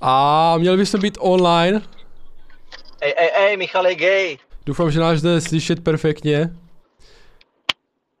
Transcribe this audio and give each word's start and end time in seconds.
A 0.00 0.54
měli 0.58 0.76
bychom 0.76 1.00
být 1.00 1.18
online. 1.20 1.82
Ej, 3.00 3.14
ej, 3.16 3.30
ej, 3.34 3.56
Michal 3.56 3.86
je 3.86 3.94
gay. 3.94 4.38
Doufám, 4.66 4.90
že 4.90 5.00
nás 5.00 5.22
jde 5.22 5.40
slyšet 5.40 5.84
perfektně. 5.84 6.56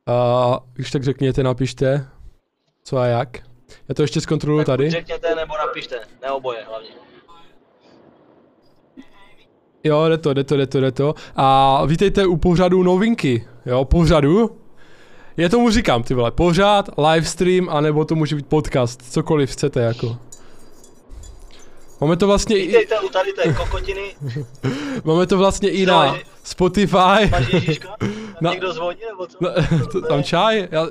A 0.06 0.60
když 0.72 0.90
tak 0.90 1.04
řekněte, 1.04 1.42
napište, 1.42 2.06
co 2.84 2.96
a 2.96 3.06
jak. 3.06 3.38
Já 3.88 3.94
to 3.94 4.02
ještě 4.02 4.20
zkontroluji 4.20 4.64
tady. 4.64 4.90
Řekněte 4.90 5.34
nebo 5.34 5.54
napište, 5.58 6.00
ne 6.22 6.30
oboje 6.30 6.64
hlavně. 6.68 6.88
Jo, 9.84 10.08
jde 10.08 10.18
to, 10.18 10.34
jde 10.34 10.44
to, 10.44 10.56
jde 10.56 10.66
to, 10.66 10.80
jde 10.80 10.92
to. 10.92 11.14
A 11.36 11.84
vítejte 11.84 12.26
u 12.26 12.36
pořadu 12.36 12.82
novinky. 12.82 13.46
Jo, 13.66 13.84
pořadu. 13.84 14.60
Je 15.36 15.48
tomu 15.48 15.70
říkám, 15.70 16.02
ty 16.02 16.14
vole, 16.14 16.30
pořád, 16.30 16.90
livestream, 16.98 17.68
anebo 17.68 18.04
to 18.04 18.14
může 18.14 18.36
být 18.36 18.46
podcast, 18.46 19.12
cokoliv 19.12 19.50
chcete, 19.50 19.80
jako. 19.80 20.16
Máme 22.00 22.16
to 22.16 22.26
vlastně 22.26 22.56
i, 22.56 22.66
Vítejte 22.66 23.00
u 23.00 23.08
tady 23.08 23.32
té 23.32 23.52
kokotiny, 23.52 24.14
máme 25.04 25.26
to 25.26 25.38
vlastně 25.38 25.70
i 25.70 25.86
na 25.86 26.16
Spotify. 26.44 26.96
máš 27.30 27.52
Ježíška? 27.52 27.96
Na- 28.40 28.50
někdo 28.50 28.72
zvoní 28.72 29.00
nebo 29.08 29.26
co? 29.26 29.38
No, 29.80 29.86
to, 29.92 30.00
tam 30.00 30.22
čaj? 30.22 30.68
Já, 30.70 30.86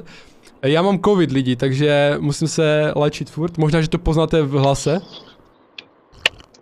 já 0.61 0.81
mám 0.81 0.99
covid 0.99 1.31
lidi, 1.31 1.55
takže 1.55 2.15
musím 2.19 2.47
se 2.47 2.93
léčit 2.95 3.29
furt. 3.29 3.57
Možná, 3.57 3.81
že 3.81 3.89
to 3.89 3.97
poznáte 3.97 4.41
v 4.41 4.51
hlase. 4.51 5.01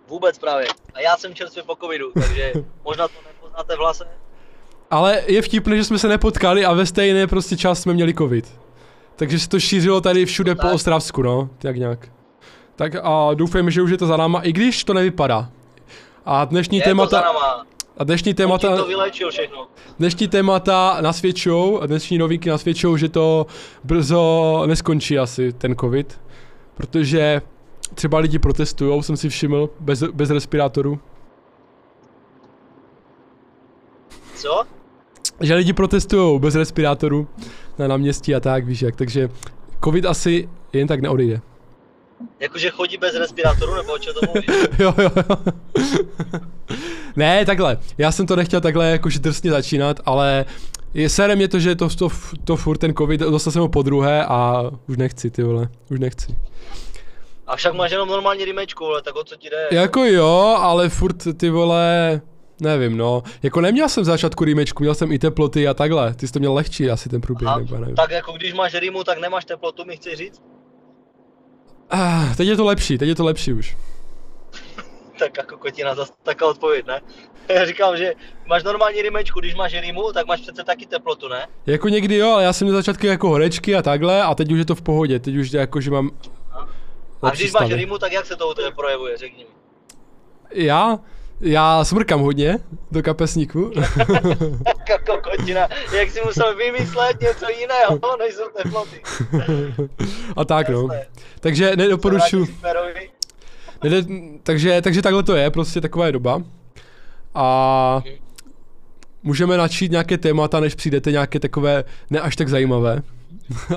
Vůbec 0.07 0.39
právě. 0.39 0.67
A 0.93 1.01
já 1.01 1.17
jsem 1.17 1.33
čerstvě 1.33 1.63
po 1.63 1.75
covidu, 1.75 2.11
takže 2.13 2.53
možná 2.85 3.07
to 3.07 3.13
nepoznáte 3.27 3.75
v 3.75 3.79
hlase. 3.79 4.07
Ale 4.91 5.23
je 5.27 5.41
vtipné, 5.41 5.77
že 5.77 5.83
jsme 5.83 5.99
se 5.99 6.07
nepotkali 6.07 6.65
a 6.65 6.73
ve 6.73 6.85
stejné 6.85 7.27
prostě 7.27 7.57
čas 7.57 7.81
jsme 7.81 7.93
měli 7.93 8.13
covid. 8.13 8.59
Takže 9.15 9.39
se 9.39 9.49
to 9.49 9.59
šířilo 9.59 10.01
tady 10.01 10.25
všude 10.25 10.55
po 10.55 10.61
tak. 10.61 10.73
Ostravsku, 10.73 11.21
no, 11.21 11.49
tak 11.59 11.75
nějak. 11.75 12.09
Tak 12.77 12.95
a 13.03 13.33
doufejme, 13.33 13.71
že 13.71 13.81
už 13.81 13.91
je 13.91 13.97
to 13.97 14.07
za 14.07 14.17
náma, 14.17 14.39
i 14.41 14.53
když 14.53 14.83
to 14.83 14.93
nevypadá. 14.93 15.49
A 16.25 16.45
dnešní 16.45 16.77
Je 16.77 16.83
to 16.83 16.89
za 16.89 16.91
témata, 16.91 17.21
náma. 17.21 17.65
a 17.97 18.03
dnešní 18.03 18.31
On 18.31 18.35
témata, 18.35 18.77
to 18.77 18.85
vylečil 18.85 19.31
všechno. 19.31 19.67
dnešní 19.99 20.27
témata 20.27 20.97
nasvědčují, 21.01 21.77
a 21.81 21.85
dnešní 21.85 22.17
novinky 22.17 22.49
nasvědčují, 22.49 22.99
že 22.99 23.09
to 23.09 23.45
brzo 23.83 24.63
neskončí 24.65 25.19
asi, 25.19 25.53
ten 25.53 25.75
covid. 25.75 26.21
Protože 26.75 27.41
třeba 27.95 28.19
lidi 28.19 28.39
protestují, 28.39 29.03
jsem 29.03 29.17
si 29.17 29.29
všiml, 29.29 29.69
bez, 29.79 30.03
bez 30.03 30.29
respirátorů. 30.29 30.99
Co? 34.35 34.63
že 35.41 35.55
lidi 35.55 35.73
protestují 35.73 36.39
bez 36.39 36.55
respirátorů 36.55 37.27
na 37.79 37.87
náměstí 37.87 38.35
a 38.35 38.39
tak, 38.39 38.65
víš 38.65 38.81
jak, 38.81 38.95
takže 38.95 39.29
covid 39.83 40.05
asi 40.05 40.49
jen 40.73 40.87
tak 40.87 41.01
neodejde. 41.01 41.41
Jakože 42.39 42.69
chodí 42.69 42.97
bez 42.97 43.15
respirátoru, 43.15 43.75
nebo 43.75 43.93
o 43.93 43.97
čem 43.97 44.13
to 44.13 44.19
mluvíš? 44.25 44.45
jo, 44.79 44.93
jo, 44.97 45.11
jo. 45.15 45.37
ne, 47.15 47.45
takhle, 47.45 47.77
já 47.97 48.11
jsem 48.11 48.27
to 48.27 48.35
nechtěl 48.35 48.61
takhle 48.61 48.91
jakože 48.91 49.19
drsně 49.19 49.51
začínat, 49.51 49.99
ale 50.05 50.45
je 50.93 51.09
sere 51.09 51.35
mě 51.35 51.47
to, 51.47 51.59
že 51.59 51.75
to, 51.75 51.89
to, 51.89 52.09
to 52.43 52.55
furt 52.55 52.77
ten 52.77 52.93
covid, 52.93 53.21
dostal 53.21 53.53
jsem 53.53 53.61
ho 53.61 53.69
po 53.69 53.81
druhé 53.81 54.25
a 54.25 54.63
už 54.87 54.97
nechci, 54.97 55.31
ty 55.31 55.43
vole, 55.43 55.69
už 55.91 55.99
nechci. 55.99 56.35
A 57.47 57.55
však 57.55 57.73
máš 57.73 57.91
jenom 57.91 58.09
normální 58.09 58.45
rimečku, 58.45 58.85
ale 58.85 59.01
tak 59.01 59.15
o 59.15 59.23
co 59.23 59.35
ti 59.35 59.49
jde? 59.49 59.67
Jako 59.71 60.03
jo, 60.05 60.57
ale 60.59 60.89
furt 60.89 61.37
ty 61.37 61.49
vole, 61.49 62.21
nevím 62.61 62.97
no, 62.97 63.23
jako 63.43 63.61
neměl 63.61 63.89
jsem 63.89 64.03
v 64.03 64.05
začátku 64.05 64.43
rýmečku, 64.43 64.83
měl 64.83 64.95
jsem 64.95 65.11
i 65.11 65.19
teploty 65.19 65.67
a 65.67 65.73
takhle, 65.73 66.13
ty 66.13 66.27
jsi 66.27 66.33
to 66.33 66.39
měl 66.39 66.53
lehčí 66.53 66.89
asi 66.89 67.09
ten 67.09 67.21
průběh, 67.21 67.47
Aha, 67.47 67.59
nebo 67.59 67.77
nevím. 67.77 67.95
tak 67.95 68.11
jako 68.11 68.31
když 68.31 68.53
máš 68.53 68.73
rýmu, 68.73 69.03
tak 69.03 69.17
nemáš 69.17 69.45
teplotu, 69.45 69.85
mi 69.85 69.95
chci 69.95 70.15
říct? 70.15 70.41
Ah, 71.89 72.35
teď 72.37 72.47
je 72.47 72.55
to 72.55 72.65
lepší, 72.65 72.97
teď 72.97 73.09
je 73.09 73.15
to 73.15 73.25
lepší 73.25 73.53
už. 73.53 73.77
Tak 75.19 75.37
jako 75.37 75.57
kotina, 75.57 75.95
zase 75.95 76.13
taková 76.23 76.51
odpověď, 76.51 76.85
ne? 76.87 77.01
Já 77.55 77.65
říkám, 77.65 77.97
že 77.97 78.13
máš 78.45 78.63
normální 78.63 79.01
rýmečku, 79.01 79.39
když 79.39 79.55
máš 79.55 79.73
rýmu, 79.81 80.11
tak 80.13 80.27
máš 80.27 80.41
přece 80.41 80.63
taky 80.63 80.85
teplotu, 80.85 81.27
ne? 81.27 81.47
Jako 81.65 81.89
někdy 81.89 82.15
jo, 82.15 82.29
ale 82.31 82.43
já 82.43 82.53
jsem 82.53 82.67
měl 82.67 82.77
začátky 82.77 83.07
jako 83.07 83.29
horečky 83.29 83.75
a 83.75 83.81
takhle 83.81 84.23
a 84.23 84.35
teď 84.35 84.51
už 84.51 84.59
je 84.59 84.65
to 84.65 84.75
v 84.75 84.81
pohodě, 84.81 85.19
teď 85.19 85.35
už 85.35 85.53
jako, 85.53 85.81
že 85.81 85.91
mám 85.91 86.11
A 87.21 87.29
když 87.29 87.41
máš 87.53 87.65
stavy. 87.65 87.75
rýmu, 87.75 87.97
tak 87.97 88.11
jak 88.11 88.25
se 88.25 88.35
to 88.35 88.49
u 88.49 88.53
tebe 88.53 88.71
projevuje, 88.71 89.17
řekni 89.17 89.43
mi. 89.43 89.49
Já? 90.65 90.99
Já 91.41 91.83
smrkám 91.83 92.19
hodně 92.21 92.59
do 92.91 93.03
kapesníku. 93.03 93.71
Jako 95.37 95.41
kotina, 95.41 95.67
jak 95.97 96.09
jsi 96.09 96.21
musel 96.25 96.55
vymyslet 96.55 97.21
něco 97.21 97.45
jiného, 97.59 98.17
než 98.19 98.33
jsou 98.33 98.43
teploty. 98.63 99.01
a 100.35 100.45
tak 100.45 100.69
no. 100.69 100.87
Takže 101.39 101.75
nedoporučuji. 101.75 102.45
Smerovi. 102.45 103.09
Nede, 103.83 104.03
takže, 104.43 104.81
takže 104.81 105.01
takhle 105.01 105.23
to 105.23 105.35
je, 105.35 105.51
prostě 105.51 105.81
taková 105.81 106.05
je 106.05 106.11
doba. 106.11 106.41
A 107.35 108.01
můžeme 109.23 109.57
načít 109.57 109.91
nějaké 109.91 110.17
témata, 110.17 110.59
než 110.59 110.75
přijdete 110.75 111.11
nějaké 111.11 111.39
takové 111.39 111.83
ne 112.09 112.19
až 112.19 112.35
tak 112.35 112.49
zajímavé. 112.49 113.01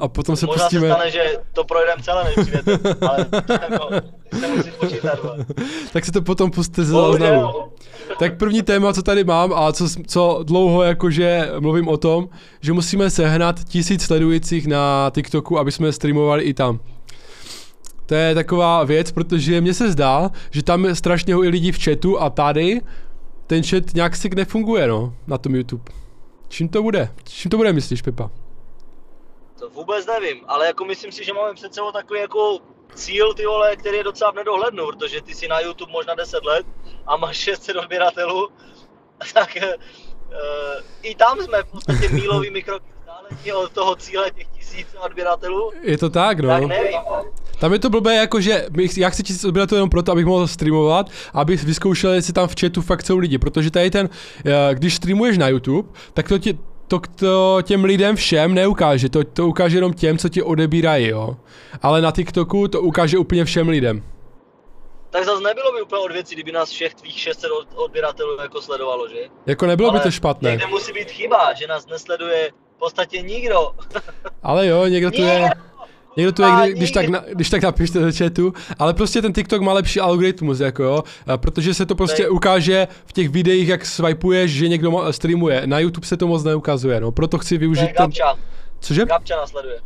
A 0.00 0.08
potom 0.08 0.36
se 0.36 0.46
Možná 0.46 0.64
pustíme. 0.64 0.88
se 0.88 0.94
stane, 0.94 1.10
že 1.10 1.36
to 1.52 1.64
projdeme 1.64 2.02
celé, 2.02 2.24
než 2.24 2.34
přijdete, 2.34 2.78
ale 3.08 3.26
jako, 3.48 3.88
se 4.62 4.70
počítat. 4.70 5.18
tak 5.92 6.04
se 6.04 6.12
to 6.12 6.22
potom 6.22 6.50
pustíte 6.50 6.84
ze 6.84 6.92
záznamu. 6.92 7.52
Tak 8.18 8.36
první 8.36 8.62
téma, 8.62 8.92
co 8.92 9.02
tady 9.02 9.24
mám 9.24 9.52
a 9.54 9.72
co, 9.72 9.88
co 10.06 10.40
dlouho 10.42 10.82
jakože 10.82 11.50
mluvím 11.60 11.88
o 11.88 11.96
tom, 11.96 12.28
že 12.60 12.72
musíme 12.72 13.10
sehnat 13.10 13.64
tisíc 13.64 14.02
sledujících 14.02 14.66
na 14.66 15.10
TikToku, 15.14 15.58
aby 15.58 15.72
jsme 15.72 15.92
streamovali 15.92 16.42
i 16.42 16.54
tam. 16.54 16.80
To 18.06 18.14
je 18.14 18.34
taková 18.34 18.84
věc, 18.84 19.12
protože 19.12 19.60
mně 19.60 19.74
se 19.74 19.92
zdá, 19.92 20.30
že 20.50 20.62
tam 20.62 20.84
je 20.84 20.94
strašně 20.94 21.34
hodně 21.34 21.50
lidí 21.50 21.72
v 21.72 21.84
chatu 21.84 22.22
a 22.22 22.30
tady 22.30 22.80
ten 23.46 23.62
chat 23.62 23.94
nějak 23.94 24.16
si 24.16 24.30
nefunguje, 24.36 24.88
no, 24.88 25.14
na 25.26 25.38
tom 25.38 25.54
YouTube. 25.54 25.84
Čím 26.48 26.68
to 26.68 26.82
bude? 26.82 27.08
Čím 27.24 27.50
to 27.50 27.56
bude, 27.56 27.72
myslíš, 27.72 28.02
Pepa? 28.02 28.30
Vůbec 29.72 30.06
nevím, 30.06 30.44
ale 30.48 30.66
jako 30.66 30.84
myslím 30.84 31.12
si, 31.12 31.24
že 31.24 31.32
máme 31.32 31.54
před 31.54 31.74
sebou 31.74 31.92
takový 31.92 32.20
jako 32.20 32.58
cíl, 32.94 33.34
ty 33.34 33.46
vole, 33.46 33.76
který 33.76 33.96
je 33.96 34.04
docela 34.04 34.30
v 34.30 34.34
nedohlednu, 34.34 34.86
protože 34.86 35.22
ty 35.22 35.34
si 35.34 35.48
na 35.48 35.60
YouTube 35.60 35.92
možná 35.92 36.14
10 36.14 36.44
let 36.44 36.66
a 37.06 37.16
máš 37.16 37.36
600 37.36 37.76
odběratelů, 37.76 38.48
tak 39.34 39.58
uh, 39.62 39.82
i 41.02 41.14
tam 41.14 41.40
jsme 41.40 41.62
v 41.62 41.66
podstatě 41.66 42.08
mílovými 42.08 42.62
kroky 42.62 43.52
od 43.54 43.72
toho 43.72 43.96
cíle 43.96 44.30
těch 44.30 44.46
tisíc 44.46 44.86
odběratelů, 45.00 45.72
Je 45.82 45.98
to 45.98 46.10
tak, 46.10 46.40
no. 46.40 46.48
tak 46.48 46.64
nevím. 46.64 47.00
Tam 47.60 47.72
je 47.72 47.78
to 47.78 47.90
blbé 47.90 48.14
jako, 48.14 48.40
že 48.40 48.66
já 48.96 49.10
chci 49.10 49.22
tisíc 49.22 49.44
odběratelů 49.44 49.76
jenom 49.76 49.90
proto, 49.90 50.12
abych 50.12 50.26
mohl 50.26 50.46
streamovat, 50.46 51.10
abych 51.34 51.64
vyzkoušel, 51.64 52.12
jestli 52.12 52.32
tam 52.32 52.48
v 52.48 52.54
chatu 52.60 52.82
fakt 52.82 53.06
jsou 53.06 53.18
lidi, 53.18 53.38
protože 53.38 53.70
tady 53.70 53.90
ten, 53.90 54.08
eh, 54.44 54.74
když 54.74 54.94
streamuješ 54.94 55.38
na 55.38 55.48
YouTube, 55.48 55.88
tak 56.14 56.28
to, 56.28 56.38
tě, 56.38 56.54
to, 56.90 57.00
to 57.16 57.58
těm 57.62 57.84
lidem 57.84 58.16
všem 58.16 58.54
neukáže, 58.54 59.08
to, 59.08 59.24
to 59.24 59.46
ukáže 59.46 59.76
jenom 59.76 59.92
těm, 59.92 60.18
co 60.18 60.28
ti 60.28 60.42
odebírají, 60.42 61.06
jo. 61.08 61.36
Ale 61.82 62.00
na 62.02 62.10
TikToku 62.12 62.68
to 62.68 62.80
ukáže 62.80 63.18
úplně 63.18 63.44
všem 63.44 63.68
lidem. 63.68 64.02
Tak 65.10 65.24
zase 65.24 65.42
nebylo 65.42 65.72
by 65.72 65.82
úplně 65.82 66.02
od 66.02 66.12
věcí, 66.12 66.34
kdyby 66.34 66.52
nás 66.52 66.70
všech 66.70 66.94
tvých 66.94 67.18
600 67.18 67.50
od- 67.50 67.68
odběratelů 67.74 68.40
jako 68.40 68.62
sledovalo, 68.62 69.08
že? 69.08 69.16
Jako 69.46 69.66
nebylo 69.66 69.90
by 69.90 69.96
Ale 69.96 70.02
to 70.02 70.10
špatné. 70.10 70.50
Někde 70.50 70.66
musí 70.66 70.92
být 70.92 71.10
chyba, 71.10 71.52
že 71.52 71.66
nás 71.66 71.86
nesleduje 71.86 72.50
v 72.76 72.78
podstatě 72.78 73.22
nikdo. 73.22 73.70
Ale 74.42 74.66
jo, 74.66 74.86
někdo 74.86 75.10
tu 75.10 75.22
je. 75.22 75.50
Někdo 76.16 76.32
tu 76.32 76.42
je, 76.42 76.48
kdy, 76.62 76.74
když, 76.74 76.90
tak, 76.90 77.08
na, 77.08 77.24
když 77.34 77.50
tak 77.50 77.62
napište 77.62 77.98
do 77.98 78.12
chatu, 78.12 78.52
ale 78.78 78.94
prostě 78.94 79.22
ten 79.22 79.32
TikTok 79.32 79.62
má 79.62 79.72
lepší 79.72 80.00
algoritmus, 80.00 80.60
jako 80.60 80.82
jo, 80.82 81.04
protože 81.36 81.74
se 81.74 81.86
to 81.86 81.94
prostě 81.94 82.28
ukáže 82.28 82.88
v 83.06 83.12
těch 83.12 83.28
videích, 83.28 83.68
jak 83.68 83.86
swipuješ, 83.86 84.50
že 84.50 84.68
někdo 84.68 85.12
streamuje. 85.12 85.62
Na 85.66 85.78
YouTube 85.78 86.06
se 86.06 86.16
to 86.16 86.26
moc 86.26 86.44
neukazuje, 86.44 87.00
no, 87.00 87.12
proto 87.12 87.38
chci 87.38 87.54
To 87.54 87.60
využít 87.60 87.90
ten... 87.96 88.10
Cože? 88.80 89.04
Gabča 89.04 89.36
nasleduje. 89.36 89.80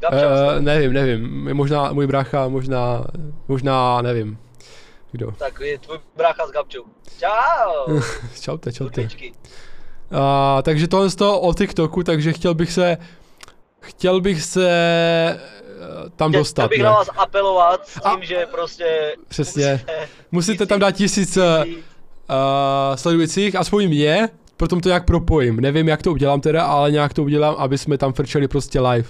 Gabča 0.00 0.28
nasleduje. 0.28 0.58
Uh, 0.58 0.64
nevím, 0.64 0.92
nevím, 0.92 1.54
možná 1.54 1.92
můj 1.92 2.06
brácha, 2.06 2.48
možná, 2.48 3.04
možná, 3.48 4.02
nevím. 4.02 4.38
Kdo? 5.12 5.32
Tak 5.38 5.60
je 5.60 5.78
tvůj 5.78 5.98
brácha 6.16 6.46
s 6.46 6.50
Gabčou. 6.50 6.84
Čau! 7.18 8.00
čaute, 8.40 8.72
čaute. 8.72 8.94
Kurvičky. 8.94 9.32
Uh, 10.12 10.62
takže 10.62 10.88
tohle 10.88 11.10
z 11.10 11.16
toho 11.16 11.40
o 11.40 11.54
TikToku, 11.54 12.02
takže 12.02 12.32
chtěl 12.32 12.54
bych 12.54 12.72
se, 12.72 12.96
chtěl 13.80 14.20
bych 14.20 14.42
se 14.42 14.68
eh, 14.70 15.40
tam 16.16 16.30
Chtěl 16.30 16.40
dostat, 16.40 16.68
bych 16.70 16.78
ne? 16.78 16.84
na 16.84 16.90
vás 16.92 17.08
apelovat 17.16 17.88
s 17.88 17.92
tím, 17.94 18.02
A- 18.20 18.24
že 18.24 18.46
prostě 18.50 19.14
Přesně. 19.28 19.72
musíte- 19.72 20.08
Musíte 20.32 20.66
tam 20.66 20.78
dát 20.80 20.90
tisíc 20.90 21.36
uh, 21.36 21.44
sledujících, 22.94 23.56
aspoň 23.56 23.88
mě, 23.88 24.28
potom 24.56 24.80
to 24.80 24.88
nějak 24.88 25.04
propojím. 25.04 25.60
Nevím, 25.60 25.88
jak 25.88 26.02
to 26.02 26.12
udělám 26.12 26.40
teda, 26.40 26.64
ale 26.64 26.90
nějak 26.90 27.14
to 27.14 27.22
udělám, 27.22 27.54
aby 27.58 27.78
jsme 27.78 27.98
tam 27.98 28.12
frčeli 28.12 28.48
prostě 28.48 28.80
live. 28.80 29.08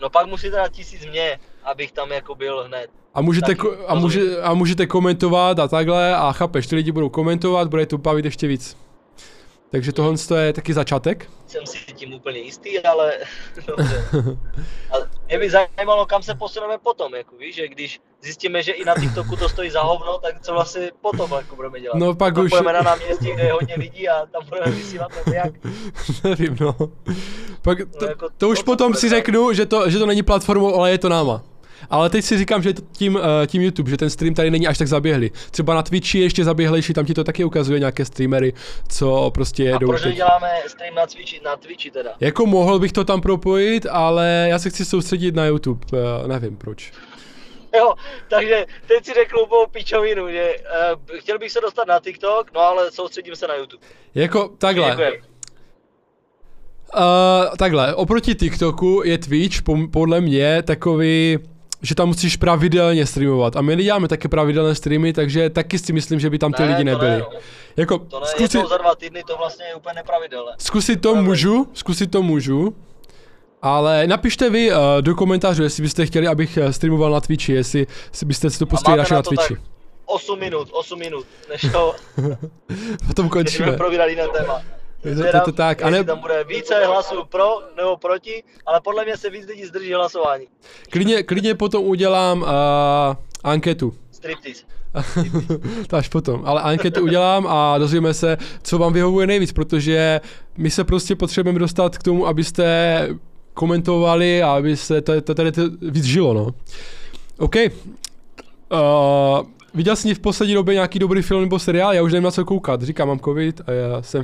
No 0.00 0.10
pak 0.10 0.26
musíte 0.26 0.56
dát 0.56 0.68
tisíc 0.72 1.06
mě, 1.06 1.38
abych 1.64 1.92
tam 1.92 2.10
jako 2.12 2.34
byl 2.34 2.64
hned. 2.64 2.90
A 3.14 3.20
můžete, 3.20 3.46
Taky, 3.46 3.60
ko- 3.60 3.76
a, 3.86 3.94
může, 3.94 4.40
a 4.42 4.54
můžete 4.54 4.86
komentovat 4.86 5.58
a 5.58 5.68
takhle 5.68 6.16
a 6.16 6.32
chápeš, 6.32 6.66
ty 6.66 6.76
lidi 6.76 6.92
budou 6.92 7.08
komentovat, 7.08 7.68
bude 7.68 7.86
to 7.86 7.98
bavit 7.98 8.24
ještě 8.24 8.46
víc. 8.46 8.76
Takže 9.70 9.92
tohle 9.92 10.14
je 10.40 10.52
taky 10.52 10.74
začátek. 10.74 11.28
Jsem 11.46 11.66
si 11.66 11.78
tím 11.78 12.14
úplně 12.14 12.38
jistý, 12.38 12.78
ale 12.80 13.12
dobře. 13.66 14.04
A 14.90 14.96
Mě 15.28 15.38
by 15.38 15.50
zajímalo, 15.50 16.06
kam 16.06 16.22
se 16.22 16.34
posuneme 16.34 16.78
potom, 16.78 17.14
jako 17.14 17.36
víš, 17.36 17.54
že 17.54 17.68
když 17.68 18.00
zjistíme, 18.22 18.62
že 18.62 18.72
i 18.72 18.84
na 18.84 18.94
TikToku 18.94 19.36
to 19.36 19.48
stojí 19.48 19.70
za 19.70 19.82
hovno, 19.82 20.18
tak 20.18 20.40
co 20.40 20.52
vlastně 20.52 20.90
potom 21.00 21.30
jako 21.36 21.56
budeme 21.56 21.80
dělat? 21.80 21.98
No 21.98 22.14
pak 22.14 22.38
už... 22.38 22.50
půjdeme 22.50 22.72
na 22.72 22.82
náměstí, 22.82 23.32
kde 23.32 23.42
je 23.42 23.52
hodně 23.52 23.74
lidí 23.78 24.08
a 24.08 24.26
tam 24.26 24.42
budeme 24.48 24.70
vysílat 24.70 25.08
nebo 25.16 25.36
jak? 25.36 25.52
Nevím, 26.24 26.56
no. 26.60 26.76
Pak 27.62 27.78
to, 27.98 28.04
jako 28.04 28.28
to 28.36 28.48
už 28.48 28.58
to, 28.58 28.62
co 28.62 28.66
potom 28.66 28.94
si 28.94 29.08
řeknu, 29.08 29.52
že 29.52 29.66
to, 29.66 29.90
že 29.90 29.98
to 29.98 30.06
není 30.06 30.22
platformou, 30.22 30.74
ale 30.74 30.90
je 30.90 30.98
to 30.98 31.08
náma. 31.08 31.42
Ale 31.90 32.10
teď 32.10 32.24
si 32.24 32.38
říkám, 32.38 32.62
že 32.62 32.68
je 32.68 32.74
to 32.74 32.82
tím, 32.92 33.14
uh, 33.14 33.22
tím 33.46 33.62
YouTube, 33.62 33.90
že 33.90 33.96
ten 33.96 34.10
stream 34.10 34.34
tady 34.34 34.50
není 34.50 34.66
až 34.66 34.78
tak 34.78 34.88
zaběhlý. 34.88 35.30
Třeba 35.50 35.74
na 35.74 35.82
Twitchi 35.82 36.18
je 36.18 36.24
ještě 36.24 36.44
zaběhlejší, 36.44 36.92
tam 36.94 37.04
ti 37.04 37.14
to 37.14 37.24
taky 37.24 37.44
ukazuje 37.44 37.78
nějaké 37.78 38.04
streamery, 38.04 38.52
co 38.88 39.30
prostě 39.34 39.62
A 39.62 39.66
jedou. 39.66 39.86
proč 39.86 40.02
teď. 40.02 40.10
neděláme 40.10 40.48
stream 40.66 40.94
na 40.94 41.06
Twitchi, 41.06 41.40
na 41.44 41.56
Twitchi 41.56 41.90
teda? 41.90 42.10
Jako 42.20 42.46
mohl 42.46 42.78
bych 42.78 42.92
to 42.92 43.04
tam 43.04 43.20
propojit, 43.20 43.86
ale 43.90 44.46
já 44.48 44.58
se 44.58 44.70
chci 44.70 44.84
soustředit 44.84 45.34
na 45.34 45.46
YouTube, 45.46 45.86
uh, 45.92 46.28
nevím 46.28 46.56
proč. 46.56 46.92
Jo, 47.76 47.94
takže 48.30 48.66
teď 48.88 49.04
si 49.04 49.12
řeknu 49.14 49.42
úplnou 49.42 49.66
pičovinu, 49.66 50.30
že 50.30 50.54
uh, 51.12 51.18
chtěl 51.18 51.38
bych 51.38 51.52
se 51.52 51.60
dostat 51.60 51.88
na 51.88 52.00
TikTok, 52.00 52.50
no 52.54 52.60
ale 52.60 52.90
soustředím 52.90 53.36
se 53.36 53.46
na 53.46 53.54
YouTube. 53.54 53.86
Jako 54.14 54.48
takhle. 54.58 54.90
Děkujem. 54.90 55.12
Uh, 56.96 57.56
takhle, 57.58 57.94
oproti 57.94 58.34
TikToku 58.34 59.02
je 59.04 59.18
Twitch 59.18 59.62
po, 59.62 59.76
podle 59.92 60.20
mě 60.20 60.62
takový, 60.62 61.38
že 61.86 61.94
tam 61.94 62.08
musíš 62.08 62.36
pravidelně 62.36 63.06
streamovat. 63.06 63.56
A 63.56 63.60
my 63.62 63.76
neděláme 63.76 64.08
také 64.08 64.28
pravidelné 64.28 64.74
streamy, 64.74 65.12
takže 65.12 65.50
taky 65.50 65.78
si 65.78 65.92
myslím, 65.92 66.20
že 66.20 66.30
by 66.30 66.38
tam 66.38 66.52
ty 66.52 66.62
Ne, 66.62 66.68
lidi 66.68 66.78
to 66.78 66.84
nebyli. 66.84 67.10
ne, 67.10 67.18
no. 67.18 67.26
Jako, 67.76 67.98
To 67.98 68.20
ne, 68.20 68.26
zkusit, 68.26 68.68
za 68.68 68.76
dva 68.78 68.94
týdny 68.94 69.22
to 69.26 69.36
vlastně 69.36 69.64
je 69.64 69.74
úplně 69.74 69.94
nepravidelné. 69.94 70.52
zkusit 70.58 70.96
to 71.00 71.14
můžu, 71.14 71.68
zkusit 71.74 72.10
to 72.10 72.22
můžu. 72.22 72.74
Ale 73.62 74.06
napište 74.06 74.50
vy 74.50 74.70
uh, 74.70 74.76
do 75.00 75.14
komentářů, 75.14 75.62
jestli 75.62 75.82
byste 75.82 76.06
chtěli, 76.06 76.26
abych 76.26 76.56
eh, 76.56 76.72
streamoval 76.72 77.10
na 77.10 77.20
Twitchi, 77.20 77.52
jestli 77.52 77.86
byste 78.24 78.50
si 78.50 78.58
to 78.58 78.66
pustili 78.66 78.96
radši 78.96 79.12
na 79.12 79.18
na 79.18 79.22
Twitchi. 79.22 79.54
tak 79.54 79.62
8 80.06 80.38
minut, 80.40 80.68
8 80.72 80.98
minut, 80.98 81.26
než 81.50 81.66
to, 81.72 81.94
Potom 83.06 83.28
končíme. 83.28 83.72
probírat 83.72 84.08
jiné 84.08 84.28
téma. 84.28 84.62
Je 85.08 85.14
to- 85.32 85.40
to- 85.44 85.52
tak, 85.52 85.82
a 85.82 85.90
ne- 85.90 86.04
tam 86.04 86.18
bude 86.18 86.44
více 86.44 86.84
hlasů 86.86 87.24
pro 87.28 87.58
nebo 87.76 87.96
proti, 87.96 88.42
ale 88.66 88.80
podle 88.84 89.04
mě 89.04 89.16
se 89.16 89.30
víc 89.30 89.46
lidí 89.46 89.64
zdrží 89.64 89.92
hlasování. 89.92 90.46
Klidně, 90.90 91.22
klidně 91.22 91.54
potom 91.54 91.84
udělám 91.84 92.42
uh, 92.42 92.48
anketu. 93.44 93.94
Striptease. 94.10 94.64
to 95.88 95.96
až 95.96 96.08
potom. 96.08 96.42
Ale 96.44 96.60
anketu 96.62 97.02
udělám 97.02 97.46
a 97.46 97.78
dozvíme 97.78 98.14
se, 98.14 98.36
co 98.62 98.78
vám 98.78 98.92
vyhovuje 98.92 99.26
nejvíc, 99.26 99.52
protože 99.52 100.20
my 100.56 100.70
se 100.70 100.84
prostě 100.84 101.16
potřebujeme 101.16 101.58
dostat 101.58 101.98
k 101.98 102.02
tomu, 102.02 102.26
abyste 102.26 103.08
komentovali 103.54 104.42
a 104.42 104.52
aby 104.52 104.76
se 104.76 105.00
to, 105.00 105.20
to 105.20 105.34
tady 105.34 105.52
to 105.52 105.62
víc 105.82 106.04
žilo, 106.04 106.34
no. 106.34 106.46
OK. 107.38 107.54
Uh, 107.56 109.46
viděl 109.74 109.96
jsi 109.96 110.14
v 110.14 110.18
poslední 110.18 110.54
době 110.54 110.74
nějaký 110.74 110.98
dobrý 110.98 111.22
film 111.22 111.40
nebo 111.40 111.58
seriál? 111.58 111.94
Já 111.94 112.02
už 112.02 112.12
nevím 112.12 112.24
na 112.24 112.30
co 112.30 112.44
koukat. 112.44 112.82
Říkám, 112.82 113.08
mám 113.08 113.20
covid 113.20 113.60
a 113.66 113.72
já 113.72 114.02
jsem, 114.02 114.22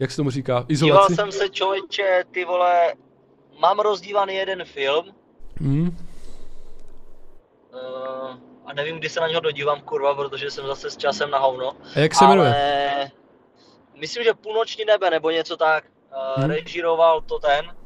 jak 0.00 0.10
se 0.10 0.16
tomu 0.16 0.30
říká, 0.30 0.54
Díval 0.54 0.66
izolaci. 0.68 1.14
jsem 1.14 1.32
se 1.32 1.48
člověče, 1.48 2.24
ty 2.30 2.44
vole, 2.44 2.94
mám 3.58 3.78
rozdívaný 3.80 4.34
jeden 4.34 4.64
film, 4.64 5.04
Hmm. 5.60 5.96
uh, 7.72 8.36
a 8.66 8.72
nevím, 8.74 8.98
kdy 8.98 9.08
se 9.08 9.20
na 9.20 9.28
něho 9.28 9.40
dodívám, 9.40 9.80
kurva, 9.80 10.14
protože 10.14 10.50
jsem 10.50 10.66
zase 10.66 10.90
s 10.90 10.96
časem 10.96 11.30
na 11.30 11.38
hovno. 11.38 11.72
A 11.96 11.98
jak 11.98 12.14
se 12.14 12.26
jmenuje? 12.26 12.48
Ale 12.48 13.10
myslím, 14.00 14.24
že 14.24 14.34
Půlnoční 14.34 14.84
nebe 14.84 15.10
nebo 15.10 15.30
něco 15.30 15.56
tak. 15.56 15.84
Uh, 16.36 16.42
Hmm. 16.42 16.50
Režíroval 16.50 17.20
to 17.20 17.38
ten, 17.38 17.76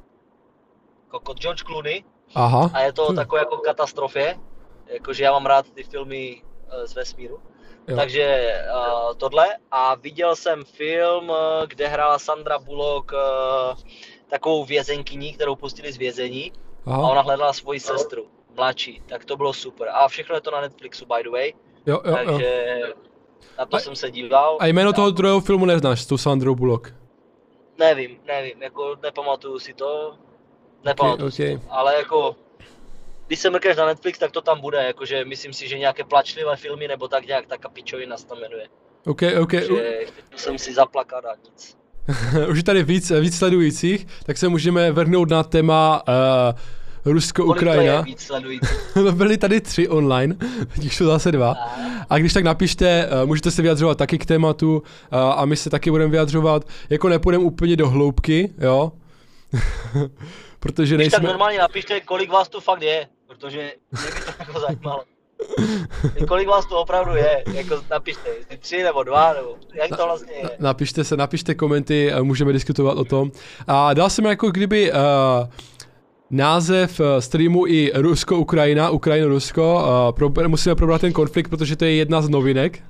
jako 1.13 1.35
George 1.35 1.63
Clooney, 1.63 2.05
Aha. 2.35 2.71
a 2.75 2.81
je 2.81 2.93
to 2.93 3.07
Hm. 3.13 3.17
takové 3.17 3.39
jako 3.41 3.57
katastrofě. 3.57 4.39
Jakože 4.87 5.25
já 5.25 5.33
mám 5.33 5.47
rád 5.47 5.71
ty 5.71 5.83
filmy 5.83 6.43
uh, 6.43 6.85
z 6.85 6.95
vesmíru. 6.95 7.41
Jo. 7.89 7.97
Takže 7.97 8.55
uh, 8.75 9.15
tohle. 9.17 9.47
A 9.71 9.95
viděl 9.95 10.37
jsem 10.37 10.65
film, 10.65 11.31
uh, 11.31 11.37
kde 11.67 11.89
hrála 11.89 12.19
Sandra 12.19 12.59
Bullock 12.59 13.13
uh, 13.13 13.19
takovou 14.29 14.65
vězenkyní, 14.65 15.33
kterou 15.33 15.57
pustili 15.57 15.93
z 15.93 15.97
vězení. 15.97 16.53
A 16.87 16.91
Aha. 16.91 17.11
ona 17.11 17.21
hledala 17.21 17.53
svoji 17.53 17.81
sestru, 17.81 18.27
mladší. 18.57 19.03
Tak 19.07 19.25
to 19.25 19.37
bylo 19.37 19.53
super. 19.53 19.89
A 19.93 20.09
všechno 20.09 20.35
je 20.35 20.41
to 20.41 20.51
na 20.51 20.61
Netflixu, 20.61 21.07
by 21.07 21.23
the 21.23 21.31
way. 21.31 21.53
Jo, 21.87 22.01
jo, 22.05 22.11
jo. 22.11 22.17
takže 22.17 22.81
na 23.59 23.67
to 23.67 23.77
A- 23.77 23.81
jsem 23.81 23.97
se 23.97 24.11
díval. 24.11 24.57
A 24.61 24.67
jméno 24.67 24.93
toho 24.93 25.11
druhého 25.11 25.41
filmu 25.41 25.65
neznáš, 25.65 26.01
s 26.03 26.07
tou 26.07 26.19
Sandrou 26.19 26.55
Bullock. 26.55 26.95
Nevím, 27.79 28.19
nevím, 28.27 28.63
jako 28.63 28.97
nepamatuju 29.03 29.59
si 29.59 29.75
to. 29.75 30.15
Nepamatuju 30.85 31.27
Ok, 31.29 31.35
si 31.35 31.55
ok. 31.55 31.63
to. 31.63 31.67
Ale 31.73 31.97
jako, 31.97 32.37
když 33.27 33.39
se 33.41 33.51
mrkneš 33.51 33.77
na 33.77 33.87
Netflix, 33.87 34.19
tak 34.19 34.31
to 34.31 34.41
tam 34.41 34.61
bude, 34.61 34.79
jakože 34.85 35.25
myslím 35.25 35.53
si, 35.53 35.69
že 35.69 35.79
nějaké 35.79 36.05
plačlivé 36.05 36.57
filmy 36.57 36.89
nebo 36.89 37.09
tak 37.09 37.27
nějak, 37.27 37.47
ta 37.47 37.69
pičovina 37.69 38.17
se 38.17 38.27
tam 38.27 38.41
jmenuje. 38.41 38.69
OK, 39.07 39.23
OK. 39.41 39.53
Že 39.53 40.01
jsem 40.37 40.59
si 40.59 40.75
zaplakat 40.75 41.25
a 41.25 41.35
nic. 41.45 41.77
Už 42.51 42.57
je 42.57 42.63
tady 42.63 42.83
víc, 42.83 43.13
víc 43.21 43.39
sledujících, 43.39 44.07
tak 44.27 44.39
se 44.39 44.49
můžeme 44.49 44.93
vrhnout 44.93 45.31
na 45.31 45.43
téma 45.43 46.03
uh, 46.09 47.13
Rusko-Ukrajina. 47.13 48.05
sledující? 48.17 48.67
To 48.95 49.13
byly 49.13 49.39
tady 49.39 49.61
tři 49.61 49.89
online, 49.89 50.37
teď 50.75 50.93
jsou 50.93 51.07
zase 51.07 51.33
dva. 51.33 51.55
A 52.11 52.19
když 52.19 52.33
tak 52.33 52.45
napište, 52.45 53.09
uh, 53.23 53.29
můžete 53.29 53.51
se 53.51 53.63
vyjadřovat 53.63 53.99
taky 53.99 54.19
k 54.19 54.27
tématu 54.27 54.77
uh, 54.77 55.19
a 55.19 55.45
my 55.45 55.57
se 55.57 55.71
taky 55.71 55.91
budeme 55.91 56.11
vyjadřovat. 56.11 56.65
Jako 56.91 57.09
nepůjdeme 57.09 57.45
úplně 57.45 57.77
do 57.77 57.89
hloubky, 57.89 58.55
jo? 58.59 58.93
Protože 60.61 60.95
Když 60.97 61.13
tak 61.13 61.23
nejsme... 61.23 61.33
normálně 61.33 61.59
napište, 61.59 62.01
kolik 62.01 62.31
vás 62.31 62.49
tu 62.49 62.61
fakt 62.61 62.83
je, 62.83 63.07
protože 63.27 63.73
mě 63.91 64.11
by 64.15 64.21
to 64.21 64.33
jako 64.39 64.61
zajímalo. 64.61 65.05
Kolik 66.29 66.49
vás 66.49 66.67
tu 66.67 66.77
opravdu 66.77 67.17
je, 67.17 67.45
jako 67.53 67.83
napište, 67.91 68.29
jestli 68.39 68.57
tři 68.57 68.83
nebo 68.83 69.03
dva, 69.03 69.33
nebo 69.33 69.57
jak 69.75 69.97
to 69.97 70.05
vlastně 70.05 70.33
je. 70.33 70.51
Napište 70.59 71.05
se, 71.05 71.17
napište 71.17 71.55
komenty, 71.55 72.13
a 72.13 72.23
můžeme 72.23 72.53
diskutovat 72.53 72.99
o 72.99 73.05
tom. 73.05 73.33
A 73.67 73.95
dal 73.95 74.11
jsem 74.11 74.25
jako 74.25 74.51
kdyby 74.51 74.93
uh, 74.93 74.99
název 76.31 77.01
eh, 77.01 77.21
streamu 77.21 77.67
i 77.67 77.93
Rusko-Ukrajina, 77.95 78.91
Ukrajina-Rusko. 78.91 79.75
Uh, 79.75 80.13
prober, 80.13 80.49
musíme 80.49 80.75
probrat 80.75 81.01
ten 81.01 81.13
konflikt, 81.13 81.49
protože 81.49 81.77
to 81.77 81.85
je 81.85 81.95
jedna 81.95 82.23
z 82.23 82.29
novinek, 82.29 82.83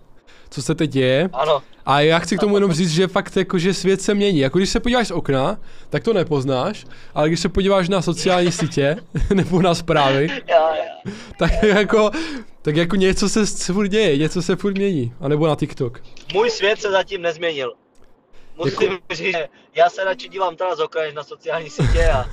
co 0.54 0.62
se 0.62 0.74
teď 0.74 0.90
děje. 0.90 1.28
Ano, 1.32 1.62
A 1.86 2.00
já 2.00 2.18
chci 2.18 2.36
k 2.36 2.40
tomu 2.40 2.56
jenom 2.56 2.72
říct, 2.72 2.90
že 2.90 3.06
fakt 3.06 3.36
jako, 3.36 3.58
že 3.58 3.74
svět 3.74 4.02
se 4.02 4.14
mění. 4.14 4.38
Jako 4.38 4.58
když 4.58 4.70
se 4.70 4.80
podíváš 4.80 5.08
z 5.08 5.10
okna, 5.10 5.58
tak 5.90 6.02
to 6.04 6.12
nepoznáš, 6.12 6.86
ale 7.14 7.28
když 7.28 7.40
se 7.40 7.48
podíváš 7.48 7.88
na 7.88 8.02
sociální 8.02 8.52
sítě 8.52 8.96
nebo 9.34 9.62
na 9.62 9.74
zprávy, 9.74 10.28
já, 10.48 10.76
já. 10.76 11.12
tak 11.38 11.62
jako, 11.62 12.10
tak 12.62 12.76
jako 12.76 12.96
něco 12.96 13.28
se 13.28 13.46
furt 13.72 13.88
děje, 13.88 14.18
něco 14.18 14.42
se 14.42 14.56
furt 14.56 14.74
mění. 14.74 15.12
A 15.20 15.28
nebo 15.28 15.46
na 15.46 15.56
TikTok. 15.56 16.02
Můj 16.32 16.50
svět 16.50 16.80
se 16.80 16.90
zatím 16.90 17.22
nezměnil. 17.22 17.72
Musím 18.56 18.92
Jako- 18.92 19.14
říct, 19.14 19.26
že 19.32 19.48
já 19.74 19.90
se 19.90 20.04
radši 20.04 20.28
dívám 20.28 20.56
teda 20.56 20.76
z 20.76 20.80
okna 20.80 21.02
než 21.02 21.14
na 21.14 21.22
sociální 21.24 21.70
sítě 21.70 22.08
a, 22.08 22.24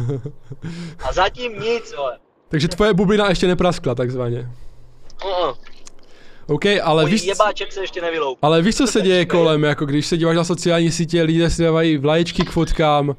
a 1.10 1.14
zatím 1.14 1.60
nic, 1.60 1.94
vole. 1.98 2.18
Takže 2.50 2.68
tvoje 2.68 2.94
bublina 2.94 3.30
ještě 3.30 3.48
nepraskla 3.48 3.96
takzvaně. 3.96 4.48
Uh-uh. 5.22 5.56
OK, 6.52 6.66
ale 6.84 7.04
Můj 7.04 7.12
víš, 7.12 7.24
jebáček 7.24 7.72
se 7.72 7.82
ještě 7.82 8.02
nevyloup. 8.02 8.38
ale 8.42 8.62
víš, 8.62 8.76
co 8.76 8.88
se 8.88 9.02
děje 9.08 9.26
kolem, 9.26 9.64
jako 9.64 9.86
když 9.86 10.06
se 10.08 10.18
díváš 10.18 10.36
na 10.36 10.44
sociální 10.44 10.92
sítě, 10.92 11.22
lidé 11.22 11.50
si 11.50 11.64
dávají 11.64 11.98
vlaječky 11.98 12.44
k 12.44 12.50
fotkám, 12.50 13.10
uh, 13.10 13.16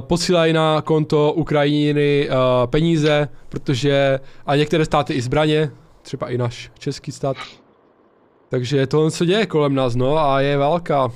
posílají 0.00 0.52
na 0.52 0.82
konto 0.82 1.32
Ukrajiny 1.32 2.28
uh, 2.28 2.36
peníze, 2.70 3.28
protože 3.48 4.20
a 4.46 4.56
některé 4.56 4.84
státy 4.84 5.14
i 5.14 5.22
zbraně, 5.22 5.70
třeba 6.02 6.30
i 6.30 6.38
náš 6.38 6.70
český 6.78 7.12
stát. 7.12 7.36
Takže 8.48 8.86
tohle 8.86 9.10
co 9.10 9.24
děje 9.24 9.46
kolem 9.46 9.74
nás, 9.74 9.94
no, 9.94 10.18
a 10.18 10.40
je 10.40 10.56
válka. 10.56 11.12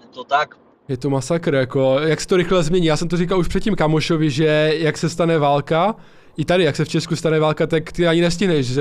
Je 0.00 0.08
to 0.14 0.24
tak. 0.24 0.56
Je 0.88 0.96
to 0.96 1.10
masakr, 1.10 1.54
jako, 1.54 1.98
jak 2.00 2.20
se 2.20 2.26
to 2.26 2.36
rychle 2.36 2.62
změní. 2.62 2.86
Já 2.86 2.96
jsem 2.96 3.08
to 3.08 3.16
říkal 3.16 3.38
už 3.38 3.48
předtím 3.48 3.74
kamošovi, 3.74 4.30
že 4.30 4.72
jak 4.74 4.98
se 4.98 5.08
stane 5.08 5.38
válka, 5.38 5.94
i 6.36 6.44
tady, 6.44 6.64
jak 6.64 6.76
se 6.76 6.84
v 6.84 6.88
Česku 6.88 7.16
stane 7.16 7.38
válka, 7.40 7.66
tak 7.66 7.92
ty 7.92 8.08
ani 8.08 8.20
nestihneš 8.20 8.70
uh, 8.70 8.76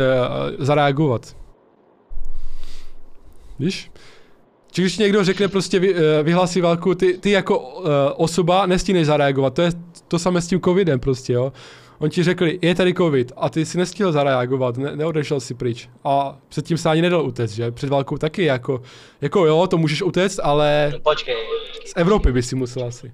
zareagovat. 0.60 1.38
Víš? 3.60 3.92
Či 4.72 4.82
když 4.82 4.98
někdo 4.98 5.24
řekne 5.24 5.48
prostě 5.48 5.80
vy, 5.80 5.94
uh, 5.94 6.00
vyhlásí 6.24 6.62
válku, 6.62 6.96
ty, 6.96 7.18
ty 7.18 7.32
jako 7.32 7.60
uh, 7.60 7.86
osoba 8.16 8.66
nestihneš 8.66 9.08
zareagovat. 9.08 9.54
To 9.54 9.62
je 9.62 9.72
to 10.08 10.20
samé 10.20 10.42
s 10.42 10.48
tím 10.48 10.62
covidem 10.62 11.00
prostě, 11.00 11.34
jo. 11.34 11.54
On 12.00 12.10
ti 12.10 12.24
řekli, 12.24 12.60
je 12.62 12.76
tady 12.76 12.94
covid 12.94 13.32
a 13.38 13.50
ty 13.50 13.66
si 13.66 13.78
nestihl 13.78 14.12
zareagovat, 14.12 14.78
ne, 14.78 14.96
neodešel 14.96 15.40
si 15.40 15.54
pryč. 15.54 15.90
A 16.04 16.38
předtím 16.50 16.78
se 16.78 16.90
ani 16.90 17.02
nedal 17.02 17.26
utéct, 17.26 17.56
že? 17.56 17.72
Před 17.72 17.90
válkou 17.90 18.18
taky 18.18 18.44
jako, 18.44 18.82
jako 19.22 19.46
jo, 19.46 19.68
to 19.68 19.78
můžeš 19.78 20.02
utéct, 20.02 20.40
ale 20.44 20.94
počkej. 21.04 21.36
z 21.86 21.94
Evropy 21.96 22.32
by 22.32 22.44
si 22.44 22.56
musel 22.56 22.84
asi. 22.84 23.12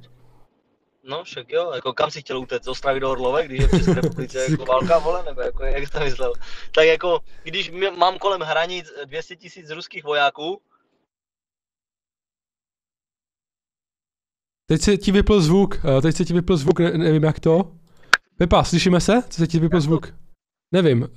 No, 1.10 1.24
však 1.24 1.52
jo, 1.52 1.72
jako 1.76 1.94
kam 1.94 2.12
si 2.12 2.22
chtěl 2.22 2.40
utéct, 2.40 2.64
z 2.64 2.68
Ostravy 2.68 3.00
do 3.00 3.12
Orlové, 3.12 3.46
když 3.46 3.60
je 3.60 3.68
v 3.68 3.72
České 3.72 3.94
republice 3.94 4.46
jako 4.50 4.66
válka, 4.66 5.00
vole, 5.00 5.24
nebo 5.26 5.42
jako, 5.42 5.64
jak 5.64 5.84
jsi 5.84 5.92
to 5.92 6.00
myslel? 6.00 6.34
Tak 6.72 6.86
jako, 6.86 7.20
když 7.44 7.72
mám 7.98 8.18
kolem 8.18 8.42
hranic 8.42 8.94
200 9.06 9.36
tisíc 9.36 9.70
ruských 9.70 10.04
vojáků, 10.04 10.62
Teď 14.70 14.82
se 14.82 14.98
ti 14.98 15.12
vypl 15.12 15.42
zvuk, 15.42 15.76
eh, 15.98 16.02
teď 16.02 16.16
se 16.16 16.26
ti 16.26 16.34
vypl 16.34 16.58
zvuk, 16.58 16.80
ne, 16.80 16.92
nevím 16.92 17.24
jak 17.24 17.40
to. 17.40 17.72
Pepa, 18.38 18.64
slyšíme 18.64 19.02
se? 19.02 19.24
Co 19.30 19.38
se 19.38 19.48
ti 19.48 19.60
vypl 19.60 19.82
zvuk? 19.82 20.14
Nevím. 20.72 21.08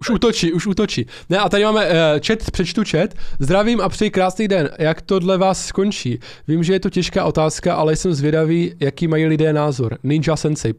Už 0.00 0.10
útočí, 0.10 0.52
už 0.52 0.66
útočí. 0.66 1.06
Ne, 1.28 1.38
a 1.38 1.48
tady 1.48 1.64
máme 1.64 1.86
uh, 1.86 1.92
chat, 2.26 2.50
přečtu 2.50 2.82
chat. 2.90 3.10
Zdravím 3.38 3.80
a 3.80 3.88
přeji 3.88 4.10
krásný 4.10 4.48
den. 4.48 4.70
Jak 4.78 5.02
to 5.02 5.18
dle 5.18 5.38
vás 5.38 5.66
skončí? 5.66 6.18
Vím, 6.48 6.64
že 6.64 6.72
je 6.72 6.80
to 6.80 6.90
těžká 6.90 7.24
otázka, 7.24 7.74
ale 7.74 7.96
jsem 7.96 8.14
zvědavý, 8.14 8.74
jaký 8.80 9.08
mají 9.08 9.26
lidé 9.26 9.52
názor. 9.52 9.98
Ninja 10.02 10.36
Sensei 10.36 10.74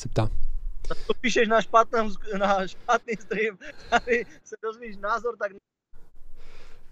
se 0.00 0.08
ptá. 0.08 0.28
To 1.06 1.14
píšeš 1.20 1.48
na, 1.48 1.62
špatném, 1.62 2.08
na 2.38 2.66
špatný 2.66 3.14
stream, 3.20 3.58
tady 3.90 4.24
se 4.44 4.56
dozvíš 4.62 4.96
názor, 4.96 5.34
tak 5.38 5.52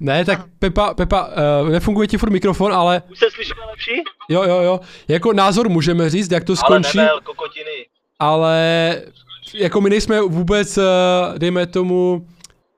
Ne, 0.00 0.24
tak 0.24 0.46
Pepa, 0.58 0.94
Pepa, 0.94 1.26
uh, 1.62 1.68
nefunguje 1.68 2.08
ti 2.08 2.18
furt 2.18 2.30
mikrofon, 2.30 2.72
ale 2.72 3.02
už 3.10 3.18
se 3.18 3.26
slyšíme 3.30 3.60
lepší? 3.70 3.90
jo, 4.28 4.42
jo, 4.42 4.60
jo. 4.62 4.80
Jako 5.08 5.32
názor 5.32 5.68
můžeme 5.68 6.10
říct, 6.10 6.30
jak 6.32 6.44
to 6.44 6.52
Ale 6.52 6.56
skončí, 6.56 6.98
nebel, 6.98 7.20
kokotiny. 7.20 7.86
ale 8.18 9.02
jako 9.54 9.80
my 9.80 9.90
nejsme 9.90 10.20
vůbec, 10.20 10.78
uh, 10.78 10.84
dejme 11.38 11.66
tomu, 11.66 12.26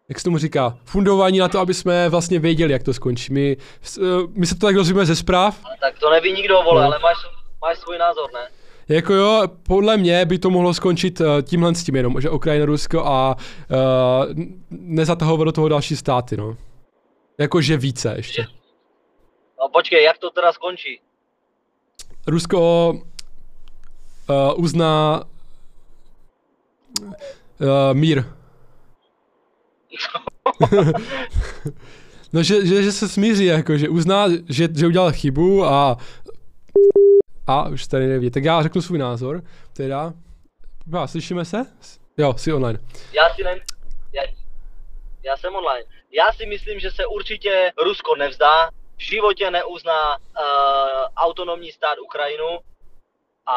jak 0.09 0.19
se 0.19 0.25
tomu 0.25 0.39
říká, 0.39 0.79
fundovaní 0.85 1.39
na 1.39 1.49
to, 1.49 1.59
aby 1.59 1.75
jsme 1.75 2.09
vlastně 2.09 2.39
věděli, 2.39 2.73
jak 2.73 2.83
to 2.83 2.95
skončí. 2.95 3.33
My, 3.33 3.57
uh, 4.01 4.07
my 4.35 4.47
se 4.47 4.55
to 4.55 4.67
tak 4.67 4.75
dozvíme 4.75 5.07
ze 5.07 5.17
zpráv, 5.17 5.61
Ale 5.65 5.77
tak 5.81 5.99
to 5.99 6.11
neví 6.11 6.33
nikdo, 6.33 6.63
vole, 6.63 6.81
No. 6.83 6.87
ale 6.87 6.99
máš, 6.99 7.17
máš 7.63 7.79
svůj 7.79 7.99
názor, 7.99 8.31
ne? 8.35 8.49
Jako 8.89 9.15
jo, 9.15 9.43
podle 9.63 9.97
mě 9.97 10.25
by 10.25 10.39
to 10.39 10.51
mohlo 10.51 10.75
skončit 10.75 11.21
uh, 11.21 11.27
tímhle 11.43 11.75
s 11.75 11.85
tím 11.85 11.97
jenom, 11.97 12.21
že 12.21 12.31
Ukrajina, 12.31 12.67
Rusko 12.67 13.05
a 13.07 13.37
uh, 13.37 13.77
nezatahovat 14.71 15.45
do 15.45 15.53
toho 15.53 15.69
další 15.69 15.97
státy, 15.97 16.37
no. 16.37 16.57
Jakože 17.39 17.77
více 17.77 18.13
ještě. 18.17 18.47
No 19.61 19.69
počkej, 19.73 20.05
jak 20.05 20.19
to 20.19 20.31
teda 20.31 20.53
skončí? 20.53 21.01
Rusko 22.27 22.91
uh, 22.91 24.65
uzná 24.65 25.25
uh, 27.01 27.15
mír. 27.93 28.25
no, 32.33 32.43
že, 32.43 32.67
že, 32.67 32.83
že 32.83 32.93
se 32.93 33.09
smíří, 33.09 33.45
jako, 33.45 33.77
že 33.77 33.89
uzná, 33.89 34.29
že, 34.49 34.69
že 34.77 34.87
udělal 34.87 35.13
chybu 35.13 35.65
a 35.65 35.97
a 37.51 37.69
už 37.69 37.87
tady 37.87 38.07
neví. 38.07 38.31
Tak 38.31 38.45
já 38.45 38.63
řeknu 38.63 38.83
svůj 38.83 38.99
názor, 38.99 39.43
teda. 39.77 40.13
Já, 40.93 41.07
slyšíme 41.07 41.45
se? 41.45 41.67
Jo, 42.17 42.35
jsi 42.37 42.53
online. 42.53 42.79
Já 43.13 43.35
si 43.35 43.45
ne... 43.45 43.61
Já, 44.13 44.23
já 45.23 45.37
jsem 45.37 45.55
online. 45.55 45.85
Já 46.11 46.33
si 46.33 46.47
myslím, 46.47 46.81
že 46.81 46.91
se 46.91 47.07
určitě 47.07 47.73
Rusko 47.83 48.17
nevzdá, 48.17 48.71
v 48.97 49.03
životě 49.03 49.51
neuzná 49.51 50.17
uh, 50.17 50.23
autonomní 51.17 51.73
stát 51.73 51.99
Ukrajinu 51.99 52.59
a 53.47 53.57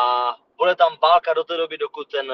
bude 0.58 0.76
tam 0.76 0.98
válka 1.02 1.34
do 1.34 1.44
té 1.44 1.58
doby, 1.58 1.78
dokud 1.78 2.08
ten 2.12 2.32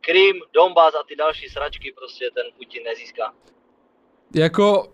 Krym, 0.00 0.36
Donbass 0.54 0.94
a 0.94 1.02
ty 1.08 1.16
další 1.16 1.48
sračky 1.48 1.92
prostě 1.98 2.24
ten 2.34 2.44
Putin 2.58 2.82
nezíská. 2.84 3.32
Jako, 4.34 4.92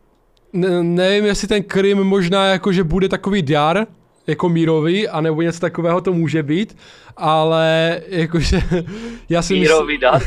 ne, 0.53 0.83
nevím, 0.83 1.25
jestli 1.25 1.49
ten 1.49 1.63
Krym 1.63 2.05
možná 2.05 2.47
jako, 2.47 2.73
že 2.73 2.85
bude 2.85 3.09
takový 3.09 3.43
dar, 3.43 3.87
jako 4.27 4.49
mírový, 4.49 5.09
anebo 5.09 5.43
něco 5.43 5.61
takového 5.61 6.01
to 6.01 6.13
může 6.13 6.43
být, 6.43 6.77
ale 7.17 8.01
jakože 8.09 8.61
já 9.29 9.43
si 9.43 9.55
Mírový 9.55 9.99
dar. 9.99 10.23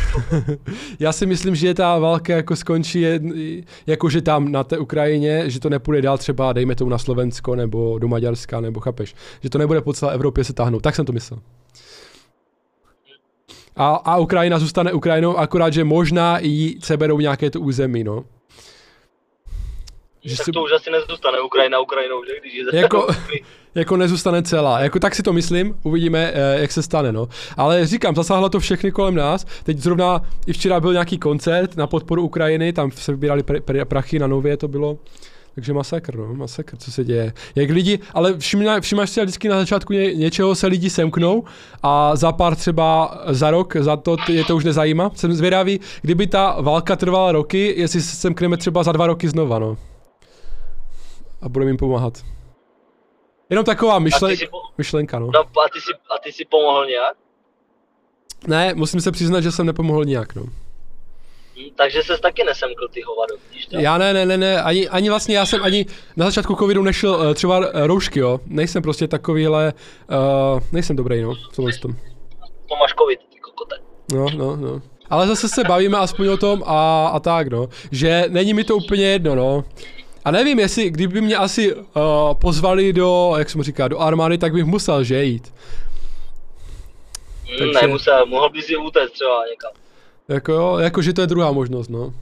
já 0.99 1.11
si 1.11 1.25
myslím, 1.25 1.55
že 1.55 1.73
ta 1.73 1.97
válka 1.97 2.35
jako 2.35 2.55
skončí 2.55 3.05
jakože 3.87 4.21
tam 4.21 4.51
na 4.51 4.63
té 4.63 4.77
Ukrajině, 4.77 5.49
že 5.49 5.59
to 5.59 5.69
nepůjde 5.69 6.01
dál 6.01 6.17
třeba, 6.17 6.53
dejme 6.53 6.75
tomu 6.75 6.89
na 6.89 6.97
Slovensko 6.97 7.55
nebo 7.55 7.99
do 7.99 8.07
Maďarska, 8.07 8.61
nebo 8.61 8.79
chápeš, 8.79 9.15
že 9.43 9.49
to 9.49 9.57
nebude 9.57 9.81
po 9.81 9.93
celé 9.93 10.13
Evropě 10.13 10.43
se 10.43 10.53
táhnout, 10.53 10.83
tak 10.83 10.95
jsem 10.95 11.05
to 11.05 11.11
myslel. 11.11 11.39
A, 13.81 13.87
a 13.95 14.17
Ukrajina 14.17 14.59
zůstane 14.59 14.93
Ukrajinou, 14.93 15.37
akorát, 15.37 15.73
že 15.73 15.83
možná 15.83 16.39
i 16.45 16.75
seberou 16.83 17.19
nějaké 17.19 17.49
to 17.49 17.59
území, 17.61 18.03
no. 18.03 18.23
Že 20.23 20.37
tak 20.37 20.45
si- 20.45 20.51
to 20.51 20.63
už 20.63 20.71
asi 20.71 20.91
nezůstane 20.91 21.41
Ukrajina 21.41 21.79
Ukrajinou, 21.79 22.23
že? 22.25 22.31
Když 22.41 22.53
je 22.53 22.79
Jako- 22.81 23.07
jako 23.75 23.97
nezůstane 23.97 24.43
celá. 24.43 24.79
Jako 24.79 24.99
tak 24.99 25.15
si 25.15 25.23
to 25.23 25.33
myslím, 25.33 25.75
uvidíme, 25.83 26.31
eh, 26.35 26.61
jak 26.61 26.71
se 26.71 26.83
stane, 26.83 27.11
no. 27.11 27.27
Ale 27.57 27.87
říkám, 27.87 28.15
zasáhlo 28.15 28.49
to 28.49 28.59
všechny 28.59 28.91
kolem 28.91 29.15
nás. 29.15 29.45
Teď 29.63 29.77
zrovna 29.77 30.21
i 30.47 30.53
včera 30.53 30.79
byl 30.79 30.91
nějaký 30.93 31.17
koncert 31.17 31.77
na 31.77 31.87
podporu 31.87 32.23
Ukrajiny, 32.23 32.73
tam 32.73 32.91
se 32.91 33.11
vybírali 33.11 33.41
pr- 33.43 33.61
pr- 33.61 33.85
prachy 33.85 34.19
na 34.19 34.27
nově, 34.27 34.57
to 34.57 34.67
bylo. 34.67 34.97
Takže 35.59 35.73
masakr, 35.73 36.15
no, 36.15 36.33
masakr, 36.33 36.77
co 36.77 36.91
se 36.91 37.03
děje. 37.03 37.33
Jak 37.55 37.69
lidi, 37.69 37.99
ale 38.13 38.37
všimna, 38.37 38.79
všimáš 38.81 39.09
si 39.09 39.21
vždycky 39.21 39.49
na 39.49 39.59
začátku 39.59 39.93
ně, 39.93 40.13
něčeho 40.13 40.55
se 40.55 40.67
lidi 40.67 40.89
semknou 40.89 41.43
a 41.83 42.15
za 42.15 42.31
pár 42.31 42.55
třeba 42.55 43.17
za 43.27 43.51
rok, 43.51 43.75
za 43.75 43.97
to 43.97 44.17
je 44.27 44.43
to 44.43 44.55
už 44.55 44.63
nezajímá. 44.63 45.11
Jsem 45.15 45.33
zvědavý, 45.33 45.79
kdyby 46.01 46.27
ta 46.27 46.61
válka 46.61 46.95
trvala 46.95 47.31
roky, 47.31 47.73
jestli 47.77 48.01
se 48.01 48.15
semkneme 48.15 48.57
třeba 48.57 48.83
za 48.83 48.91
dva 48.91 49.07
roky 49.07 49.29
znova, 49.29 49.59
no. 49.59 49.77
A 51.41 51.49
budeme 51.49 51.69
jim 51.69 51.77
pomáhat. 51.77 52.13
Jenom 53.49 53.65
taková 53.65 53.99
myšlen, 53.99 54.35
po- 54.51 54.57
myšlenka, 54.77 55.19
no. 55.19 55.31
No 55.33 55.39
a 55.39 55.69
ty 55.73 55.81
si, 55.81 55.91
a 56.15 56.19
ty 56.23 56.31
si 56.31 56.45
pomohl 56.45 56.85
nějak? 56.85 57.17
Ne, 58.47 58.73
musím 58.73 59.01
se 59.01 59.11
přiznat, 59.11 59.41
že 59.41 59.51
jsem 59.51 59.65
nepomohl 59.65 60.05
nijak, 60.05 60.35
no. 60.35 60.43
Hm, 61.59 61.69
takže 61.75 62.03
ses 62.03 62.19
taky 62.19 62.43
nesemkl 62.43 62.87
ty 62.87 63.01
hovado? 63.01 63.35
Já 63.71 63.97
ne, 63.97 64.13
ne, 64.13 64.25
ne, 64.25 64.37
ne, 64.37 64.61
ani, 64.61 64.89
ani 64.89 65.09
vlastně 65.09 65.37
já 65.37 65.45
jsem 65.45 65.63
ani 65.63 65.85
na 66.17 66.25
začátku 66.25 66.55
covidu 66.55 66.83
nešel 66.83 67.11
uh, 67.11 67.33
třeba 67.33 67.57
uh, 67.57 67.65
roušky, 67.73 68.19
jo. 68.19 68.39
Nejsem 68.45 68.83
prostě 68.83 69.07
takovýhle, 69.07 69.73
uh, 70.53 70.59
nejsem 70.71 70.95
dobrý, 70.95 71.21
no, 71.21 71.33
v 71.51 71.55
tomhle 71.55 71.73
tom. 71.77 71.95
To 72.69 72.75
máš 72.75 72.93
covid, 72.93 73.19
ty 73.33 73.39
kokote. 73.39 73.75
No, 74.13 74.25
no, 74.37 74.55
no. 74.55 74.81
Ale 75.09 75.27
zase 75.27 75.49
se 75.49 75.63
bavíme 75.63 75.97
aspoň 75.97 76.27
o 76.27 76.37
tom 76.37 76.63
a, 76.65 77.07
a 77.07 77.19
tak, 77.19 77.47
no. 77.47 77.67
Že 77.91 78.25
není 78.29 78.53
mi 78.53 78.63
to 78.63 78.75
úplně 78.75 79.05
jedno, 79.05 79.35
no. 79.35 79.63
A 80.25 80.31
nevím, 80.31 80.59
jestli, 80.59 80.89
kdyby 80.89 81.21
mě 81.21 81.35
asi 81.35 81.75
uh, 81.75 81.81
pozvali 82.41 82.93
do, 82.93 83.33
jak 83.37 83.49
jsem 83.49 83.63
říká, 83.63 83.87
do 83.87 83.99
armády, 83.99 84.37
tak 84.37 84.53
bych 84.53 84.65
musel, 84.65 85.03
že 85.03 85.23
jít. 85.23 85.53
Hm, 87.43 87.57
Takže- 87.73 87.87
Nemusel, 87.87 88.25
mohl 88.25 88.49
bys 88.49 88.65
si 88.65 88.75
utéct 88.75 89.13
třeba 89.13 89.45
někam. 89.49 89.71
Jako 90.29 90.51
jo, 90.51 90.77
jakože 90.77 91.13
to 91.13 91.21
je 91.21 91.27
druhá 91.27 91.51
možnost, 91.51 91.87
no. 91.87 92.13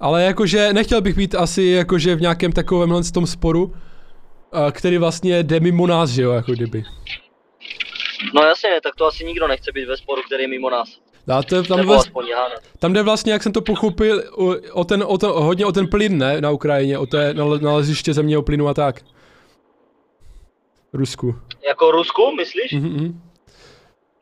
Ale 0.00 0.24
jakože 0.24 0.72
nechtěl 0.72 1.00
bych 1.00 1.16
být 1.16 1.34
asi 1.34 1.62
jakože 1.62 2.14
v 2.14 2.20
nějakém 2.20 2.52
takovémhle 2.52 3.02
tom 3.04 3.26
sporu, 3.26 3.74
který 4.72 4.98
vlastně 4.98 5.42
jde 5.42 5.60
mimo 5.60 5.86
nás, 5.86 6.10
že 6.10 6.22
jo, 6.22 6.30
jako 6.32 6.52
kdyby. 6.52 6.84
No 8.34 8.42
jasně, 8.42 8.70
tak 8.82 8.94
to 8.94 9.06
asi 9.06 9.24
nikdo 9.24 9.48
nechce 9.48 9.72
být 9.74 9.84
ve 9.84 9.96
sporu, 9.96 10.22
který 10.26 10.42
je 10.42 10.48
mimo 10.48 10.70
nás. 10.70 10.88
A 11.36 11.42
to, 11.42 11.62
tam, 11.62 11.78
Nebo 11.78 11.92
vlast, 11.92 12.06
aspoň 12.06 12.26
já 12.26 12.48
ne. 12.48 12.54
tam 12.78 12.92
jde 12.92 13.02
vlastně, 13.02 13.32
jak 13.32 13.42
jsem 13.42 13.52
to 13.52 13.60
pochopil, 13.60 14.22
o, 14.36 14.54
o 14.72 14.84
ten, 14.84 15.04
o 15.06 15.18
ten, 15.18 15.30
hodně 15.30 15.66
o 15.66 15.72
ten 15.72 15.88
plyn, 15.88 16.18
ne, 16.18 16.40
na 16.40 16.50
Ukrajině, 16.50 16.98
o 16.98 17.06
té 17.06 17.34
nale- 17.34 17.60
naleziště 17.60 18.14
zemního 18.14 18.42
plynu 18.42 18.68
a 18.68 18.74
tak. 18.74 19.00
Rusku. 20.92 21.34
Jako 21.68 21.90
Rusku, 21.90 22.22
myslíš? 22.36 22.72
Mhm, 22.72 22.88
mhm. 22.88 23.20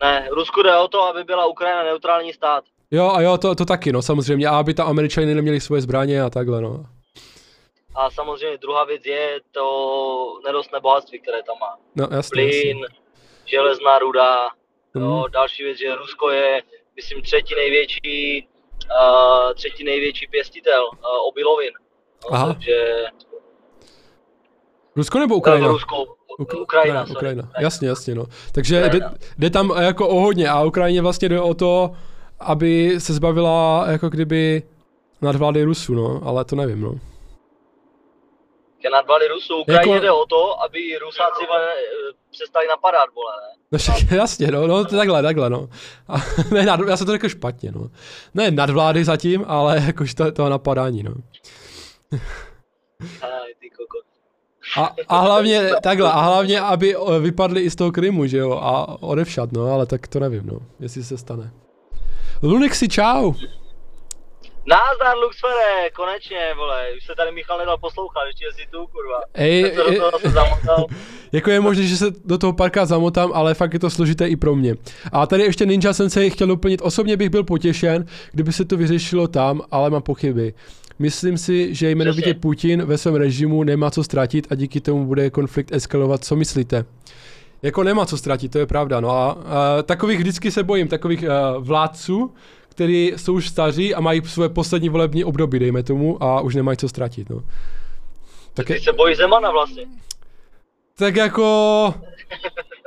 Ne, 0.03 0.29
Rusku 0.33 0.63
jde 0.63 0.77
o 0.77 0.89
to, 0.89 1.03
aby 1.03 1.25
byla 1.25 1.47
Ukrajina 1.47 1.83
neutrální 1.83 2.33
stát. 2.33 2.65
Jo 2.91 3.11
a 3.15 3.21
jo, 3.21 3.39
to, 3.39 3.55
to 3.55 3.65
taky, 3.65 3.93
no 3.93 4.03
samozřejmě, 4.03 4.47
a 4.49 4.59
aby 4.59 4.75
tam 4.75 4.89
američani 4.89 5.35
neměli 5.35 5.61
svoje 5.61 5.83
zbraně 5.83 6.23
a 6.23 6.31
takhle, 6.31 6.61
no. 6.61 6.85
A 7.95 8.11
samozřejmě 8.11 8.59
druhá 8.59 8.85
věc 8.85 9.07
je 9.07 9.41
to 9.53 10.41
nedostné 10.47 10.81
bohatství, 10.81 11.21
které 11.21 11.43
tam 11.43 11.57
má. 11.61 11.77
No 11.97 12.09
jasně, 12.17 12.43
jasně. 12.43 12.61
Plyn, 12.63 12.87
železná 13.45 13.99
ruda, 13.99 14.49
Mhm. 14.95 15.05
no, 15.05 15.29
další 15.29 15.63
věc, 15.65 15.79
že 15.79 15.95
Rusko 15.95 16.31
je, 16.31 16.63
myslím, 16.97 17.23
třetí 17.23 17.55
největší, 17.55 18.49
uh, 19.01 19.53
třetí 19.55 19.85
největší 19.85 20.27
pěstitel 20.27 20.85
uh, 20.87 21.29
obilovin. 21.29 21.71
No, 22.31 22.35
Aha. 22.35 22.53
Takže 22.53 23.05
Rusko 24.97 25.19
nebo 25.19 25.35
Ukrajina. 25.37 25.69
Ukrajina? 26.29 26.41
Ruskou, 26.41 26.59
Uk- 26.59 26.63
Ukrajina, 26.63 27.07
sorry. 27.07 27.17
Ukrajina. 27.19 27.51
Jasně, 27.61 27.89
jasně, 27.89 28.15
no. 28.15 28.25
Takže 28.53 28.81
jde, 28.81 28.87
Ukrajina. 28.87 29.15
jde 29.39 29.51
tam 29.51 29.73
jako 29.81 30.09
o 30.09 30.21
hodně 30.21 30.49
a 30.49 30.63
Ukrajině 30.63 31.03
vlastně 31.03 31.29
jde 31.29 31.41
o 31.41 31.55
to, 31.55 31.93
aby 32.41 32.95
se 33.01 33.13
zbavila 33.15 33.85
jako 33.91 34.09
kdyby 34.09 34.63
nadvlády 35.23 35.65
Rusů, 35.65 35.95
no, 35.95 36.21
ale 36.25 36.45
to 36.45 36.57
nevím, 36.57 36.81
no. 36.81 36.95
Ke 38.83 38.91
nadvali 38.91 39.29
Rusů. 39.29 39.57
Ukrajině 39.61 39.95
Jako- 39.95 40.03
jde 40.05 40.11
o 40.11 40.27
to, 40.27 40.63
aby 40.63 40.99
Rusáci 40.99 41.47
vole, 41.49 41.67
eh, 41.69 42.13
přestali 42.31 42.67
napadat, 42.69 43.09
vole, 43.15 43.33
ne? 43.41 43.63
No 43.73 43.79
však 43.79 44.11
jasně, 44.11 44.47
no, 44.51 44.67
no 44.67 44.85
to 44.85 44.97
takhle, 44.97 45.23
takhle, 45.23 45.51
no. 45.51 45.69
A, 46.09 46.17
ne, 46.55 46.63
nad, 46.67 46.81
já 46.89 46.97
jsem 46.97 47.07
to 47.07 47.13
řekl 47.13 47.29
špatně, 47.29 47.73
no. 47.73 47.89
Ne 48.35 48.51
nadvlády 48.51 49.05
zatím, 49.05 49.45
ale 49.49 49.83
jakož 49.87 50.15
to, 50.15 50.33
to 50.33 50.49
napadání, 50.49 51.03
no. 51.03 51.15
Aj, 53.23 53.55
ty 53.61 53.71
kokot. 53.71 54.05
A, 54.77 54.95
a 55.09 55.19
hlavně, 55.21 55.71
takhle, 55.83 56.13
a 56.13 56.21
hlavně, 56.21 56.61
aby 56.61 56.97
o, 56.97 57.21
vypadli 57.21 57.61
i 57.61 57.71
z 57.71 57.77
toho 57.77 57.93
Krymu, 57.93 58.27
že 58.27 58.39
jo, 58.39 58.53
a 58.53 59.03
odevšat, 59.03 59.53
no, 59.53 59.67
ale 59.73 59.87
tak 59.87 60.09
to 60.09 60.21
nevím, 60.21 60.43
no, 60.45 60.59
jestli 60.81 61.05
se 61.05 61.19
stane. 61.19 61.51
Lunixi, 62.43 62.89
čau. 62.89 63.33
Názdar 64.67 65.17
Luxfere, 65.25 65.91
konečně, 65.97 66.39
vole, 66.57 66.87
už 66.97 67.07
se 67.07 67.13
tady 67.17 67.33
Michal 67.33 67.59
nedal 67.59 67.79
poslouchat, 67.79 68.21
ještě 68.27 68.45
si 68.53 68.69
tu, 68.71 68.87
kurva. 68.87 69.21
Ej, 69.35 69.63
Jsem 69.63 69.71
se 69.71 69.77
do 69.77 69.93
je- 69.93 69.99
toho 69.99 70.33
zamotal. 70.33 70.87
Jako 71.33 71.51
je 71.51 71.61
možné, 71.61 71.83
že 71.85 71.97
se 71.97 72.07
do 72.25 72.39
toho 72.39 72.53
parka 72.53 72.87
zamotám, 72.87 73.33
ale 73.35 73.55
fakt 73.55 73.73
je 73.73 73.79
to 73.79 73.91
složité 73.91 74.29
i 74.29 74.37
pro 74.37 74.55
mě. 74.55 74.75
A 75.13 75.27
tady 75.27 75.43
ještě 75.43 75.67
Ninja 75.67 75.93
jsem 75.93 76.11
se 76.11 76.31
chtěl 76.31 76.47
doplnit. 76.47 76.81
Osobně 76.83 77.17
bych 77.17 77.31
byl 77.31 77.45
potěšen, 77.45 78.07
kdyby 78.33 78.53
se 78.53 78.65
to 78.65 78.77
vyřešilo 78.77 79.29
tam, 79.29 79.63
ale 79.71 79.91
mám 79.91 80.03
pochyby. 80.03 80.55
Myslím 80.99 81.39
si, 81.39 81.75
že 81.75 81.91
jmenovitě. 81.91 82.35
Putin 82.35 82.83
ve 82.85 82.99
svém 82.99 83.15
režimu 83.15 83.65
nemá 83.65 83.91
co 83.91 84.05
ztratit 84.05 84.47
a 84.51 84.55
díky 84.55 84.81
tomu 84.81 85.07
bude 85.07 85.31
konflikt 85.31 85.73
eskalovat. 85.73 86.25
Co 86.25 86.37
myslíte? 86.37 86.85
Jako 87.63 87.83
nemá 87.83 88.07
co 88.07 88.17
ztratit, 88.17 88.53
to 88.53 88.59
je 88.59 88.67
pravda. 88.67 89.01
No 89.01 89.11
a, 89.11 89.31
a 89.31 89.83
takových 89.83 90.19
vždycky 90.19 90.51
se 90.51 90.63
bojím, 90.63 90.89
takových 90.89 91.23
uh, 91.23 91.65
vládců, 91.65 92.35
kteří 92.69 93.13
jsou 93.17 93.35
už 93.35 93.49
staří 93.49 93.95
a 93.95 94.01
mají 94.01 94.23
své 94.25 94.49
poslední 94.49 94.89
volební 94.89 95.25
období, 95.25 95.59
dejme 95.59 95.83
tomu, 95.83 96.23
a 96.23 96.41
už 96.41 96.55
nemají 96.55 96.77
co 96.77 96.89
ztratit. 96.89 97.31
No. 97.31 97.43
Tak 98.55 98.71
je, 98.71 98.77
Ty 98.77 98.83
se 98.83 98.93
bojíš 98.93 99.17
Zemana 99.17 99.51
vlastně. 99.51 99.83
tak 100.99 101.17
jako... 101.17 101.95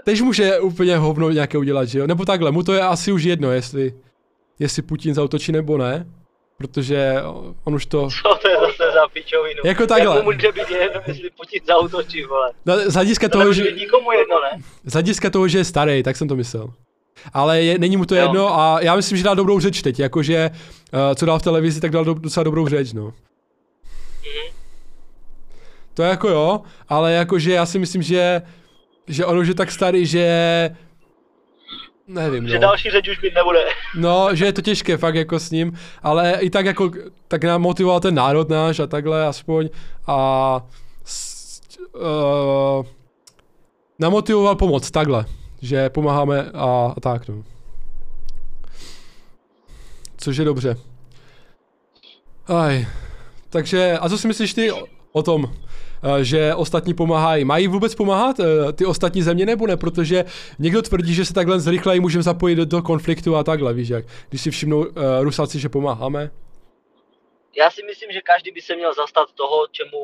Tež 0.06 0.22
může 0.22 0.60
úplně 0.60 0.98
hovno 0.98 1.30
nějaké 1.30 1.58
udělat, 1.58 1.86
že 1.86 2.00
jo? 2.00 2.08
Nebo 2.08 2.26
takhle, 2.26 2.52
mu 2.52 2.64
to 2.64 2.74
je 2.74 2.82
asi 2.82 3.12
už 3.12 3.24
jedno, 3.24 3.52
jestli, 3.52 3.94
jestli 4.60 4.82
Putin 4.82 5.14
zautočí 5.14 5.52
nebo 5.52 5.78
ne. 5.78 6.08
Protože 6.62 7.16
on 7.64 7.76
už 7.76 7.86
to... 7.86 8.10
Co 8.24 8.36
to 8.42 8.48
je 8.50 8.56
zase 8.60 8.92
za 8.94 9.08
pičovinu? 9.14 9.62
Jako 9.66 9.88
takhle. 9.88 10.16
Jak 10.16 10.26
může 10.26 10.52
být 10.52 10.70
jedno, 10.70 11.02
jestli 11.08 11.30
Putin 11.30 11.62
zautočí, 11.68 12.24
vole. 12.26 12.52
Na- 12.66 12.78
Z 12.90 12.94
hlediska 12.94 13.30
To 13.30 13.38
toho, 13.40 13.54
že, 13.54 13.72
nikomu 13.72 14.12
jedno, 14.12 14.36
ne? 14.42 14.64
z 14.86 14.94
hlediska 14.94 15.30
toho, 15.30 15.48
že 15.48 15.58
je 15.58 15.66
starý, 15.66 16.04
tak 16.04 16.18
jsem 16.18 16.28
to 16.28 16.36
myslel. 16.36 16.74
Ale 17.34 17.62
je, 17.62 17.78
není 17.80 17.98
mu 17.98 18.06
to 18.06 18.16
Jo. 18.16 18.22
jedno 18.22 18.60
a 18.60 18.82
já 18.82 18.96
myslím, 18.96 19.18
že 19.18 19.24
dal 19.24 19.36
dobrou 19.36 19.60
řeč 19.60 19.82
teď, 19.82 20.00
jakože 20.00 20.50
uh, 20.94 21.00
co 21.16 21.26
dal 21.26 21.40
v 21.40 21.42
televizi, 21.42 21.82
tak 21.82 21.92
dal 21.92 22.06
do, 22.06 22.14
docela 22.14 22.44
dobrou 22.44 22.68
řeč, 22.68 22.94
no. 22.94 23.04
Mhm. 23.04 24.56
To 25.94 26.04
jako 26.04 26.30
jo, 26.30 26.62
ale 26.90 27.14
jakože 27.14 27.54
já 27.54 27.66
si 27.66 27.80
myslím, 27.80 28.02
že, 28.02 28.42
že 29.08 29.26
on 29.26 29.38
už 29.38 29.48
je 29.48 29.54
tak 29.54 29.72
starý, 29.72 30.06
že 30.06 30.26
nevím, 32.14 32.48
Že 32.48 32.56
no. 32.56 32.62
další 32.62 32.90
řeč 32.90 33.10
už 33.10 33.20
být 33.20 33.36
nebude. 33.36 33.60
No, 33.96 34.36
že 34.36 34.46
je 34.46 34.54
to 34.54 34.62
těžké 34.62 34.98
fakt 34.98 35.16
jako 35.16 35.40
s 35.40 35.52
ním, 35.52 35.78
ale 36.04 36.38
i 36.40 36.50
tak 36.50 36.66
jako, 36.66 36.92
tak 37.28 37.44
nám 37.44 37.62
motivoval 37.62 38.00
ten 38.00 38.16
národ 38.16 38.50
náš 38.50 38.80
a 38.80 38.88
takhle 38.88 39.26
aspoň 39.26 39.70
a 40.08 40.62
uh, 41.96 42.86
namotivoval 44.00 44.56
pomoc, 44.56 44.92
takhle, 44.92 45.26
že 45.62 45.90
pomáháme 45.90 46.52
a, 46.54 46.94
a 46.98 47.00
tak 47.00 47.28
no. 47.28 47.44
Což 50.18 50.38
je 50.38 50.46
dobře. 50.46 50.78
Aj, 52.48 52.88
takže, 53.50 53.98
a 53.98 54.10
co 54.10 54.18
si 54.18 54.28
myslíš 54.28 54.54
ty 54.54 54.72
o, 55.12 55.24
tom, 55.24 55.46
eh, 55.46 56.24
že 56.24 56.56
ostatní 56.56 56.94
pomáhají? 56.94 57.46
Mají 57.46 57.68
vůbec 57.68 57.96
pomáhat 57.96 58.40
eh, 58.40 58.74
ty 58.74 58.86
ostatní 58.86 59.22
země 59.22 59.46
nebo 59.46 59.68
ne? 59.68 59.78
Protože 59.78 60.26
někdo 60.60 60.82
tvrdí, 60.82 61.14
že 61.14 61.26
se 61.26 61.34
takhle 61.34 61.60
zrychleji 61.60 62.00
můžeme 62.00 62.24
zapojit 62.24 62.56
do, 62.56 62.66
do 62.66 62.82
konfliktu 62.82 63.36
a 63.36 63.44
takhle, 63.44 63.74
víš 63.74 63.90
jak? 63.90 64.06
Když 64.30 64.42
si 64.42 64.52
všimnou 64.52 64.78
uh, 64.78 64.86
Rusáci, 65.22 65.60
že 65.60 65.70
pomáháme. 65.70 66.32
Já 67.58 67.72
si 67.72 67.84
myslím, 67.84 68.12
že 68.12 68.22
každý 68.22 68.52
by 68.52 68.62
se 68.62 68.76
měl 68.76 68.94
zastat 68.94 69.32
toho, 69.32 69.68
čemu, 69.72 70.00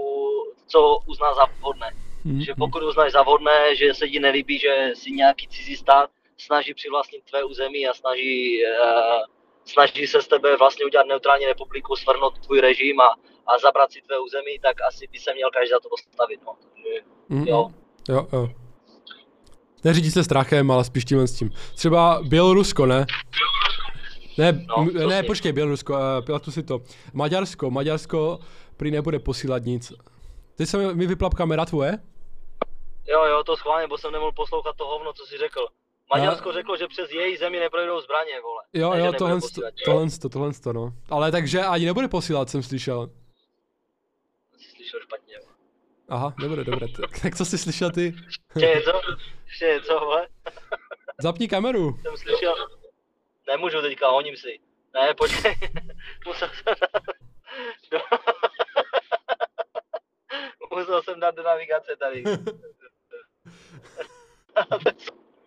co 0.67 0.99
uzná 1.05 1.33
za 1.33 1.45
vhodné. 1.59 1.87
Hmm, 2.25 2.41
Že 2.41 2.53
pokud 2.57 2.83
uznáš 2.83 3.11
za 3.11 3.21
vhodné, 3.23 3.75
že 3.75 3.93
se 3.93 4.07
ti 4.07 4.19
nelíbí, 4.19 4.59
že 4.59 4.91
si 4.93 5.11
nějaký 5.11 5.47
cizí 5.47 5.75
stát 5.75 6.09
snaží 6.37 6.73
přivlastnit 6.73 7.23
tvé 7.29 7.43
území 7.43 7.87
a 7.87 7.93
snaží, 7.93 8.59
uh, 8.63 9.36
snaží 9.67 10.07
se 10.07 10.21
z 10.21 10.27
tebe 10.27 10.57
vlastně 10.57 10.85
udělat 10.85 11.07
neutrální 11.07 11.45
republiku, 11.45 11.95
svrhnout 11.95 12.39
tvůj 12.39 12.61
režim 12.61 12.99
a, 12.99 13.07
a 13.47 13.57
zabrat 13.61 13.91
si 13.91 14.01
tvé 14.01 14.19
území, 14.19 14.59
tak 14.59 14.81
asi 14.87 15.07
by 15.11 15.19
se 15.19 15.33
měl 15.33 15.49
každý 15.53 15.69
za 15.69 15.79
to 15.79 15.89
postavit. 15.89 16.39
No. 16.45 16.53
Takže, 16.73 16.89
hmm, 17.29 17.47
jo. 17.47 17.69
Jo, 18.09 18.27
jo. 18.33 18.49
Neřídí 19.83 20.11
se 20.11 20.23
strachem, 20.23 20.71
ale 20.71 20.83
spíš 20.83 21.05
tímhle 21.05 21.27
s 21.27 21.37
tím. 21.37 21.49
Třeba 21.75 22.19
Bělorusko, 22.23 22.85
ne? 22.85 23.05
Ne, 24.37 24.65
No, 24.67 24.75
m- 24.77 25.09
ne, 25.09 25.23
počkej, 25.23 25.51
Bělorusko, 25.53 25.93
uh, 25.93 25.99
pilatu 26.25 26.51
si 26.51 26.63
to. 26.63 26.81
Maďarsko, 27.13 27.71
Maďarsko 27.71 28.39
prý 28.77 28.91
nebude 28.91 29.19
posílat 29.19 29.63
nic. 29.63 29.93
Teď 30.55 30.69
se 30.69 30.77
mi- 30.77 30.93
mi 30.95 31.07
vypla 31.07 31.29
kamera 31.29 31.65
tvoje? 31.65 31.99
jo, 33.07 33.23
jo, 33.25 33.43
to 33.43 33.57
schválně, 33.57 33.87
bo 33.87 33.97
jsem 33.97 34.11
nemohl 34.11 34.31
poslouchat 34.31 34.75
to 34.75 34.85
hovno, 34.87 35.13
co 35.13 35.25
jsi 35.25 35.37
řekl. 35.37 35.67
Maďarsko 36.13 36.51
řeklo, 36.53 36.77
že 36.77 36.87
přes 36.87 37.11
její 37.11 37.37
zemi 37.37 37.59
neprojdou 37.59 38.01
zbraně, 38.01 38.41
vole. 38.41 38.63
Jo, 38.73 38.91
Ne, 38.93 38.99
jo, 38.99 39.13
tohle, 39.13 39.35
posílat. 39.41 39.73
tohle, 39.85 40.07
tohle, 40.31 40.53
tohle, 40.53 40.73
no. 40.73 40.93
Ale 41.09 41.31
takže 41.31 41.59
ani 41.61 41.85
nebude 41.85 42.07
posílat, 42.07 42.49
jsem 42.49 42.63
slyšel. 42.63 43.09
Jsi 44.57 44.69
slyšel 44.75 44.99
špatně. 45.01 45.39
vole. 45.39 45.53
Aha, 46.09 46.33
dobré, 46.39 46.63
dobré. 46.63 46.87
Tak, 46.87 47.19
tak 47.21 47.35
co 47.35 47.45
jsi 47.45 47.57
slyšel 47.57 47.91
ty? 47.91 48.13
Ještě 48.55 48.75
něco? 48.75 49.01
Ještě 49.45 49.65
něco, 49.65 49.99
vole? 49.99 50.27
Zapni 51.21 51.47
kameru. 51.47 51.99
Jsem 52.01 52.17
slyšel... 52.17 52.55
Nemůžu 53.47 53.81
teďka, 53.81 54.09
honím 54.09 54.37
si. 54.37 54.59
Ne, 54.93 55.13
počkej. 55.13 55.55
Musel 56.25 56.49
jsem 56.49 56.75
dát... 57.91 58.21
Musel 60.75 61.03
jsem 61.03 61.19
dát 61.19 61.35
do 61.35 61.43
navigace 61.43 61.95
tady. 61.99 62.23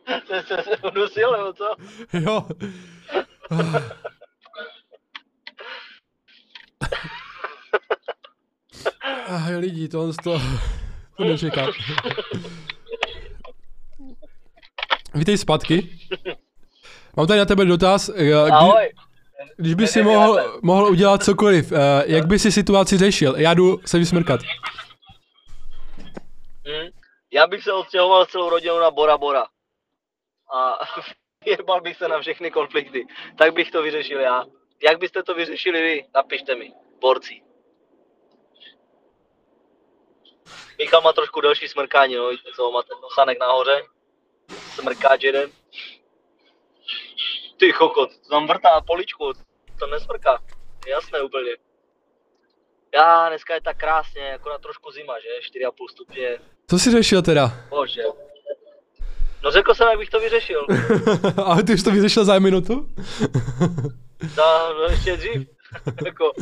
To 0.81 0.89
udusil, 0.89 1.33
nebo 1.33 1.53
co? 1.53 1.75
Jo. 2.13 2.47
Ah, 9.29 9.49
lidi, 9.59 9.89
tohle 9.89 10.15
to, 10.25 10.41
to 11.17 11.25
nečekám. 11.25 11.69
Vítej 15.15 15.39
zpátky. 15.39 15.99
Mám 17.17 17.27
tady 17.27 17.39
na 17.39 17.45
tebe 17.45 17.65
dotaz. 17.65 18.09
eh, 18.09 18.13
Kdy, 18.25 18.33
Ahoj. 18.51 18.93
když 19.57 19.75
by 19.75 19.87
si 19.87 20.03
mohl, 20.03 20.59
mohl 20.63 20.85
udělat 20.87 21.23
cokoliv, 21.25 21.73
eh, 21.73 21.77
jak 22.07 22.27
by 22.27 22.39
si 22.39 22.53
situaci 22.53 22.99
řešil? 22.99 23.35
Já 23.37 23.55
jdu 23.55 23.81
se 23.87 23.99
vysmrkat. 23.99 24.41
Hm? 26.69 26.89
Já 27.33 27.47
bych 27.47 27.63
se 27.63 27.73
odstěhoval 27.73 28.27
celou 28.27 28.51
rodinu 28.51 28.81
na 28.81 28.91
Bora 28.91 29.19
Bora. 29.19 29.47
A 30.53 30.79
jebal 31.47 31.81
bych 31.81 31.97
se 31.97 32.09
na 32.09 32.21
všechny 32.21 32.51
konflikty. 32.51 33.07
Tak 33.39 33.53
bych 33.55 33.71
to 33.71 33.83
vyřešil 33.83 34.21
já. 34.21 34.45
Jak 34.83 34.99
byste 34.99 35.23
to 35.23 35.35
vyřešili 35.35 35.83
vy? 35.83 36.05
Napište 36.15 36.55
mi. 36.55 36.73
Borci. 37.01 37.43
Michal 40.79 41.01
má 41.01 41.13
trošku 41.13 41.41
delší 41.41 41.69
smrkání, 41.69 42.15
no, 42.15 42.29
víte 42.29 42.51
co, 42.57 42.71
má 42.71 42.83
ten 42.83 42.99
nosanek 43.03 43.39
nahoře. 43.41 43.83
Smrkáč 44.75 45.23
jeden. 45.23 45.51
Ty 47.57 47.73
chokot, 47.73 48.11
to 48.23 48.29
tam 48.29 48.47
vrtá 48.47 48.81
poličku, 48.81 49.33
to 49.79 49.87
nesmrká. 49.87 50.43
Jasné 50.87 51.23
úplně. 51.23 51.51
Já, 52.95 53.29
dneska 53.29 53.55
je 53.55 53.61
tak 53.61 53.77
krásně, 53.77 54.35
akorát 54.35 54.63
trošku 54.63 54.91
zima, 54.93 55.15
že? 55.21 55.59
4,5 55.61 55.73
stupně, 55.91 56.39
Co 56.71 56.79
jsi 56.79 56.91
řešil 56.91 57.23
teda? 57.23 57.49
bože. 57.69 58.03
No 59.45 59.51
řekl 59.51 59.75
jsem, 59.75 59.89
jak 59.89 59.99
bych 59.99 60.11
to 60.11 60.21
vyřešil. 60.21 60.67
A 61.45 61.63
ty 61.63 61.75
už 61.75 61.83
to 61.83 61.91
vyřešil 61.91 62.25
za 62.25 62.39
minutu? 62.39 62.89
Za, 64.35 64.69
no 64.73 64.83
ještě 64.91 65.17
dřív. 65.17 65.49
jako, 66.05 66.33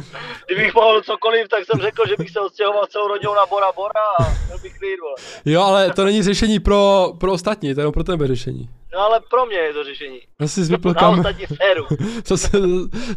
kdybych 0.46 0.74
mohl 0.74 1.02
cokoliv, 1.02 1.48
tak 1.48 1.64
jsem 1.64 1.80
řekl, 1.80 2.08
že 2.08 2.14
bych 2.18 2.30
se 2.30 2.40
odstěhoval 2.40 2.86
celou 2.86 3.08
rodinou 3.08 3.34
na 3.34 3.46
Bora 3.46 3.72
Bora 3.72 4.00
a 4.20 4.22
měl 4.46 4.58
bych 4.58 4.78
klid, 4.78 5.00
vole. 5.00 5.14
Jo, 5.44 5.62
ale 5.62 5.92
to 5.92 6.04
není 6.04 6.22
řešení 6.22 6.60
pro, 6.60 7.12
pro 7.20 7.32
ostatní, 7.32 7.74
to 7.74 7.80
je 7.80 7.82
jenom 7.82 7.92
pro 7.92 8.04
tebe 8.04 8.26
řešení. 8.26 8.68
No 8.92 8.98
ale 9.00 9.20
pro 9.30 9.46
mě 9.46 9.56
je 9.56 9.72
to 9.72 9.84
řešení. 9.84 10.20
Zase 10.40 10.64
jsi 10.64 10.70
vypl 10.72 10.88
Na 10.88 10.94
kam... 10.94 11.18
ostatní 11.18 11.46
féru. 11.46 11.86
Co 12.24 12.36
se, 12.36 12.50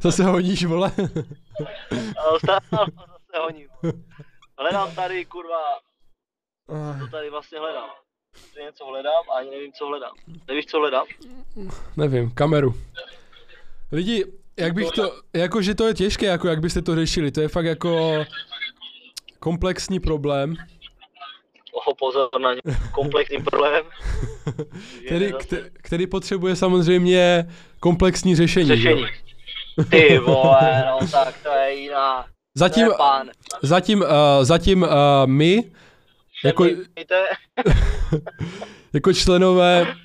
co 0.01 0.11
se 0.11 0.23
honíš, 0.23 0.65
vole? 0.65 0.91
A 2.17 2.29
ostatní 2.35 2.69
zase 2.71 3.43
honím. 3.43 3.67
Hledám 4.59 4.95
tady, 4.95 5.25
kurva, 5.25 5.61
co 6.99 7.07
tady 7.11 7.29
vlastně 7.29 7.59
hledám. 7.59 7.89
Něco 8.65 8.85
hledám 8.85 9.23
a 9.31 9.37
ani 9.37 9.49
nevím, 9.49 9.71
co 9.73 9.85
hledám. 9.85 10.11
Nevíš, 10.47 10.65
co 10.65 10.77
hledám? 10.79 11.05
Nevím, 11.97 12.31
kameru. 12.31 12.73
Lidi, 13.91 14.25
jak 14.57 14.73
bych 14.73 14.91
to, 14.91 15.21
jakože 15.33 15.75
to 15.75 15.87
je 15.87 15.93
těžké, 15.93 16.25
jako 16.25 16.47
jak 16.47 16.59
byste 16.59 16.81
to 16.81 16.95
řešili, 16.95 17.31
to 17.31 17.41
je 17.41 17.47
fakt 17.47 17.65
jako 17.65 18.23
komplexní 19.39 19.99
problém, 19.99 20.55
Oho, 21.73 21.95
pozor 21.95 22.29
na 22.41 22.53
ně. 22.53 22.61
Komplexní 22.91 23.37
problém. 23.43 23.85
který, 25.05 25.31
který 25.73 26.07
potřebuje 26.07 26.55
samozřejmě 26.55 27.45
komplexní 27.79 28.35
řešení. 28.35 28.69
jo? 28.69 28.75
Řešení. 28.75 29.05
Ty 29.89 30.17
vole, 30.17 30.83
no 30.85 31.07
tak 31.07 31.35
to 31.43 31.49
je 31.49 31.73
jiná. 31.73 32.25
Zatím, 32.55 32.87
zatím, 33.61 34.01
uh, 34.01 34.07
zatím 34.41 34.81
uh, 34.81 34.89
my, 35.25 35.71
jako, 36.45 36.63
Víte? 36.63 37.23
jako 38.93 39.13
členové 39.13 39.95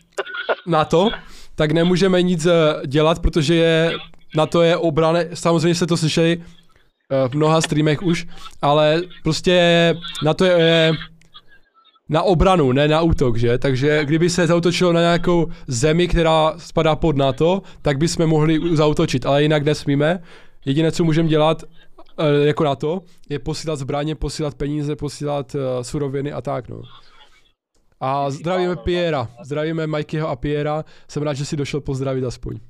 NATO, 0.66 1.10
tak 1.54 1.72
nemůžeme 1.72 2.22
nic 2.22 2.46
eh, 2.46 2.86
dělat, 2.86 3.18
protože 3.18 3.54
je, 3.54 3.92
na 4.36 4.46
to 4.46 4.62
je 4.62 4.76
obrany, 4.76 5.28
samozřejmě 5.34 5.74
jste 5.74 5.86
to 5.86 5.96
slyšeli, 5.96 6.42
v 7.28 7.34
mnoha 7.34 7.60
streamech 7.60 8.02
už, 8.02 8.26
ale 8.62 9.02
prostě 9.22 9.94
na 10.22 10.34
to 10.34 10.44
je 10.44 10.92
na 12.08 12.22
obranu, 12.22 12.72
ne 12.72 12.88
na 12.88 13.00
útok, 13.00 13.36
že? 13.36 13.58
Takže 13.58 14.04
kdyby 14.04 14.30
se 14.30 14.46
zautočilo 14.46 14.92
na 14.92 15.00
nějakou 15.00 15.46
zemi, 15.66 16.08
která 16.08 16.54
spadá 16.56 16.96
pod 16.96 17.16
NATO, 17.16 17.62
tak 17.82 17.98
bychom 17.98 18.26
mohli 18.26 18.60
zautočit, 18.76 19.26
ale 19.26 19.42
jinak 19.42 19.64
nesmíme. 19.64 20.22
Jediné, 20.64 20.92
co 20.92 21.04
můžeme 21.04 21.28
dělat, 21.28 21.62
eh, 21.62 21.66
jako 22.44 22.64
na 22.64 22.76
to, 22.76 23.00
je 23.28 23.38
posílat 23.38 23.78
zbraně, 23.78 24.14
posílat 24.14 24.54
peníze, 24.54 24.96
posílat 24.96 25.54
uh, 25.54 25.60
suroviny 25.82 26.32
a 26.32 26.40
tak, 26.40 26.68
no. 26.68 26.82
A 28.00 28.30
zdravíme 28.30 28.76
Piera, 28.76 29.28
zdravíme 29.42 29.86
Mikeyho 29.86 30.28
a 30.28 30.36
Piera, 30.36 30.84
jsem 31.10 31.22
rád, 31.22 31.34
že 31.34 31.44
si 31.44 31.56
došel 31.56 31.80
pozdravit 31.80 32.24
aspoň. 32.24 32.60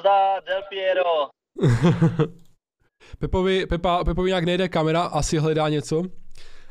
Zdar, 0.00 0.44
Del 0.44 0.62
Piero. 0.68 1.28
Pepovi, 3.18 3.66
Pepa, 3.66 4.04
Pepovi 4.04 4.28
nějak 4.28 4.44
nejde 4.44 4.68
kamera, 4.68 5.02
asi 5.02 5.38
hledá 5.38 5.68
něco, 5.68 6.02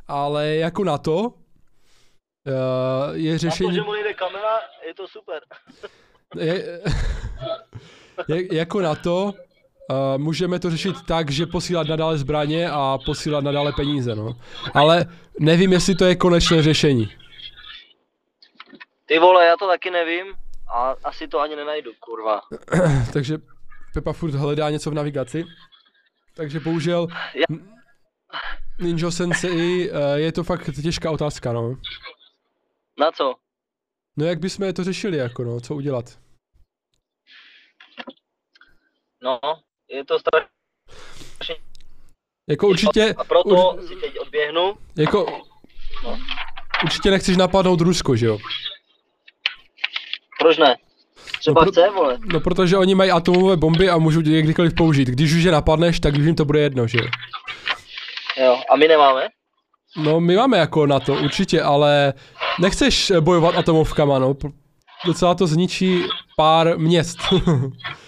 ale 0.07 0.55
jako 0.55 0.83
na 0.83 0.97
to, 0.97 1.19
uh, 1.19 1.33
je 3.13 3.37
řešení... 3.37 3.69
Na 3.69 3.73
to, 3.73 3.75
že 3.75 3.81
mu 3.81 3.93
nejde 3.93 4.13
kamera, 4.13 4.59
je 4.87 4.93
to 4.93 5.07
super. 5.07 5.41
je, 6.37 6.81
je, 8.27 8.55
jako 8.55 8.81
na 8.81 8.95
to, 8.95 9.33
Uh, 9.91 10.17
můžeme 10.17 10.59
to 10.59 10.69
řešit 10.69 10.95
tak, 11.07 11.31
že 11.31 11.45
posílat 11.45 11.87
nadále 11.87 12.17
zbraně 12.17 12.69
a 12.69 12.97
posílat 13.05 13.43
nadále 13.43 13.73
peníze, 13.73 14.15
no. 14.15 14.35
Ale 14.73 15.05
nevím, 15.39 15.71
jestli 15.73 15.95
to 15.95 16.05
je 16.05 16.15
konečné 16.15 16.63
řešení. 16.63 17.11
Ty 19.05 19.19
vole, 19.19 19.45
já 19.45 19.57
to 19.57 19.67
taky 19.67 19.91
nevím 19.91 20.25
a 20.73 20.95
asi 21.03 21.27
to 21.27 21.39
ani 21.39 21.55
nenajdu, 21.55 21.91
kurva. 21.99 22.41
Takže 23.13 23.37
Pepa 23.93 24.13
furt 24.13 24.35
hledá 24.35 24.69
něco 24.69 24.91
v 24.91 24.93
navigaci. 24.93 25.45
Takže 26.35 26.59
bohužel 26.59 27.07
já... 27.33 27.45
Ninja 28.79 29.11
Sensei 29.11 29.91
uh, 29.91 29.97
je 30.15 30.31
to 30.31 30.43
fakt 30.43 30.69
těžká 30.83 31.11
otázka, 31.11 31.53
no. 31.53 31.75
Na 32.99 33.11
co? 33.11 33.35
No 34.17 34.25
jak 34.25 34.39
bychom 34.39 34.73
to 34.73 34.83
řešili, 34.83 35.17
jako 35.17 35.43
no, 35.43 35.59
co 35.59 35.75
udělat? 35.75 36.19
No, 39.23 39.39
je 39.89 40.05
to 40.05 40.19
strašně... 40.19 41.55
Jako 42.49 42.67
určitě... 42.67 43.13
A 43.17 43.23
proto 43.23 43.71
ur... 43.71 43.87
si 43.87 43.95
teď 43.95 44.19
odběhnu. 44.19 44.73
Jako... 44.97 45.25
No. 46.03 46.19
Určitě 46.83 47.11
nechceš 47.11 47.37
napadnout 47.37 47.81
Rusko, 47.81 48.15
že 48.15 48.25
jo? 48.25 48.37
Proč 50.39 50.57
ne? 50.57 50.75
Třeba 51.39 51.61
no, 51.61 51.65
pro, 51.65 51.71
chce, 51.71 51.89
vole. 51.89 52.17
No 52.25 52.39
protože 52.39 52.77
oni 52.77 52.95
mají 52.95 53.11
atomové 53.11 53.57
bomby 53.57 53.89
a 53.89 53.97
můžou 53.97 54.21
je 54.25 54.41
kdykoliv 54.41 54.73
použít. 54.73 55.07
Když 55.07 55.33
už 55.33 55.43
je 55.43 55.51
napadneš, 55.51 55.99
tak 55.99 56.15
jim 56.15 56.35
to 56.35 56.45
bude 56.45 56.59
jedno, 56.59 56.87
že 56.87 56.97
jo? 56.97 57.07
Jo, 58.37 58.61
a 58.71 58.75
my 58.75 58.87
nemáme? 58.87 59.27
No 59.97 60.19
my 60.19 60.35
máme 60.35 60.57
jako 60.57 60.85
na 60.85 60.99
to, 60.99 61.13
určitě, 61.13 61.61
ale 61.61 62.13
nechceš 62.59 63.11
bojovat 63.19 63.55
atomovkama, 63.55 64.19
no. 64.19 64.35
Docela 65.05 65.35
to 65.35 65.47
zničí 65.47 66.03
pár 66.37 66.77
měst. 66.79 67.17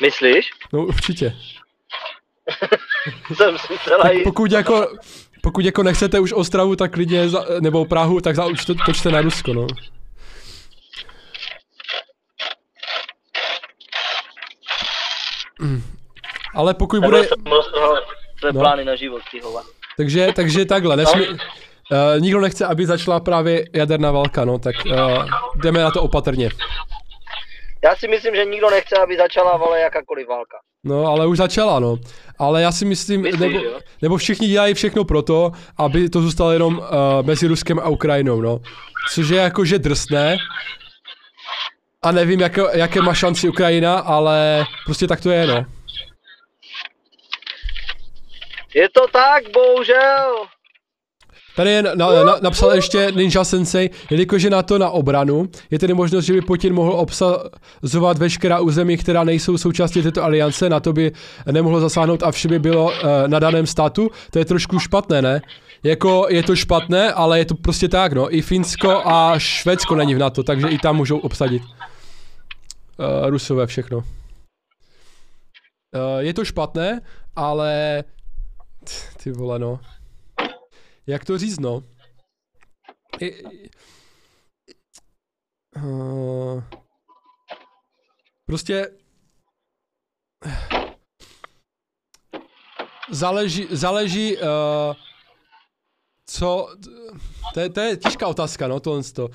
Myslíš? 0.00 0.50
No 0.72 0.84
určitě. 0.84 1.36
Jsem 3.34 3.58
si 3.58 3.74
celá 3.84 4.10
pokud 4.24 4.52
jako, 4.52 4.88
pokud 5.40 5.64
jako 5.64 5.82
nechcete 5.82 6.20
už 6.20 6.32
Ostravu, 6.32 6.76
tak 6.76 6.92
klidně, 6.92 7.28
za, 7.28 7.44
nebo 7.60 7.84
Prahu, 7.84 8.20
tak 8.20 8.36
za, 8.36 8.44
to, 8.66 8.74
točte 8.86 9.10
na 9.10 9.20
Rusko, 9.20 9.52
no. 9.52 9.66
Ale 16.54 16.74
pokud 16.74 17.04
bude... 17.04 17.28
Tvé 18.40 18.52
no. 18.52 18.60
plány 18.60 18.84
na 18.84 18.96
život, 18.96 19.22
ty 19.30 19.40
hova. 19.40 19.62
Takže, 19.96 20.32
takže 20.36 20.64
takhle, 20.64 20.96
nesmí... 20.96 21.26
Uh, 21.28 21.38
nikdo 22.18 22.40
nechce, 22.40 22.66
aby 22.66 22.86
začala 22.86 23.20
právě 23.20 23.64
jaderná 23.72 24.12
válka, 24.12 24.44
no, 24.44 24.58
tak 24.58 24.74
uh, 24.86 25.24
jdeme 25.62 25.82
na 25.82 25.90
to 25.90 26.02
opatrně. 26.02 26.50
Já 27.84 27.96
si 27.96 28.08
myslím, 28.08 28.34
že 28.34 28.44
nikdo 28.44 28.70
nechce, 28.70 28.96
aby 28.96 29.16
začala 29.16 29.56
vole 29.56 29.80
jakákoliv 29.80 30.28
válka. 30.28 30.56
No, 30.84 31.06
ale 31.06 31.26
už 31.26 31.38
začala, 31.38 31.80
no. 31.80 31.96
Ale 32.38 32.62
já 32.62 32.72
si 32.72 32.84
myslím, 32.84 33.22
Myslíš, 33.22 33.40
nebo, 33.40 33.58
nebo 34.02 34.16
všichni 34.16 34.48
dělají 34.48 34.74
všechno 34.74 35.04
pro 35.04 35.22
to, 35.22 35.52
aby 35.78 36.08
to 36.08 36.20
zůstalo 36.20 36.52
jenom 36.52 36.78
uh, 36.78 36.84
mezi 37.22 37.46
Ruskem 37.46 37.78
a 37.78 37.88
Ukrajinou, 37.88 38.40
no. 38.40 38.60
Což 39.14 39.28
je 39.28 39.38
jakože 39.38 39.78
drsné. 39.78 40.36
A 42.02 42.12
nevím, 42.12 42.40
jaké, 42.40 42.62
jaké 42.72 43.02
má 43.02 43.14
šanci 43.14 43.48
Ukrajina, 43.48 43.98
ale 43.98 44.66
prostě 44.84 45.06
tak 45.06 45.20
to 45.20 45.30
je, 45.30 45.46
no. 45.46 45.64
Je 48.74 48.88
to 48.88 49.08
tak, 49.08 49.44
bohužel. 49.52 50.46
Tady 51.56 51.70
je 51.70 51.82
na, 51.82 51.94
na, 51.94 52.36
napsal 52.42 52.70
ještě 52.70 53.12
Ninja 53.12 53.44
Sensei, 53.44 53.90
jelikož 54.10 54.42
je 54.42 54.50
na 54.50 54.62
to 54.62 54.78
na 54.78 54.90
obranu, 54.90 55.48
je 55.70 55.78
tedy 55.78 55.94
možnost, 55.94 56.24
že 56.24 56.32
by 56.32 56.40
Putin 56.40 56.74
mohl 56.74 56.92
obsazovat 56.92 58.18
veškerá 58.18 58.60
území, 58.60 58.96
která 58.96 59.24
nejsou 59.24 59.58
součástí 59.58 60.02
této 60.02 60.24
aliance, 60.24 60.68
na 60.68 60.80
to 60.80 60.92
by 60.92 61.12
nemohlo 61.52 61.80
zasáhnout 61.80 62.22
a 62.22 62.30
vše 62.30 62.48
by 62.48 62.58
bylo 62.58 62.84
uh, 62.84 62.92
na 63.26 63.38
daném 63.38 63.66
státu. 63.66 64.10
To 64.30 64.38
je 64.38 64.44
trošku 64.44 64.78
špatné, 64.78 65.22
ne? 65.22 65.42
Jako 65.82 66.26
je 66.28 66.42
to 66.42 66.56
špatné, 66.56 67.12
ale 67.12 67.38
je 67.38 67.44
to 67.44 67.54
prostě 67.54 67.88
tak, 67.88 68.12
no. 68.12 68.36
I 68.36 68.42
Finsko 68.42 69.02
a 69.04 69.38
Švédsko 69.38 69.94
není 69.94 70.14
v 70.14 70.18
NATO, 70.18 70.42
takže 70.42 70.68
i 70.68 70.78
tam 70.78 70.96
můžou 70.96 71.18
obsadit. 71.18 71.62
Uh, 71.62 73.30
Rusové 73.30 73.66
všechno. 73.66 73.98
Uh, 73.98 74.04
je 76.18 76.34
to 76.34 76.44
špatné, 76.44 77.00
ale 77.36 78.04
ty 79.22 79.30
vole, 79.30 79.58
no. 79.58 79.80
Jak 81.06 81.24
to 81.24 81.38
říct, 81.38 81.58
no? 81.58 81.82
I, 83.20 83.44
uh, 85.76 86.62
prostě 88.46 88.90
záleží, 93.10 93.66
záleží 93.70 94.36
uh, 94.36 94.42
co, 96.26 96.68
to 97.54 97.60
je, 97.60 97.70
to 97.70 97.80
je 97.80 97.96
těžká 97.96 98.26
otázka, 98.26 98.68
no, 98.68 98.80
tohle 98.80 99.02
to. 99.02 99.24
Uh, 99.24 99.32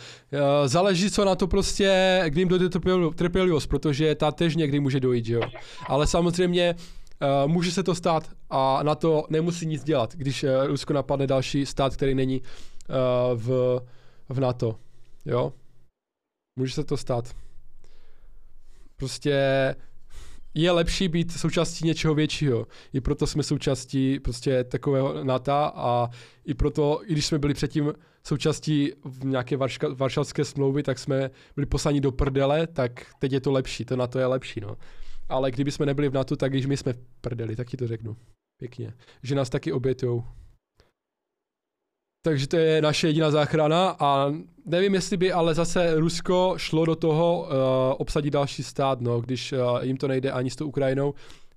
záleží, 0.66 1.12
co 1.12 1.26
na 1.26 1.36
to 1.36 1.48
prostě, 1.48 2.22
kdy 2.28 2.42
jim 2.42 2.48
dojde 2.48 2.70
trpělivost, 3.16 3.68
protože 3.68 4.16
ta 4.16 4.32
tež 4.32 4.56
někdy 4.56 4.80
může 4.80 5.00
dojít, 5.00 5.28
jo. 5.28 5.42
Ale 5.88 6.08
samozřejmě 6.08 6.76
může 7.48 7.72
se 7.72 7.84
to 7.84 7.96
stát 7.96 8.30
a 8.50 8.84
na 8.84 8.96
to 8.96 9.26
nemusí 9.30 9.66
nic 9.66 9.84
dělat, 9.84 10.16
když 10.16 10.44
uh, 10.44 10.50
Rusko 10.66 10.94
napadne 10.94 11.28
další 11.28 11.66
stát, 11.66 11.96
který 11.96 12.16
není 12.16 12.42
uh, 12.42 13.40
v, 13.40 13.80
v 14.30 14.40
NATO. 14.40 14.76
Jo? 15.26 15.54
Může 16.60 16.74
se 16.74 16.84
to 16.84 16.98
stát. 16.98 17.36
Prostě 18.96 19.36
je 20.54 20.72
lepší 20.72 21.08
být 21.08 21.32
součástí 21.32 21.88
něčeho 21.88 22.16
většího. 22.16 22.68
I 22.94 23.02
proto 23.02 23.28
jsme 23.28 23.44
součástí 23.44 24.20
prostě 24.20 24.64
takového 24.64 25.24
NATO 25.24 25.52
a 25.52 26.10
i 26.46 26.54
proto, 26.54 27.02
i 27.06 27.12
když 27.12 27.26
jsme 27.26 27.40
byli 27.40 27.54
předtím 27.54 27.94
součástí 28.24 28.94
nějaké 29.24 29.58
varška, 29.58 29.88
varšavské 29.94 30.46
smlouvy, 30.46 30.84
tak 30.84 31.00
jsme 31.00 31.30
byli 31.56 31.66
poslani 31.66 32.02
do 32.02 32.12
prdele, 32.12 32.68
tak 32.68 33.06
teď 33.20 33.32
je 33.32 33.42
to 33.42 33.52
lepší, 33.52 33.86
to 33.86 33.96
NATO 33.96 34.20
je 34.20 34.26
lepší, 34.26 34.62
no 34.62 34.78
ale 35.32 35.52
kdyby 35.52 35.72
jsme 35.72 35.86
nebyli 35.86 36.10
v 36.10 36.14
NATO, 36.14 36.36
tak 36.36 36.52
když 36.52 36.66
my 36.66 36.78
jsme 36.78 36.94
prdeli, 37.22 37.56
tak 37.56 37.70
ti 37.70 37.78
to 37.78 37.88
řeknu. 37.88 38.18
Pěkně. 38.60 38.94
Že 39.24 39.36
nás 39.36 39.50
taky 39.50 39.72
obětujou. 39.72 40.24
Takže 42.26 42.48
to 42.48 42.58
je 42.58 42.82
naše 42.82 43.08
jediná 43.08 43.32
záchrana 43.32 43.96
a 44.00 44.34
nevím, 44.66 44.94
jestli 44.94 45.18
by 45.18 45.32
ale 45.32 45.54
zase 45.54 45.96
Rusko 45.96 46.54
šlo 46.58 46.86
do 46.86 46.96
toho 46.96 47.42
uh, 47.42 47.48
obsadit 47.98 48.32
další 48.32 48.64
stát, 48.64 49.02
no, 49.02 49.22
když 49.22 49.54
uh, 49.54 49.84
jim 49.84 49.98
to 49.98 50.08
nejde 50.08 50.32
ani 50.32 50.50
s 50.50 50.56
tou 50.56 50.68
Ukrajinou. 50.68 51.14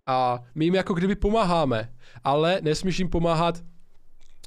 A 0.06 0.42
my 0.54 0.64
jim 0.64 0.74
jako 0.74 0.94
kdyby 0.94 1.14
pomáháme, 1.14 1.94
ale 2.24 2.58
nesmíš 2.62 2.98
jim 2.98 3.08
pomáhat 3.08 3.60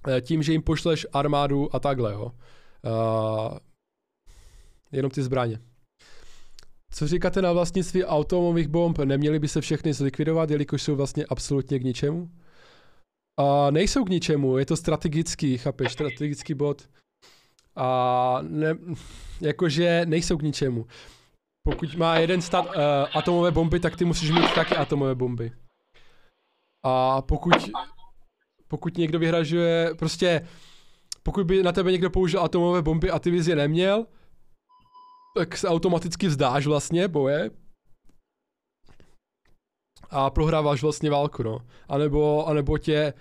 uh, 0.07 0.19
tím, 0.21 0.43
že 0.43 0.51
jim 0.51 0.61
pošleš 0.61 1.07
armádu 1.13 1.75
a 1.75 1.79
takhle, 1.79 2.13
jo. 2.13 2.31
Uh, 2.81 3.57
jenom 4.91 5.11
ty 5.11 5.23
zbraně. 5.23 5.59
Co 6.91 7.07
říkáte 7.07 7.41
na 7.41 7.53
vlastnictví 7.53 8.03
atomových 8.03 8.67
bomb? 8.67 8.97
Neměly 8.97 9.39
by 9.39 9.47
se 9.47 9.61
všechny 9.61 9.93
zlikvidovat, 9.93 10.49
jelikož 10.49 10.81
jsou 10.81 10.95
vlastně 10.95 11.25
absolutně 11.29 11.79
k 11.79 11.83
ničemu? 11.83 12.29
A 13.39 13.71
nejsou 13.71 14.03
k 14.03 14.09
ničemu, 14.09 14.57
je 14.57 14.65
to 14.65 14.77
strategický, 14.77 15.57
chápeš, 15.57 15.91
strategický 15.91 16.53
bod. 16.53 16.89
A 17.75 18.39
ne, 18.41 18.75
jakože 19.41 20.01
nejsou 20.05 20.37
k 20.37 20.41
ničemu. 20.41 20.85
Pokud 21.67 21.95
má 21.95 22.15
jeden 22.15 22.41
stát 22.41 22.65
uh, 22.65 22.71
atomové 23.13 23.51
bomby, 23.51 23.79
tak 23.79 23.95
ty 23.95 24.05
musíš 24.05 24.31
mít 24.31 24.53
taky 24.55 24.75
atomové 24.75 25.15
bomby. 25.15 25.51
A 26.83 27.21
pokud, 27.21 27.53
pokud 28.67 28.97
někdo 28.97 29.19
vyhražuje, 29.19 29.91
prostě, 29.99 30.47
pokud 31.23 31.45
by 31.45 31.63
na 31.63 31.71
tebe 31.71 31.91
někdo 31.91 32.09
použil 32.09 32.41
atomové 32.41 32.81
bomby 32.81 33.11
a 33.11 33.19
ty 33.19 33.31
bys 33.31 33.47
je 33.47 33.55
neměl, 33.55 34.05
tak 35.35 35.57
se 35.57 35.67
automaticky 35.67 36.27
vzdáš 36.27 36.65
vlastně 36.65 37.07
boje. 37.07 37.49
a 40.09 40.29
prohráváš 40.29 40.81
vlastně 40.81 41.09
válku, 41.09 41.43
no. 41.43 41.59
A 41.89 41.97
nebo, 41.97 42.47
a 42.47 42.53
nebo 42.53 42.77
tě, 42.77 43.13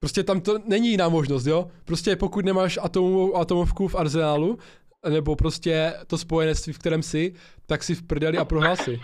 prostě 0.00 0.22
tam 0.22 0.40
to 0.40 0.58
není 0.66 0.88
jiná 0.88 1.08
možnost, 1.08 1.46
jo. 1.46 1.66
Prostě 1.84 2.16
pokud 2.16 2.44
nemáš 2.44 2.78
atomovou 2.82 3.36
atomovku 3.36 3.88
v 3.88 3.94
arzenálu, 3.94 4.58
nebo 5.08 5.36
prostě 5.36 5.94
to 6.06 6.18
spojenectví, 6.18 6.72
v 6.72 6.78
kterém 6.78 7.02
jsi, 7.02 7.32
tak 7.66 7.82
si 7.82 7.94
v 7.94 8.02
prdeli 8.02 8.38
a 8.38 8.44
prohrál 8.44 8.76
si. 8.76 9.00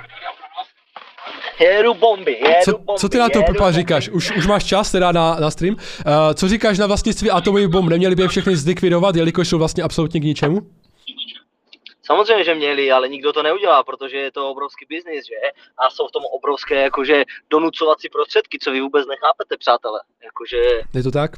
Jedu 1.60 1.94
bomby, 1.94 2.32
jedu 2.32 2.54
Co, 2.64 2.72
bomby, 2.72 2.98
co 2.98 3.08
ty 3.08 3.18
na 3.18 3.28
to, 3.28 3.42
Pepa, 3.42 3.72
říkáš? 3.72 4.08
Už, 4.08 4.36
už 4.36 4.46
máš 4.46 4.64
čas 4.64 4.92
teda 4.92 5.12
na, 5.12 5.34
na 5.34 5.50
stream. 5.50 5.74
Uh, 5.74 6.12
co 6.34 6.48
říkáš 6.48 6.78
na 6.78 6.86
vlastnictví 6.86 7.30
atomových 7.30 7.68
bomb? 7.68 7.88
Neměli 7.88 8.14
by 8.14 8.22
je 8.22 8.28
všechny 8.28 8.56
zlikvidovat, 8.56 9.16
jelikož 9.16 9.48
jsou 9.48 9.58
vlastně 9.58 9.82
absolutně 9.82 10.20
k 10.20 10.24
ničemu? 10.24 10.60
Samozřejmě, 12.10 12.44
že 12.44 12.54
měli, 12.54 12.92
ale 12.92 13.08
nikdo 13.08 13.32
to 13.32 13.42
neudělá, 13.42 13.82
protože 13.84 14.16
je 14.16 14.32
to 14.32 14.50
obrovský 14.50 14.86
biznis, 14.88 15.26
že? 15.26 15.34
A 15.78 15.90
jsou 15.90 16.08
v 16.08 16.12
tom 16.12 16.22
obrovské 16.24 16.82
jakože 16.82 17.24
donucovací 17.50 18.08
prostředky, 18.08 18.58
co 18.58 18.70
vy 18.70 18.80
vůbec 18.80 19.06
nechápete, 19.06 19.56
přátelé. 19.56 20.00
Jakože 20.24 20.56
Je 20.94 21.02
to 21.02 21.10
tak? 21.10 21.30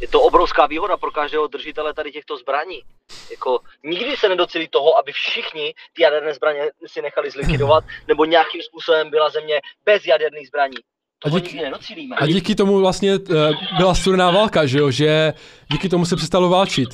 je 0.00 0.08
to 0.08 0.20
obrovská 0.20 0.66
výhoda 0.66 0.96
pro 0.96 1.10
každého 1.10 1.46
držitele 1.46 1.94
tady 1.94 2.12
těchto 2.12 2.36
zbraní. 2.36 2.80
Jako 3.30 3.60
nikdy 3.84 4.16
se 4.16 4.28
nedocílí 4.28 4.68
toho, 4.68 4.98
aby 4.98 5.12
všichni 5.12 5.74
ty 5.92 6.02
jaderné 6.02 6.34
zbraně 6.34 6.70
si 6.86 7.02
nechali 7.02 7.30
zlikvidovat, 7.30 7.84
nebo 8.08 8.24
nějakým 8.24 8.62
způsobem 8.62 9.10
byla 9.10 9.30
země 9.30 9.60
bez 9.84 10.06
jaderných 10.06 10.48
zbraní. 10.48 10.76
A 11.24 11.30
To 11.30 11.40
díky-. 11.40 11.70
A 12.16 12.26
díky 12.26 12.54
tomu 12.54 12.80
vlastně 12.80 13.14
uh, 13.14 13.26
byla 13.76 13.94
studená 13.94 14.30
válka, 14.30 14.66
že 14.66 14.78
jo? 14.78 14.90
Že 14.90 15.32
díky 15.72 15.88
tomu 15.88 16.06
se 16.06 16.16
přestalo 16.16 16.48
válčit. 16.48 16.88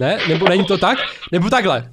Ne? 0.00 0.18
Nebo 0.28 0.48
není 0.48 0.64
to 0.64 0.78
tak? 0.78 0.98
Nebo 1.32 1.50
takhle. 1.50 1.92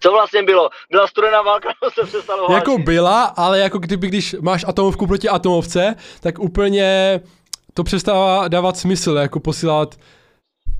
Co 0.00 0.10
vlastně 0.10 0.42
bylo? 0.42 0.70
Byla 0.90 1.06
studená 1.06 1.42
válka, 1.42 1.68
nebo 1.82 1.90
se 1.90 2.06
přestalo 2.06 2.48
válčit? 2.48 2.54
Jako 2.54 2.78
byla, 2.78 3.24
ale 3.24 3.58
jako 3.58 3.78
kdyby, 3.78 4.08
když 4.08 4.36
máš 4.40 4.64
atomovku 4.68 5.06
proti 5.06 5.28
atomovce, 5.28 5.94
tak 6.20 6.38
úplně 6.38 7.20
to 7.74 7.84
přestává 7.84 8.48
dávat 8.48 8.76
smysl, 8.76 9.10
jako 9.12 9.40
posílat, 9.40 9.94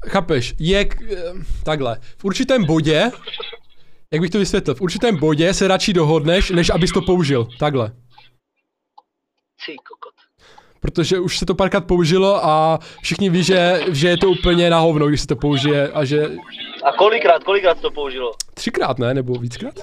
chápeš, 0.08 0.54
je 0.58 0.80
eh, 0.80 1.16
takhle, 1.64 2.00
v 2.18 2.24
určitém 2.24 2.64
bodě, 2.64 3.10
jak 4.12 4.20
bych 4.20 4.30
to 4.30 4.38
vysvětlil, 4.38 4.74
v 4.74 4.80
určitém 4.80 5.16
bodě 5.16 5.54
se 5.54 5.68
radši 5.68 5.92
dohodneš, 5.92 6.50
než 6.50 6.70
abys 6.70 6.92
to 6.92 7.02
použil, 7.02 7.48
takhle. 7.58 7.92
Ty 9.66 9.76
kokot. 9.76 10.11
Protože 10.82 11.18
už 11.18 11.38
se 11.38 11.46
to 11.46 11.54
párkrát 11.54 11.80
použilo 11.86 12.44
a 12.46 12.78
všichni 13.02 13.30
ví, 13.30 13.42
že, 13.42 13.80
že 13.88 14.08
je 14.08 14.16
to 14.16 14.30
úplně 14.30 14.70
na 14.70 14.78
hovno, 14.78 15.06
když 15.06 15.20
se 15.20 15.26
to 15.26 15.36
použije 15.36 15.88
a 15.88 16.04
že 16.04 16.30
A 16.84 16.92
kolikrát, 16.92 17.44
kolikrát 17.44 17.80
to 17.80 17.90
použilo? 17.90 18.32
třikrát 18.54 18.98
ne, 18.98 19.14
nebo 19.14 19.34
víckrát? 19.34 19.74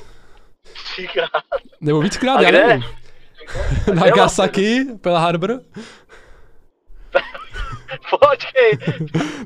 Třikrát. 0.83 1.29
Nebo 1.81 2.01
víckrát, 2.01 2.37
A 2.37 2.41
já 2.41 2.49
kde? 2.49 2.67
nevím. 2.67 2.83
Nagasaki, 3.93 4.85
Pearl 5.01 5.17
Harbor? 5.17 5.49
Počkej, 8.09 8.77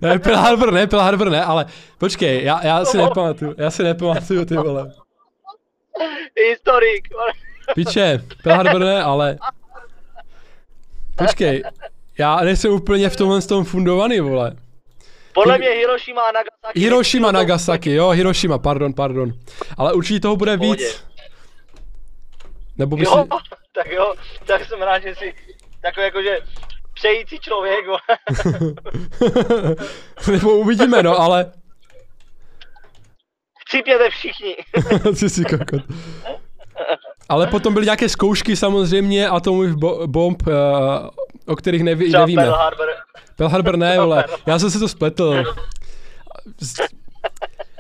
Ne, 0.01 0.19
Pearl 0.19 0.37
Harbor 0.37 0.73
ne, 0.73 0.87
Pearl 0.87 1.03
Harbor 1.03 1.29
ne, 1.29 1.43
ale 1.45 1.65
počkej, 1.97 2.43
já, 2.43 2.65
já 2.65 2.85
si 2.85 2.97
nepamatuju, 2.97 3.55
já 3.57 3.71
si 3.71 3.83
nepamatuju 3.83 4.45
ty 4.45 4.55
vole. 4.55 4.91
historik. 6.49 7.07
Piče, 7.75 8.23
Pearl 8.43 8.57
Harbor 8.57 8.81
ne, 8.81 9.03
ale... 9.03 9.37
Počkej, 11.17 11.63
já 12.17 12.35
nejsem 12.41 12.71
úplně 12.71 13.09
v 13.09 13.15
tomhle 13.15 13.41
tom 13.41 13.63
fundovaný, 13.65 14.19
vole. 14.19 14.55
Podle 15.33 15.57
mě 15.57 15.69
Hiroshima 15.69 16.21
a 16.21 16.31
Nagasaki. 16.31 16.79
Hiroshima, 16.79 17.31
Nagasaki, 17.31 17.91
jo, 17.93 18.09
Hiroshima, 18.09 18.57
pardon, 18.57 18.93
pardon. 18.93 19.31
Ale 19.77 19.93
určitě 19.93 20.19
toho 20.19 20.35
bude 20.35 20.57
Pohodě. 20.57 20.83
víc. 20.85 21.03
Nebo 22.77 22.95
by 22.97 23.03
Jo, 23.03 23.11
si... 23.23 23.29
tak 23.73 23.91
jo, 23.91 24.13
tak 24.45 24.65
jsem 24.65 24.81
rád, 24.81 24.99
že 24.99 25.15
si 25.15 25.33
takový 25.81 26.03
jakože 26.05 26.37
přející 26.93 27.39
člověk. 27.39 27.85
vole. 27.85 27.99
Nebo 30.31 30.51
uvidíme, 30.51 31.03
no, 31.03 31.19
ale... 31.19 31.51
Chcípněte 33.67 34.09
všichni. 34.09 34.55
Ty 35.19 35.29
si 35.29 35.43
kokot. 35.45 35.81
Ale 37.29 37.47
potom 37.47 37.73
byly 37.73 37.85
nějaké 37.85 38.09
zkoušky 38.09 38.55
samozřejmě 38.55 39.29
atomových 39.29 39.73
bo- 39.75 40.07
bomb, 40.07 40.47
uh, 40.47 40.53
o 41.45 41.55
kterých 41.55 41.83
neví, 41.83 42.07
Třeba 42.07 42.21
nevíme. 42.25 42.41
Pearl 42.41 42.55
Harbor. 42.55 42.87
Pearl 43.35 43.51
Harbor 43.51 43.77
ne, 43.77 43.99
vole. 43.99 44.25
Já 44.45 44.59
jsem 44.59 44.71
si 44.71 44.79
to 44.79 44.87
spletl. 44.87 45.43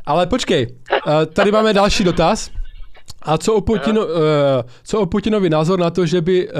Ale 0.05 0.27
počkej, 0.27 0.67
eh, 0.93 1.25
tady 1.25 1.51
máme 1.51 1.73
další 1.73 2.03
dotaz. 2.03 2.49
A 3.25 3.37
co 3.37 3.53
o, 3.53 3.61
Putino, 3.61 4.01
uh, 4.05 4.11
co 4.83 4.99
o 4.99 5.05
Putinovi 5.05 5.49
názor 5.49 5.79
na 5.79 5.89
to, 5.89 6.05
že 6.05 6.21
by 6.21 6.47
uh, 6.49 6.53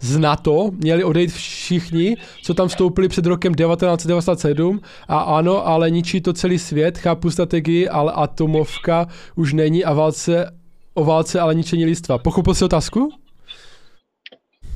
z 0.00 0.18
NATO 0.18 0.70
měli 0.72 1.04
odejít 1.04 1.32
všichni, 1.32 2.16
co 2.42 2.54
tam 2.54 2.68
vstoupili 2.68 3.08
před 3.08 3.26
rokem 3.26 3.54
1997? 3.54 4.80
A 5.08 5.18
ano, 5.18 5.66
ale 5.66 5.90
ničí 5.90 6.20
to 6.20 6.32
celý 6.32 6.58
svět, 6.58 6.98
chápu 6.98 7.30
strategii, 7.30 7.88
ale 7.88 8.12
atomovka 8.12 9.06
už 9.36 9.52
není 9.52 9.84
a 9.84 9.92
válce, 9.92 10.57
o 10.98 11.04
válce, 11.04 11.40
ale 11.40 11.54
ničení 11.54 11.84
lidstva. 11.84 12.18
Pochopil 12.18 12.54
jsi 12.54 12.64
otázku? 12.64 13.12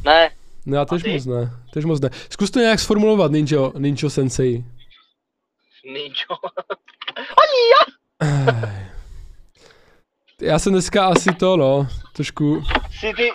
Ne, 0.05 0.31
No 0.67 0.77
já 0.77 0.85
tež 0.85 1.05
moc 1.05 1.27
ne, 1.27 1.51
tež 1.73 1.85
moc 1.85 2.01
ne. 2.01 2.11
Zkus 2.31 2.51
to 2.51 2.59
nějak 2.61 2.81
sformulovat, 2.81 3.33
Ninjo, 3.33 3.73
Ninjo 3.79 4.11
Sensei. 4.11 4.65
Ninjo. 5.85 6.37
Já 10.41 10.59
jsem 10.59 10.73
dneska 10.73 11.07
asi 11.07 11.35
to, 11.35 11.57
no, 11.57 11.87
trošku, 12.13 12.65
Jsi 12.91 13.13
ty 13.17 13.31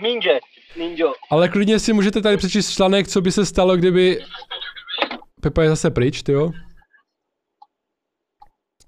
ninja. 0.00 0.32
Ninjo. 0.78 1.12
ale 1.30 1.48
klidně 1.48 1.78
si 1.78 1.92
můžete 1.92 2.20
tady 2.22 2.36
přečíst 2.36 2.70
článek, 2.70 3.08
co 3.08 3.20
by 3.20 3.32
se 3.32 3.46
stalo, 3.46 3.76
kdyby... 3.76 4.24
Pepa 5.40 5.62
je 5.62 5.68
zase 5.68 5.90
pryč, 5.90 6.22
ty 6.22 6.32
jo. 6.32 6.50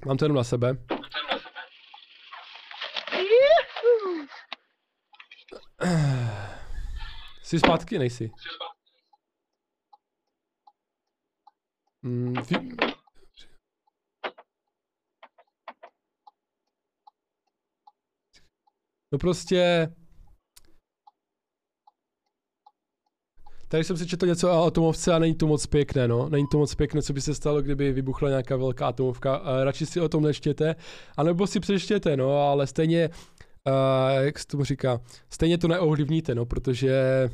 Mám 0.07 0.17
to 0.17 0.25
jenom 0.25 0.37
na 0.37 0.45
sebe. 0.45 0.77
Jsi 7.43 7.59
zpátky, 7.59 7.99
nejsi? 7.99 8.31
Mm. 12.03 12.35
No 19.13 19.19
prostě... 19.19 19.89
Tady 23.69 23.85
jsem 23.85 23.97
si 23.97 24.07
četl 24.07 24.27
něco 24.27 24.51
o 24.51 24.65
atomovce 24.65 25.15
a 25.15 25.19
není 25.19 25.35
to 25.35 25.47
moc 25.47 25.67
pěkné, 25.67 26.09
no. 26.09 26.29
Není 26.29 26.47
to 26.51 26.59
moc 26.59 26.75
pěkné, 26.75 27.03
co 27.03 27.13
by 27.13 27.21
se 27.21 27.35
stalo, 27.35 27.63
kdyby 27.63 27.93
vybuchla 27.93 28.29
nějaká 28.29 28.57
velká 28.57 28.87
atomovka. 28.87 29.41
Uh, 29.41 29.47
radši 29.65 29.87
si 29.87 30.01
o 30.01 30.09
tom 30.09 30.23
nečtěte, 30.23 30.77
anebo 31.17 31.47
si 31.47 31.61
přečtěte, 31.61 32.17
no, 32.17 32.39
ale 32.39 32.67
stejně, 32.67 33.11
jak 34.21 34.39
se 34.39 34.47
tomu 34.47 34.65
říká, 34.65 35.01
stejně 35.31 35.59
to 35.59 35.69
neovlivníte, 35.69 36.35
no, 36.35 36.47
protože 36.47 37.29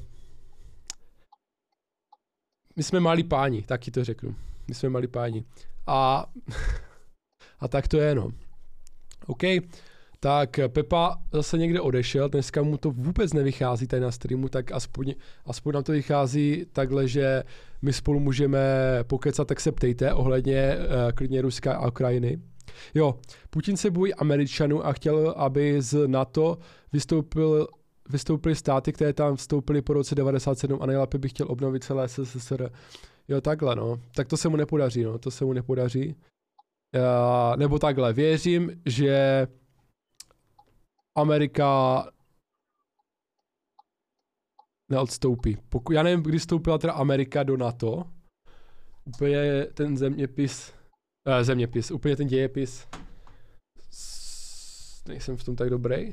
my 2.76 2.82
jsme 2.82 3.00
malí 3.00 3.24
páni, 3.24 3.62
taky 3.62 3.90
to 3.90 4.04
řeknu. 4.04 4.34
My 4.68 4.74
jsme 4.74 4.88
malí 4.88 5.06
páni. 5.06 5.44
A, 5.86 6.26
a 7.60 7.68
tak 7.68 7.88
to 7.88 7.96
je, 7.96 8.14
no. 8.14 8.30
OK, 9.26 9.42
tak 10.20 10.60
Pepa 10.68 11.18
zase 11.32 11.58
někde 11.58 11.80
odešel, 11.80 12.28
dneska 12.28 12.62
mu 12.62 12.76
to 12.76 12.90
vůbec 12.90 13.32
nevychází 13.32 13.86
tady 13.86 14.02
na 14.02 14.10
streamu, 14.10 14.48
tak 14.48 14.72
aspoň, 14.72 15.14
aspoň 15.46 15.74
nám 15.74 15.84
to 15.84 15.92
vychází 15.92 16.66
takhle, 16.72 17.08
že 17.08 17.42
my 17.82 17.92
spolu 17.92 18.20
můžeme 18.20 18.58
pokecat, 19.06 19.48
tak 19.48 19.60
se 19.60 19.72
ptejte 19.72 20.12
ohledně 20.12 20.76
uh, 20.76 21.12
klidně 21.12 21.42
Ruska 21.42 21.74
a 21.74 21.88
Ukrajiny. 21.88 22.38
Jo, 22.94 23.18
Putin 23.50 23.76
se 23.76 23.90
bojí 23.90 24.14
Američanů 24.14 24.86
a 24.86 24.92
chtěl, 24.92 25.34
aby 25.36 25.82
z 25.82 26.08
NATO 26.08 26.58
vystoupil, 26.92 27.68
vystoupily 28.08 28.54
státy, 28.54 28.92
které 28.92 29.12
tam 29.12 29.36
vstoupily 29.36 29.82
po 29.82 29.92
roce 29.92 30.14
97 30.14 30.78
a 30.82 30.86
nejlépe 30.86 31.18
by 31.18 31.28
chtěl 31.28 31.46
obnovit 31.50 31.84
celé 31.84 32.08
SSSR. 32.08 32.70
Jo, 33.28 33.40
takhle, 33.40 33.76
no. 33.76 34.00
Tak 34.14 34.28
to 34.28 34.36
se 34.36 34.48
mu 34.48 34.56
nepodaří, 34.56 35.04
no. 35.04 35.18
To 35.18 35.30
se 35.30 35.44
mu 35.44 35.52
nepodaří. 35.52 36.14
Uh, 36.94 37.56
nebo 37.56 37.78
takhle, 37.78 38.12
věřím, 38.12 38.82
že 38.86 39.46
Amerika 41.14 42.04
neodstoupí. 44.88 45.58
Pokud, 45.68 45.92
já 45.92 46.02
nevím, 46.02 46.22
kdy 46.22 46.38
vstoupila 46.38 46.78
teda 46.78 46.92
Amerika 46.92 47.42
do 47.42 47.56
NATO, 47.56 48.04
úplně 49.04 49.66
ten 49.74 49.96
zeměpis, 49.96 50.72
eh, 51.26 51.44
zeměpis, 51.44 51.90
úplně 51.90 52.16
ten 52.16 52.26
dějepis, 52.26 52.86
s, 53.90 55.04
nejsem 55.08 55.36
v 55.36 55.44
tom 55.44 55.56
tak 55.56 55.70
dobrý. 55.70 56.12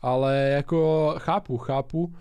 Ale 0.00 0.36
jako 0.36 1.14
chápu, 1.18 1.58
chápu, 1.58 2.14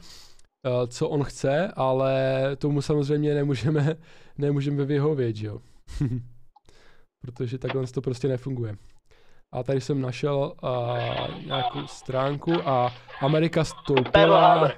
eh, 0.65 0.87
co 0.87 1.09
on 1.09 1.23
chce, 1.23 1.67
ale 1.75 2.11
tomu 2.55 2.81
samozřejmě 2.81 3.35
nemůžeme, 3.35 3.95
nemůžeme 4.37 4.85
vyhovět, 4.85 5.35
jo. 5.37 5.61
Protože 7.21 7.57
takhle 7.57 7.87
to 7.87 8.01
prostě 8.01 8.27
nefunguje. 8.27 8.77
A 9.53 9.63
tady 9.63 9.81
jsem 9.81 10.01
našel 10.01 10.53
uh, 10.63 11.45
nějakou 11.45 11.87
stránku 11.87 12.67
a 12.67 12.93
Amerika 13.21 13.63
stoupila. 13.63 14.71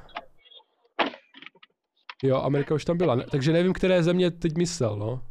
Jo, 2.27 2.41
Amerika 2.41 2.75
už 2.75 2.85
tam 2.85 2.97
byla. 2.97 3.15
Ne- 3.15 3.25
Takže 3.31 3.51
nevím, 3.53 3.73
které 3.73 4.03
země 4.03 4.31
teď 4.31 4.57
myslel, 4.57 4.95
no. 4.95 5.21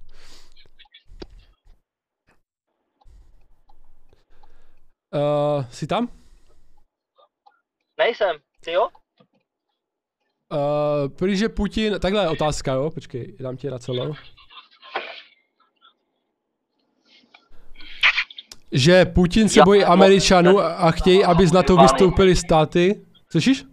Uh, 5.15 5.65
jsi 5.71 5.87
tam? 5.87 6.09
Nejsem. 7.99 8.37
Ty 8.61 8.73
jo? 8.73 8.89
Uh, 10.53 11.09
prý, 11.17 11.37
že 11.37 11.49
Putin, 11.49 11.99
takhle 12.01 12.23
je 12.25 12.29
otázka, 12.29 12.73
jo, 12.73 12.91
počkej, 12.91 13.37
dám 13.41 13.57
ti 13.57 13.71
na 13.71 13.79
celou. 13.79 14.15
Že 18.73 19.05
Putin 19.05 19.49
se 19.49 19.61
bojí 19.65 19.85
Američanů 19.85 20.61
a 20.61 20.91
chtějí, 20.91 21.25
aby 21.25 21.47
z 21.47 21.53
NATO 21.53 21.77
vystoupily 21.77 22.37
státy. 22.37 23.07
Slyšíš? 23.31 23.65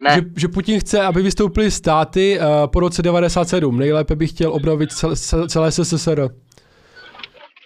Ne. 0.00 0.14
Že, 0.14 0.20
že 0.36 0.48
Putin 0.48 0.80
chce, 0.80 1.02
aby 1.02 1.22
vystoupily 1.22 1.70
státy 1.70 2.38
uh, 2.40 2.66
po 2.66 2.80
roce 2.80 3.02
97. 3.02 3.78
Nejlépe 3.78 4.16
by 4.16 4.26
chtěl 4.26 4.52
obnovit 4.52 4.92
cel, 4.92 5.16
cel, 5.16 5.48
celé 5.48 5.72
SSSR. 5.72 6.28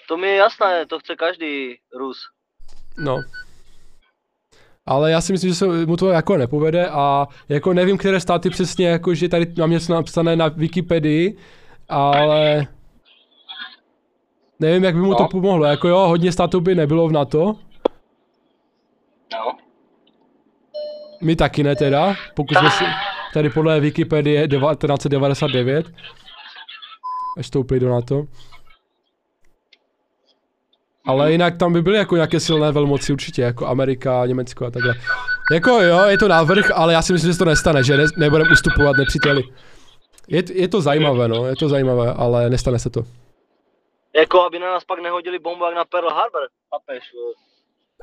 To 0.09 0.17
mi 0.17 0.27
je 0.29 0.37
jasné, 0.37 0.87
to 0.87 0.99
chce 0.99 1.17
každý 1.17 1.77
Rus. 1.99 2.19
No. 2.99 3.19
Ale 4.87 5.11
já 5.11 5.21
si 5.21 5.33
myslím, 5.33 5.51
že 5.51 5.55
se 5.57 5.67
mu 5.87 5.97
to 5.97 6.09
jako 6.11 6.37
nepovede 6.37 6.89
a 6.89 7.27
jako 7.49 7.73
nevím, 7.73 7.99
které 7.99 8.21
státy 8.21 8.51
přesně, 8.51 8.89
jako 8.89 9.15
že 9.15 9.29
tady 9.29 9.47
mám 9.59 9.71
něco 9.71 9.93
napsané 9.95 10.37
na 10.37 10.49
Wikipedii, 10.49 11.37
ale 11.89 12.67
nevím, 14.61 14.85
jak 14.85 14.95
by 14.95 15.01
mu 15.01 15.11
No. 15.11 15.17
to 15.17 15.29
pomohlo. 15.29 15.65
Jako 15.67 15.89
jo, 15.89 15.99
hodně 15.99 16.33
států 16.33 16.61
by 16.61 16.75
nebylo 16.75 17.09
v 17.09 17.13
NATO, 17.13 17.57
No. 19.33 19.59
My 21.23 21.37
taky 21.37 21.63
ne 21.63 21.77
teda, 21.77 22.15
pokud 22.35 22.59
jsme 22.59 22.71
si 22.71 22.85
tady 23.35 23.51
podle 23.51 23.81
Wikipedie 23.81 24.49
1999 24.49 25.87
vstoupili 27.41 27.81
do 27.81 27.89
NATO. 27.89 28.25
Ale 31.07 31.33
jinak 31.33 31.57
tam 31.57 31.73
by 31.73 31.83
byly 31.83 31.97
jako 31.99 32.15
nějaké 32.15 32.41
silné 32.41 32.73
velmoci 32.73 33.13
určitě, 33.13 33.43
jako 33.43 33.67
Amerika, 33.67 34.27
Německo 34.27 34.67
a 34.67 34.71
takhle. 34.71 34.95
Jako 35.53 35.71
jo, 35.71 36.05
je 36.05 36.19
to 36.19 36.29
návrh, 36.29 36.71
ale 36.75 36.93
já 36.93 37.03
si 37.03 37.13
myslím, 37.13 37.29
že 37.29 37.33
se 37.33 37.39
to 37.39 37.45
nestane, 37.45 37.85
že 37.85 37.97
ne, 37.97 38.05
nebudeme 38.17 38.51
ustupovat 38.51 38.97
nepříteli. 38.97 39.43
Je, 40.29 40.43
je 40.53 40.69
to 40.69 40.81
zajímavé, 40.81 41.29
no, 41.29 41.47
je 41.47 41.57
to 41.57 41.69
zajímavé, 41.69 42.15
ale 42.17 42.51
nestane 42.51 42.79
se 42.79 42.91
to. 42.91 43.03
Jako, 44.15 44.41
aby 44.41 44.59
na 44.59 44.71
nás 44.71 44.85
pak 44.85 44.99
nehodili 45.03 45.39
bombu 45.39 45.65
jak 45.65 45.75
na 45.75 45.85
Pearl 45.85 46.11
Harbor. 46.11 46.43
Papeš, 46.71 47.05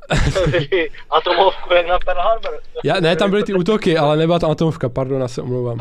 Atomovku 1.10 1.74
jak 1.74 1.88
na 1.88 2.00
Pearl 2.00 2.20
Harbor. 2.22 2.60
Já, 2.84 3.00
ne, 3.00 3.16
tam 3.16 3.30
byly 3.30 3.44
ty 3.44 3.54
útoky, 3.54 3.98
ale 3.98 4.18
nebyla 4.18 4.40
tam 4.40 4.52
atomovka, 4.52 4.90
pardon, 4.90 5.22
já 5.22 5.28
se 5.28 5.42
omlouvám. 5.42 5.80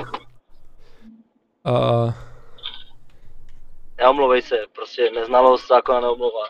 Uh, 1.66 2.12
Neomlouvej 3.98 4.42
se, 4.42 4.56
prostě 4.74 5.10
neznalost 5.14 5.68
zákona 5.68 6.00
neomlouvá. 6.00 6.44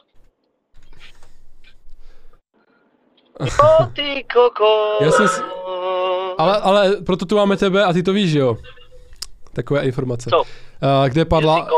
Jo, 3.63 3.87
ty 3.93 4.25
koko. 4.35 4.97
Já 5.01 5.11
jsem 5.11 5.29
si- 5.29 5.41
ale, 6.39 6.57
ale 6.61 6.97
proto 7.07 7.27
tu 7.27 7.37
máme 7.37 7.57
tebe 7.57 7.85
a 7.85 7.93
ty 7.93 8.03
to 8.03 8.13
víš, 8.13 8.31
že 8.31 8.39
jo? 8.39 8.57
Takové 9.53 9.81
informace. 9.83 10.31
Co? 10.31 10.39
Uh, 10.41 10.45
kde 11.09 11.25
padla, 11.25 11.69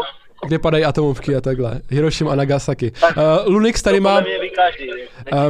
kde 0.46 0.58
padají 0.58 0.84
atomovky 0.84 1.36
a 1.36 1.40
takhle. 1.40 1.80
Hiroshima 1.90 2.32
a 2.32 2.34
Nagasaki. 2.34 2.90
Tak, 2.90 3.16
Uh, 3.16 3.22
Lunix 3.52 3.82
tady 3.82 4.00
má... 4.00 4.20
mě 4.20 4.38
každý. 4.56 4.86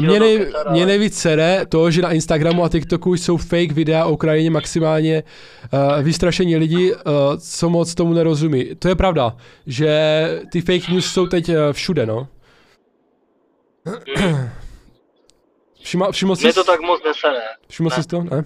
Ti 0.00 0.06
mě, 0.06 0.20
nej, 0.20 0.52
mě 0.70 0.86
nejvíc 0.86 1.18
sere 1.18 1.66
to, 1.68 1.90
že 1.90 2.02
na 2.02 2.12
Instagramu 2.12 2.64
a 2.64 2.68
TikToku 2.68 3.14
jsou 3.14 3.36
fake 3.36 3.72
videa 3.72 4.04
o 4.04 4.12
Ukrajině 4.12 4.50
maximálně 4.50 5.22
uh, 5.72 6.02
vystrašení 6.02 6.56
lidí, 6.56 6.92
uh, 6.92 6.98
co 7.38 7.70
moc 7.70 7.94
tomu 7.94 8.12
nerozumí. 8.12 8.74
To 8.78 8.88
je 8.88 8.94
pravda, 8.94 9.36
že 9.66 9.90
ty 10.52 10.60
fake 10.60 10.88
news 10.88 11.12
jsou 11.12 11.26
teď 11.26 11.48
uh, 11.48 11.54
všude, 11.72 12.06
no. 12.06 12.28
Všima, 15.82 16.12
všiml 16.12 16.36
jsi, 16.36 16.44
Mě 16.46 16.52
to 16.52 16.64
tak 16.64 16.80
moc 16.80 17.00
nesere. 17.04 17.40
všiml 17.68 17.90
ne. 17.96 18.02
jsi 18.02 18.08
to? 18.08 18.22
Ne? 18.22 18.44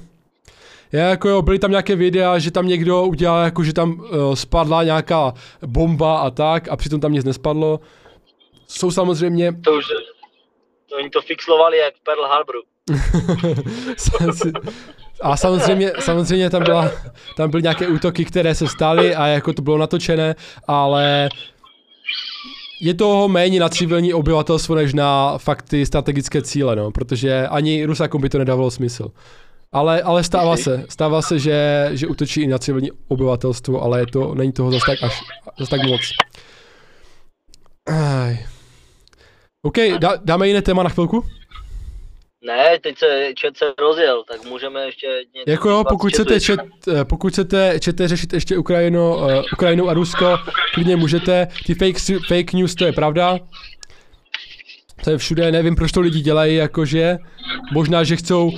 Já 0.92 1.08
jako 1.08 1.28
jo, 1.28 1.42
byly 1.42 1.58
tam 1.58 1.70
nějaké 1.70 1.96
videa, 1.96 2.38
že 2.38 2.50
tam 2.50 2.66
někdo 2.66 3.02
udělal 3.02 3.44
jako, 3.44 3.64
že 3.64 3.72
tam 3.72 4.00
uh, 4.00 4.34
spadla 4.34 4.84
nějaká 4.84 5.34
bomba 5.66 6.18
a 6.18 6.30
tak 6.30 6.68
a 6.68 6.76
přitom 6.76 7.00
tam 7.00 7.12
nic 7.12 7.24
nespadlo. 7.24 7.80
Jsou 8.68 8.90
samozřejmě 8.90 9.52
To 9.52 9.72
už, 9.72 9.84
oni 10.98 11.10
to 11.10 11.22
fixlovali 11.22 11.78
jak 11.78 11.94
v 11.94 12.02
Pearl 12.02 12.24
Harboru. 12.24 12.60
A 15.20 15.36
samozřejmě, 15.36 15.92
samozřejmě 15.98 16.50
tam, 16.50 16.64
byla, 16.64 16.90
tam 17.36 17.50
byly 17.50 17.62
nějaké 17.62 17.88
útoky, 17.88 18.24
které 18.24 18.54
se 18.54 18.68
staly 18.68 19.14
a 19.14 19.26
jako 19.26 19.52
to 19.52 19.62
bylo 19.62 19.78
natočené, 19.78 20.34
ale 20.66 21.28
je 22.80 22.94
toho 22.94 23.28
méně 23.28 23.60
na 23.60 23.68
civilní 23.68 24.14
obyvatelstvo, 24.14 24.74
než 24.74 24.94
na 24.94 25.38
fakt 25.38 25.62
ty 25.62 25.86
strategické 25.86 26.42
cíle, 26.42 26.76
no, 26.76 26.90
protože 26.90 27.46
ani 27.46 27.84
Rusákům 27.84 28.20
by 28.20 28.28
to 28.28 28.38
nedávalo 28.38 28.70
smysl. 28.70 29.08
Ale, 29.72 30.02
ale 30.02 30.24
stává 30.24 30.56
se, 30.56 30.84
stává 30.88 31.22
se, 31.22 31.38
že, 31.38 31.90
že 31.92 32.06
útočí 32.06 32.42
i 32.42 32.46
na 32.46 32.58
civilní 32.58 32.90
obyvatelstvo, 33.08 33.82
ale 33.82 34.00
je 34.00 34.06
to, 34.06 34.34
není 34.34 34.52
toho 34.52 34.70
zase 34.70 34.86
tak, 34.86 35.02
až, 35.02 35.20
zase 35.58 35.70
tak 35.70 35.82
moc. 35.82 36.00
Aj. 37.86 38.53
OK, 39.64 39.76
dá, 39.98 40.16
dáme 40.24 40.48
jiné 40.48 40.62
téma 40.62 40.82
na 40.82 40.88
chvilku? 40.88 41.24
Ne, 42.46 42.78
teď 42.82 42.98
se 42.98 43.32
chat 43.40 43.56
se 43.56 43.64
rozjel, 43.78 44.24
tak 44.28 44.44
můžeme 44.44 44.86
ještě 44.86 45.06
něco 45.34 45.50
Jako 45.50 45.70
jo, 45.70 45.76
dívat 45.76 45.88
pokud 45.88 46.12
chcete, 46.12 46.38
eh, 47.00 47.04
pokud 47.04 47.32
chcete, 47.32 47.78
chcete 47.78 48.08
řešit 48.08 48.32
ještě 48.32 48.58
Ukrajinu, 48.58 49.16
uh, 49.16 49.42
Ukrajinu 49.52 49.88
a 49.88 49.94
Rusko, 49.94 50.38
klidně 50.74 50.96
můžete. 50.96 51.48
Ty 51.66 51.74
fake, 51.74 51.98
fake 52.28 52.52
news, 52.52 52.74
to 52.74 52.84
je 52.84 52.92
pravda. 52.92 53.38
To 55.04 55.10
je 55.10 55.18
všude, 55.18 55.52
nevím, 55.52 55.76
proč 55.76 55.92
to 55.92 56.00
lidi 56.00 56.20
dělají, 56.20 56.56
jakože. 56.56 57.16
Možná, 57.72 58.04
že 58.04 58.16
chcou... 58.16 58.52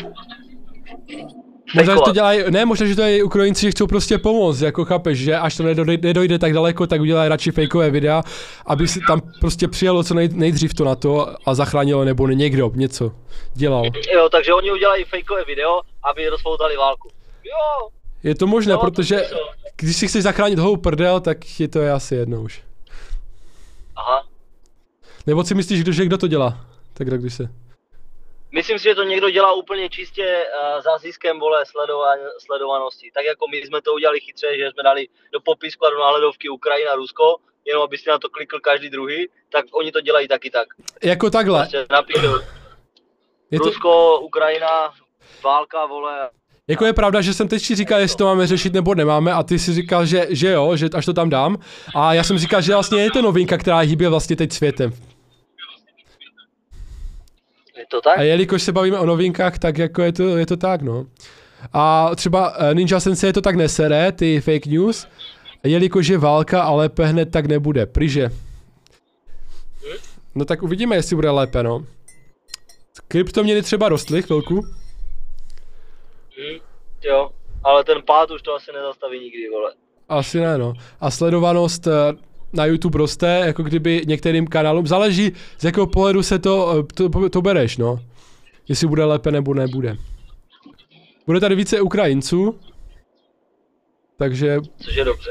Možná, 1.74 1.94
že 1.94 2.00
to 2.04 2.12
dělají, 2.12 2.42
ne, 2.50 2.64
možná, 2.64 2.86
že 2.86 2.94
to 2.94 2.96
dělají 3.00 3.22
Ukrajinci, 3.22 3.60
že 3.60 3.70
chcou 3.70 3.86
prostě 3.86 4.18
pomoct, 4.18 4.60
jako 4.60 4.84
chápeš, 4.84 5.18
že 5.18 5.36
až 5.36 5.56
to 5.56 5.62
nedojde, 5.62 5.98
nedojde 6.08 6.38
tak 6.38 6.52
daleko, 6.52 6.86
tak 6.86 7.00
udělají 7.00 7.28
radši 7.28 7.50
fakeové 7.50 7.90
videa, 7.90 8.22
aby 8.66 8.88
si 8.88 9.00
tam 9.08 9.20
prostě 9.40 9.68
přijelo 9.68 10.04
co 10.04 10.14
nej, 10.14 10.28
nejdřív 10.32 10.74
to 10.74 10.84
na 10.84 10.94
to 10.94 11.34
a 11.46 11.54
zachránilo, 11.54 12.04
nebo 12.04 12.28
někdo 12.28 12.70
něco 12.74 13.12
dělal. 13.54 13.84
Jo, 14.14 14.28
takže 14.32 14.54
oni 14.54 14.72
udělají 14.72 15.04
fejkové 15.04 15.44
video, 15.44 15.80
aby 16.02 16.28
rozpoutali 16.28 16.76
válku. 16.76 17.08
Jo, 17.44 17.88
Je 18.22 18.34
to 18.34 18.46
možné, 18.46 18.72
jo, 18.72 18.78
protože 18.78 19.16
to- 19.30 19.36
když 19.76 19.96
si 19.96 20.08
chceš 20.08 20.22
zachránit 20.22 20.58
holou 20.58 20.76
prdel, 20.76 21.20
tak 21.20 21.60
je 21.60 21.68
to 21.68 21.80
asi 21.94 22.14
jedno 22.14 22.42
už. 22.42 22.62
Aha. 23.96 24.26
Nebo 25.26 25.44
si 25.44 25.54
myslíš, 25.54 25.84
že 25.84 26.04
kdo 26.04 26.18
to 26.18 26.26
dělá? 26.26 26.60
Tak 26.94 27.10
když 27.10 27.34
se. 27.34 27.48
Myslím 28.58 28.78
si, 28.78 28.84
že 28.84 28.94
to 28.94 29.02
někdo 29.02 29.30
dělá 29.30 29.52
úplně 29.52 29.88
čistě 29.88 30.26
uh, 30.26 30.82
za 30.82 30.98
ziskem 30.98 31.40
vole 31.40 31.66
sledovan, 31.66 32.18
sledovanosti. 32.38 33.10
Tak 33.14 33.24
jako 33.24 33.44
my 33.50 33.56
jsme 33.56 33.82
to 33.82 33.92
udělali 33.92 34.20
chytře, 34.20 34.46
že 34.58 34.70
jsme 34.70 34.82
dali 34.82 35.08
do 35.32 35.40
popisku 35.40 35.86
a 35.86 35.90
do 35.90 35.98
náhledovky 35.98 36.48
Ukrajina, 36.48 36.94
Rusko, 36.94 37.36
jenom 37.64 37.82
aby 37.82 37.98
si 37.98 38.08
na 38.08 38.18
to 38.18 38.28
klikl 38.28 38.60
každý 38.60 38.90
druhý, 38.90 39.28
tak 39.52 39.64
oni 39.72 39.92
to 39.92 40.00
dělají 40.00 40.28
taky 40.28 40.50
tak. 40.50 40.68
Jako 41.02 41.30
takhle. 41.30 41.58
Prostě 41.60 41.86
napíšu 41.90 42.26
Je 43.50 43.58
to, 43.58 43.64
Rusko, 43.64 44.20
Ukrajina, 44.20 44.92
válka, 45.44 45.86
vole. 45.86 46.30
jako 46.68 46.86
je 46.86 46.92
pravda, 46.92 47.20
že 47.20 47.34
jsem 47.34 47.48
teď 47.48 47.62
ti 47.62 47.74
říkal, 47.74 48.00
jestli 48.00 48.16
to 48.16 48.24
máme 48.24 48.46
řešit 48.46 48.72
nebo 48.72 48.94
nemáme 48.94 49.32
a 49.32 49.42
ty 49.42 49.58
si 49.58 49.74
říkal, 49.74 50.06
že, 50.06 50.26
že 50.30 50.48
jo, 50.48 50.76
že 50.76 50.88
až 50.94 51.06
to 51.06 51.12
tam 51.12 51.30
dám. 51.30 51.56
A 51.94 52.14
já 52.14 52.24
jsem 52.24 52.38
říkal, 52.38 52.60
že 52.60 52.72
vlastně 52.72 53.02
je 53.02 53.10
to 53.10 53.22
novinka, 53.22 53.58
která 53.58 53.78
hýbe 53.78 54.08
vlastně 54.08 54.36
teď 54.36 54.52
světem. 54.52 54.92
Je 57.76 57.86
to 57.90 58.00
tak? 58.00 58.18
A 58.18 58.22
jelikož 58.22 58.62
se 58.62 58.72
bavíme 58.72 58.98
o 58.98 59.06
novinkách, 59.06 59.58
tak 59.58 59.78
jako 59.78 60.02
je 60.02 60.12
to, 60.12 60.36
je 60.36 60.46
to 60.46 60.56
tak, 60.56 60.82
no. 60.82 61.06
A 61.72 62.10
třeba 62.16 62.54
eh, 62.58 62.74
Ninja 62.74 63.00
Sensei 63.00 63.32
to 63.32 63.40
tak 63.40 63.54
nesere, 63.56 64.12
ty 64.12 64.40
fake 64.40 64.66
news, 64.66 65.08
jelikož 65.64 66.08
je 66.08 66.18
válka 66.18 66.62
a 66.62 66.72
lépe 66.72 67.06
hned 67.06 67.30
tak 67.32 67.46
nebude. 67.46 67.86
Pryže. 67.86 68.30
No 70.34 70.44
tak 70.44 70.62
uvidíme, 70.62 70.96
jestli 70.96 71.16
bude 71.16 71.30
lépe, 71.30 71.62
no. 71.62 71.84
Kryptoměny 73.08 73.62
třeba 73.62 73.88
rostly 73.88 74.22
chvilku. 74.22 74.54
Hm, 76.38 76.58
jo, 77.04 77.30
ale 77.64 77.84
ten 77.84 78.02
pád 78.02 78.30
už 78.30 78.42
to 78.42 78.54
asi 78.54 78.72
nezastaví 78.72 79.20
nikdy, 79.20 79.48
vole. 79.50 79.72
Asi 80.08 80.40
ne, 80.40 80.58
no. 80.58 80.74
A 81.00 81.10
sledovanost 81.10 81.86
eh, 81.86 81.92
na 82.52 82.66
YouTube 82.66 82.98
roste, 82.98 83.42
jako 83.46 83.62
kdyby 83.62 84.02
některým 84.06 84.46
kanálům, 84.46 84.86
záleží 84.86 85.32
z 85.58 85.64
jakého 85.64 85.86
pohledu 85.86 86.22
se 86.22 86.38
to, 86.38 86.74
eh, 86.78 86.82
to, 86.94 87.28
to 87.30 87.42
bereš, 87.42 87.76
no. 87.76 88.00
Jestli 88.68 88.86
bude 88.86 89.04
lépe 89.04 89.30
nebo 89.30 89.54
nebude. 89.54 89.96
Bude 91.26 91.40
tady 91.40 91.54
více 91.54 91.80
Ukrajinců, 91.80 92.58
takže 94.16 94.58
Což 94.84 94.96
je 94.96 95.04
dobře. 95.04 95.30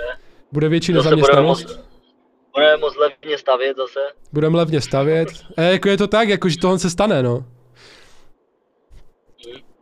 bude 0.51 0.69
větší 0.69 0.91
budeme 0.91 1.03
nezaměstnanost. 1.03 1.79
Budeme 2.55 2.77
moc 2.77 2.93
levně 2.95 3.37
stavět 3.37 3.77
zase. 3.77 3.99
Budeme 4.33 4.57
levně 4.57 4.81
stavět. 4.81 5.29
E, 5.57 5.71
jako 5.71 5.89
je 5.89 5.97
to 5.97 6.07
tak, 6.07 6.29
jako 6.29 6.49
že 6.49 6.57
tohle 6.57 6.79
se 6.79 6.89
stane, 6.89 7.23
no. 7.23 7.45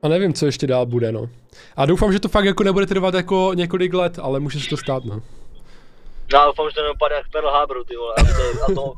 A 0.02 0.08
nevím, 0.08 0.34
co 0.34 0.46
ještě 0.46 0.68
dál 0.68 0.86
bude, 0.86 1.12
no. 1.12 1.30
A 1.76 1.86
doufám, 1.86 2.14
že 2.14 2.20
to 2.20 2.28
fakt 2.28 2.46
jako 2.46 2.64
nebude 2.64 2.86
trvat 2.86 3.14
jako 3.14 3.52
několik 3.56 3.94
let, 3.94 4.20
ale 4.22 4.40
může 4.40 4.60
se 4.60 4.70
to 4.70 4.78
stát, 4.78 5.06
no. 5.06 5.22
Já 6.34 6.46
doufám, 6.46 6.70
že 6.70 6.76
to 6.76 6.82
nedopadne 6.82 7.16
jak 7.18 7.30
Pearl 7.32 7.50
Harboru, 7.50 7.84
ty 7.84 7.96
vole, 7.96 8.14
aby 8.18 8.30
to. 8.76 8.94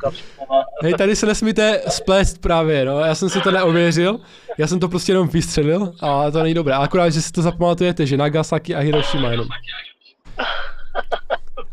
Hej, 0.82 0.93
tady 0.93 1.15
se 1.15 1.26
nesmíte 1.26 1.82
splést 1.89 2.41
právě, 2.41 2.86
no. 2.86 2.99
Já 2.99 3.15
jsem 3.15 3.30
si 3.30 3.41
to 3.41 3.51
neověřil, 3.51 4.19
já 4.57 4.67
jsem 4.67 4.80
to 4.80 4.88
prostě 4.88 5.11
jenom 5.11 5.28
vystřelil 5.28 5.93
a 6.01 6.32
to 6.32 6.43
není 6.43 6.53
dobré. 6.53 6.73
Akorát, 6.73 7.09
že 7.09 7.21
si 7.21 7.32
to 7.32 7.41
zapamatujete, 7.41 8.05
že 8.05 8.17
Nagasaki 8.17 8.76
a 8.76 8.80
Hiroshima 8.80 9.30
jenom. 9.30 9.47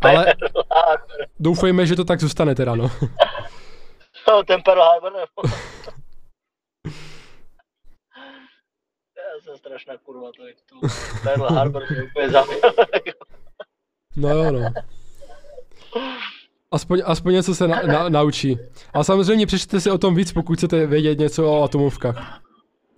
Ale 0.00 0.34
doufejme, 1.40 1.86
že 1.86 1.96
to 1.96 2.04
tak 2.04 2.20
zůstane 2.20 2.54
teda, 2.54 2.74
no. 2.74 2.90
No, 4.28 4.42
ten 4.42 4.62
Pearl 4.62 4.80
Harbor 4.82 5.12
nebo... 5.12 5.56
Já 9.16 9.40
jsem 9.42 9.56
strašná 9.56 9.94
kurva, 9.96 10.30
to 10.36 10.46
je 10.46 10.54
tu. 10.66 10.80
Pearl 11.22 11.44
Harbor 11.44 11.82
mě 11.90 12.02
úplně 12.02 12.30
zabil. 12.30 12.60
No 14.16 14.28
jo, 14.28 14.50
no. 14.50 14.72
Aspoň, 16.72 17.02
aspoň 17.04 17.32
něco 17.32 17.54
se 17.54 17.68
na, 17.68 17.82
na, 17.82 18.08
naučí. 18.08 18.58
A 18.94 19.04
samozřejmě 19.04 19.46
přečtěte 19.46 19.80
si 19.80 19.90
o 19.90 19.98
tom 19.98 20.14
víc, 20.14 20.32
pokud 20.32 20.58
chcete 20.58 20.86
vědět 20.86 21.18
něco 21.18 21.52
o 21.52 21.64
atomovkách. 21.64 22.40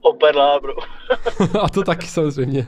O 0.01 0.13
Pearl 0.13 0.41
Harboru. 0.41 0.75
A 1.61 1.69
to 1.69 1.83
taky 1.83 2.07
samozřejmě. 2.07 2.67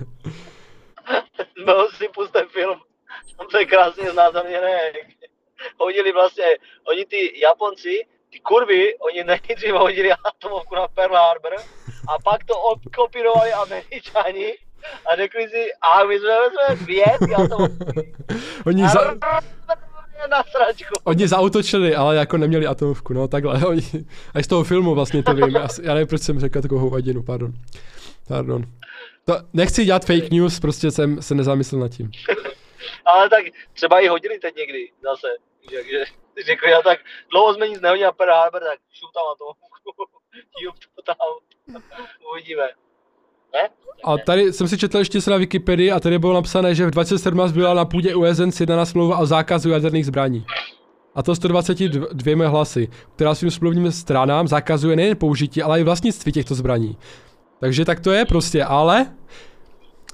No, 1.67 1.89
si 1.91 2.09
puste 2.15 2.45
film. 2.45 2.81
Tam 3.39 3.47
to 3.47 3.59
je 3.59 3.67
krásně 3.67 4.11
znázorněné. 4.11 4.79
Hodili 5.79 6.13
vlastně, 6.13 6.45
oni 6.85 7.05
ty 7.05 7.41
Japonci, 7.41 8.07
ty 8.31 8.41
kurvy, 8.41 8.99
oni 8.99 9.25
nejdřív 9.25 9.73
hodili 9.73 10.13
atomovku 10.13 10.75
na 10.75 10.89
Pearl 10.89 11.15
Harbor 11.15 11.57
a 12.09 12.19
pak 12.25 12.45
to 12.45 12.61
odkopírovali 12.61 13.53
Američani 13.53 14.55
a 15.13 15.17
řekli 15.17 15.49
si, 15.49 15.67
a 15.81 16.05
my 16.05 16.19
jsme 16.19 16.29
vezme 16.41 16.85
dvě 16.85 17.05
ty 17.05 17.35
atomovky. 17.35 18.15
Oni, 18.67 18.89
za, 18.89 19.15
na 20.31 20.43
sračku. 20.43 20.95
oni 21.05 21.29
zautočili, 21.29 21.95
ale 21.95 22.17
jako 22.17 22.37
neměli 22.37 22.67
atomovku, 22.67 23.13
no 23.13 23.29
takhle. 23.29 23.65
Oni, 23.67 23.83
a 24.35 24.43
z 24.43 24.47
toho 24.47 24.65
filmu 24.65 24.95
vlastně 24.95 25.23
to 25.23 25.35
vím. 25.35 25.57
Já, 25.57 25.69
já 25.83 25.95
nevím, 25.95 26.09
proč 26.09 26.23
jsem 26.23 26.41
řekl 26.41 26.63
takovou 26.63 26.81
hovadinu, 26.81 27.23
pardon. 27.23 27.53
Pardon. 28.29 28.63
To, 29.25 29.35
nechci 29.53 29.85
dělat 29.85 30.05
fake 30.05 30.31
news, 30.31 30.61
prostě 30.61 30.91
jsem 30.91 31.23
se 31.23 31.35
nezamyslel 31.35 31.81
nad 31.81 31.89
tím. 31.89 32.11
Ale 33.05 33.31
tak 33.31 33.45
třeba 33.73 34.01
i 34.01 34.09
hodili 34.09 34.39
teď 34.39 34.57
někdy 34.57 34.91
zase. 35.03 35.29
Takže 35.65 36.05
řekl 36.47 36.69
já 36.69 36.83
tak 36.83 36.99
dlouho 37.31 37.55
jsme 37.55 37.69
nic 37.69 37.81
nehodili 37.81 38.05
na 38.05 38.13
Pearl 38.13 38.33
Harbor, 38.33 38.63
tak 38.63 38.79
šup 38.93 39.11
tam 39.15 39.25
atomovku. 39.33 39.67
Jup 40.63 40.75
to 40.95 41.03
tam. 41.03 41.17
Uvidíme. 42.33 42.69
A 44.05 44.19
tady 44.19 44.53
jsem 44.53 44.69
si 44.69 44.79
četl 44.79 44.99
ještě 44.99 45.21
se 45.21 45.31
na 45.31 45.37
Wikipedii 45.37 45.91
a 45.91 46.01
tady 46.01 46.19
bylo 46.19 46.35
napsané, 46.35 46.75
že 46.75 46.87
v 46.87 46.91
2017 46.91 47.53
byla 47.53 47.75
na 47.75 47.85
půdě 47.85 48.15
USN 48.15 48.51
sjednaná 48.51 48.85
smlouva 48.85 49.19
o 49.19 49.27
zákazu 49.27 49.71
jaderných 49.71 50.07
zbraní. 50.07 50.47
A 51.15 51.23
to 51.23 51.35
122 51.35 52.49
hlasy, 52.49 52.89
která 53.15 53.35
svým 53.35 53.51
smluvním 53.51 53.93
stranám 53.93 54.49
zakazuje 54.49 54.97
nejen 54.97 55.17
použití, 55.17 55.63
ale 55.63 55.81
i 55.81 55.85
vlastnictví 55.85 56.33
těchto 56.33 56.55
zbraní. 56.55 56.97
Takže 57.61 57.85
tak 57.85 58.01
to 58.01 58.13
je 58.13 58.25
prostě, 58.25 58.65
ale 58.65 59.07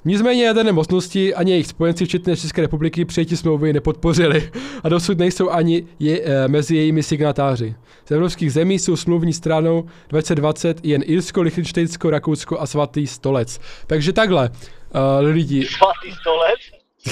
Nicméně 0.05 0.45
jaderné 0.45 0.73
mocnosti 0.73 1.35
ani 1.35 1.51
jejich 1.51 1.67
spojenci, 1.67 2.05
včetně 2.05 2.37
České 2.37 2.63
republiky, 2.63 3.05
přijetí 3.05 3.37
smlouvy 3.37 3.73
nepodpořili 3.73 4.51
a 4.83 4.89
dosud 4.89 5.19
nejsou 5.19 5.51
ani 5.51 5.87
je, 5.99 6.21
e, 6.21 6.49
mezi 6.49 6.77
jejími 6.77 7.03
signatáři. 7.03 7.75
Z 8.05 8.11
evropských 8.11 8.53
zemí 8.53 8.79
jsou 8.79 8.97
smluvní 8.97 9.33
stranou 9.33 9.87
2020 10.09 10.81
jen 10.83 11.03
Irsko, 11.05 11.43
Lichtenštejnsko, 11.43 12.11
Rakousko 12.11 12.61
a 12.61 12.67
svatý 12.67 13.07
stolec. 13.07 13.61
Takže 13.87 14.13
takhle, 14.13 14.51
uh, 14.51 15.27
lidi. 15.27 15.67
Svatý 15.67 16.13
stolec? 16.21 16.61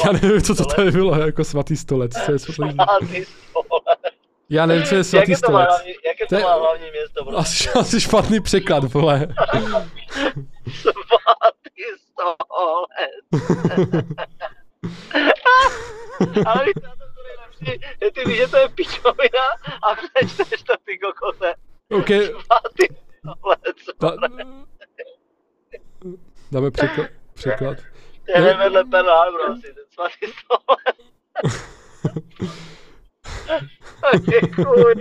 Já 0.05 0.13
nevím, 0.13 0.43
co 0.43 0.55
to 0.55 0.65
tady 0.65 0.91
bylo, 0.91 1.15
jako 1.15 1.45
svatý 1.45 1.77
stolec. 1.77 2.13
Co 2.25 2.33
je 2.33 2.39
svatý... 2.39 2.75
Svatý 2.75 3.25
stolec. 3.25 4.20
Já 4.51 4.67
nevím, 4.67 4.85
co 4.85 4.95
je 4.95 5.05
svatý 5.05 5.31
Jaké 5.33 5.41
to 5.47 5.53
má 5.53 5.63
hlavní, 5.65 5.93
jaké 6.07 6.25
to 6.27 6.29
To 6.29 6.35
je- 6.37 6.43
má 6.43 6.55
hlavní 6.55 6.91
město? 6.91 7.25
Prostě? 7.25 7.41
Asi, 7.41 7.69
asi 7.79 8.01
špatný 8.01 8.41
překlad, 8.41 8.85
vole. 8.93 9.27
Svatý 10.81 11.83
stolec. 11.97 13.25
Ale 16.47 16.65
víš, 16.65 16.75
na 16.83 16.91
to 16.91 17.05
to 17.15 17.23
nejlepší, 17.27 17.81
že 18.03 18.11
ty 18.11 18.25
víš, 18.29 18.37
že 18.39 18.49
to 18.49 18.57
je 18.57 18.69
pičovina 18.69 19.47
a 19.83 19.95
přečteš 19.95 20.63
to 20.63 20.75
ty 20.85 20.99
kokote. 20.99 21.55
OK, 21.91 22.09
Svatý 22.45 22.87
stolec. 23.19 23.77
da, 24.01 24.17
dáme 26.53 26.71
překlad. 26.71 27.07
překlad. 27.35 27.77
To 28.35 28.41
je 28.43 28.55
vedle 28.55 28.85
Pearl 28.85 29.09
Harbor 29.11 29.51
asi, 29.51 29.63
ten 29.75 29.85
svatý 29.95 30.27
stolec. 30.27 30.97
Děkuji. 34.31 34.95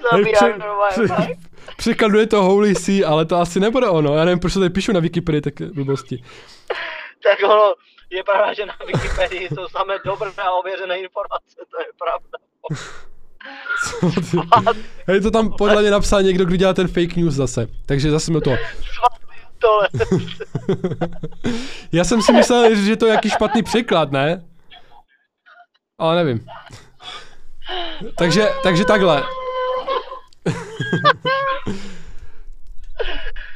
Svatý 0.00 0.32
normálně. 0.58 0.92
pře- 0.94 1.06
fakt. 1.08 1.28
Překladuje 1.76 2.26
to 2.26 2.42
Holy 2.42 2.74
Sea, 2.74 3.08
ale 3.08 3.24
to 3.24 3.36
asi 3.36 3.60
nebude 3.60 3.86
ono. 3.88 4.14
Já 4.16 4.24
nevím, 4.24 4.38
proč 4.38 4.52
to 4.54 4.58
tady 4.60 4.70
píšu 4.70 4.92
na 4.92 5.00
Wikipedii, 5.00 5.40
tak 5.40 5.54
blbosti. 5.74 6.22
Tak 7.22 7.38
ono, 7.44 7.74
je 8.10 8.24
pravda, 8.24 8.52
že 8.54 8.66
na 8.66 8.74
Wikipedii 8.86 9.48
jsou 9.48 9.68
samé 9.68 9.94
dobré 10.04 10.30
a 10.36 10.50
ověřené 10.52 10.98
informace, 10.98 11.56
to 11.70 11.80
je 11.80 11.86
pravda. 11.98 12.38
Co 13.84 14.20
ty- 14.20 14.80
Hej, 15.06 15.20
to 15.20 15.30
tam 15.30 15.52
podle 15.58 15.82
mě 15.82 15.90
napsal 15.90 16.22
někdo, 16.22 16.44
kdo 16.44 16.56
dělá 16.56 16.74
ten 16.74 16.88
fake 16.88 17.16
news 17.16 17.34
zase. 17.34 17.66
Takže 17.86 18.10
zase 18.10 18.32
mi 18.32 18.40
to. 18.40 18.50
Stolec. 19.58 19.90
Já 21.92 22.04
jsem 22.04 22.22
si 22.22 22.32
myslel, 22.32 22.74
že 22.74 22.96
to 22.96 23.06
je 23.06 23.12
jaký 23.12 23.30
špatný 23.30 23.62
překlad, 23.62 24.12
ne? 24.12 24.44
Ale 25.98 26.24
nevím. 26.24 26.46
Takže, 28.18 28.48
takže 28.62 28.84
takhle. 28.84 29.22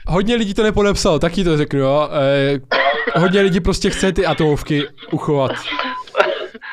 Hodně 0.07 0.35
lidí 0.35 0.55
to 0.55 0.63
nepodepsalo, 0.63 1.19
taky 1.19 1.45
to 1.45 1.57
řeknu, 1.57 1.81
jo. 1.81 2.09
Eh, 2.13 2.61
hodně 3.21 3.41
lidí 3.41 3.61
prostě 3.61 3.91
chce 3.91 4.13
ty 4.13 4.27
atomovky 4.27 4.89
uchovat. 5.13 5.51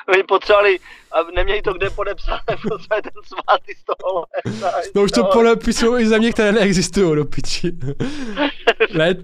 Oni 0.09 0.23
potřebovali, 0.23 0.79
a 1.11 1.23
neměli 1.35 1.61
to 1.61 1.73
kde 1.73 1.89
podepsat, 1.89 2.41
potřebovali 2.69 3.01
ten 3.01 3.23
svatý 3.25 3.73
stolec. 3.73 4.93
No 4.95 5.03
už 5.03 5.11
to 5.11 5.23
podepisují 5.23 6.03
i 6.03 6.07
země, 6.07 6.31
které 6.31 6.51
neexistují, 6.51 7.15
do 7.15 7.25
piči. 7.25 7.71
Ne, 8.93 9.15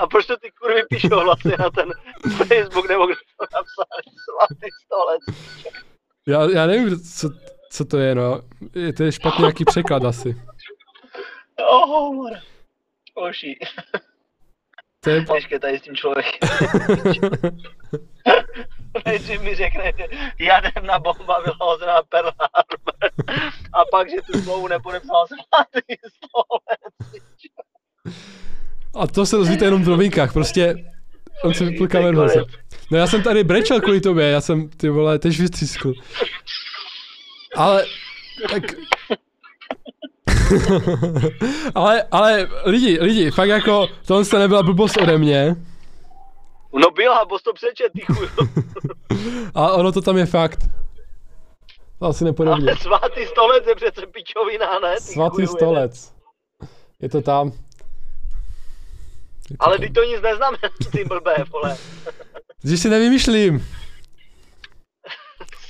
A 0.00 0.06
proč 0.06 0.26
to 0.26 0.36
ty 0.36 0.50
kurvy 0.50 0.82
píšou 0.88 1.24
vlastně 1.24 1.56
na 1.58 1.70
ten 1.70 1.92
Facebook, 2.36 2.88
nebo 2.88 3.06
kde 3.06 3.14
to 3.14 3.46
napsali, 3.54 4.02
svatý 4.24 4.68
stolec. 4.84 5.22
já, 6.26 6.50
já 6.50 6.66
nevím, 6.66 7.00
co, 7.00 7.30
co 7.70 7.84
to 7.84 7.98
je, 7.98 8.14
no. 8.14 8.40
Je 8.74 8.92
to 8.92 9.02
je 9.02 9.12
špatný 9.12 9.42
nějaký 9.42 9.64
překlad 9.64 10.04
asi. 10.04 10.36
Oh, 11.70 12.30
Oší. 13.14 13.58
To 15.00 15.10
je... 15.10 15.24
Těžké 15.24 15.58
tady 15.58 15.78
s 15.78 15.82
tím 15.82 15.96
člověkem. 15.96 16.48
Nejdřív 19.06 19.40
mi 19.40 19.54
řekne, 19.54 19.92
že 19.98 20.08
jaderná 20.38 20.98
bomba 20.98 21.36
byla 21.44 21.56
hozená 21.60 22.02
Pearl 22.08 22.30
Harbor. 22.40 23.10
A 23.72 23.84
pak, 23.90 24.10
že 24.10 24.16
tu 24.32 24.42
smlouvu 24.42 24.68
nepodepsal 24.68 25.26
svatý 25.26 25.94
stolec. 26.06 27.22
A 28.94 29.06
to 29.06 29.26
se 29.26 29.36
dozvíte 29.36 29.64
jenom 29.64 29.84
v 29.84 29.88
novinkách, 29.88 30.32
prostě 30.32 30.74
on 31.44 31.54
se 31.54 31.64
vypl 31.64 31.86
kameru. 31.86 32.26
No 32.90 32.98
já 32.98 33.06
jsem 33.06 33.22
tady 33.22 33.44
brečel 33.44 33.80
kvůli 33.80 34.00
tobě, 34.00 34.28
já 34.28 34.40
jsem 34.40 34.68
ty 34.68 34.88
vole 34.88 35.18
tež 35.18 35.40
vystřískl. 35.40 35.92
Ale, 37.56 37.84
tak... 38.50 38.62
ale, 41.74 42.02
ale 42.10 42.48
lidi, 42.64 42.98
lidi, 43.00 43.30
fakt 43.30 43.48
jako, 43.48 43.88
tohle 44.06 44.24
se 44.24 44.38
nebyla 44.38 44.62
blbost 44.62 44.96
ode 44.96 45.18
mě. 45.18 45.56
No 46.74 46.90
byla, 46.90 47.24
bos 47.24 47.42
to 47.42 47.52
přečet, 47.52 47.92
ty. 47.92 48.02
A 49.54 49.72
ono 49.72 49.92
to 49.92 50.02
tam 50.02 50.16
je 50.16 50.26
fakt. 50.26 50.58
To 51.98 52.06
asi 52.06 52.24
nepodobně. 52.24 52.70
Ale 52.70 52.80
svatý 52.80 53.26
stolec 53.26 53.66
je 53.66 53.74
přece 53.74 54.06
pičovina, 54.06 54.78
ne? 54.78 54.94
Ty 54.94 55.00
Svatý 55.00 55.34
chuju, 55.34 55.46
stolec. 55.46 56.12
Je 57.00 57.08
to 57.08 57.22
tam. 57.22 57.52
Je 59.50 59.56
to 59.56 59.66
Ale 59.66 59.78
tam. 59.78 59.86
ty 59.86 59.92
to 59.92 60.04
nic 60.04 60.20
neznamená, 60.22 60.58
ty 60.92 61.04
blbé, 61.04 61.34
vole. 61.52 61.76
Že 62.64 62.76
si 62.76 62.88
nevymýšlím. 62.88 63.58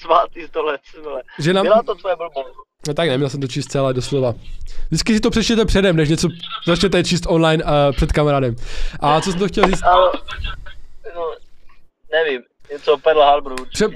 Svatý 0.01 0.47
stolec, 0.47 0.81
vole. 1.05 1.23
Že 1.39 1.53
nám... 1.53 1.67
Byla 1.67 1.83
to 1.83 1.95
tvoje 1.95 2.17
blbost. 2.17 2.55
No 2.89 2.95
tak 2.95 3.09
neměl 3.09 3.31
jsem 3.31 3.41
to 3.41 3.47
číst 3.47 3.67
celé 3.71 3.95
doslova. 3.95 4.35
Vždycky 4.87 5.15
si 5.15 5.21
to 5.21 5.31
přečtěte 5.31 5.65
předem, 5.65 5.97
než 5.97 6.09
něco 6.09 6.29
začnete 6.67 7.05
číst 7.05 7.25
online 7.29 7.65
uh, 7.65 7.71
před 7.97 8.13
kamarádem. 8.13 8.57
A 9.01 9.21
co 9.21 9.31
jsem 9.31 9.41
to 9.41 9.49
chtěl 9.49 9.67
říct? 9.67 9.83
No, 11.15 11.35
Nevím, 12.13 12.41
něco 12.73 12.99
Pearl 12.99 13.21
Harbor 13.21 13.53
určitě. 13.53 13.71
Třeba- 13.73 13.95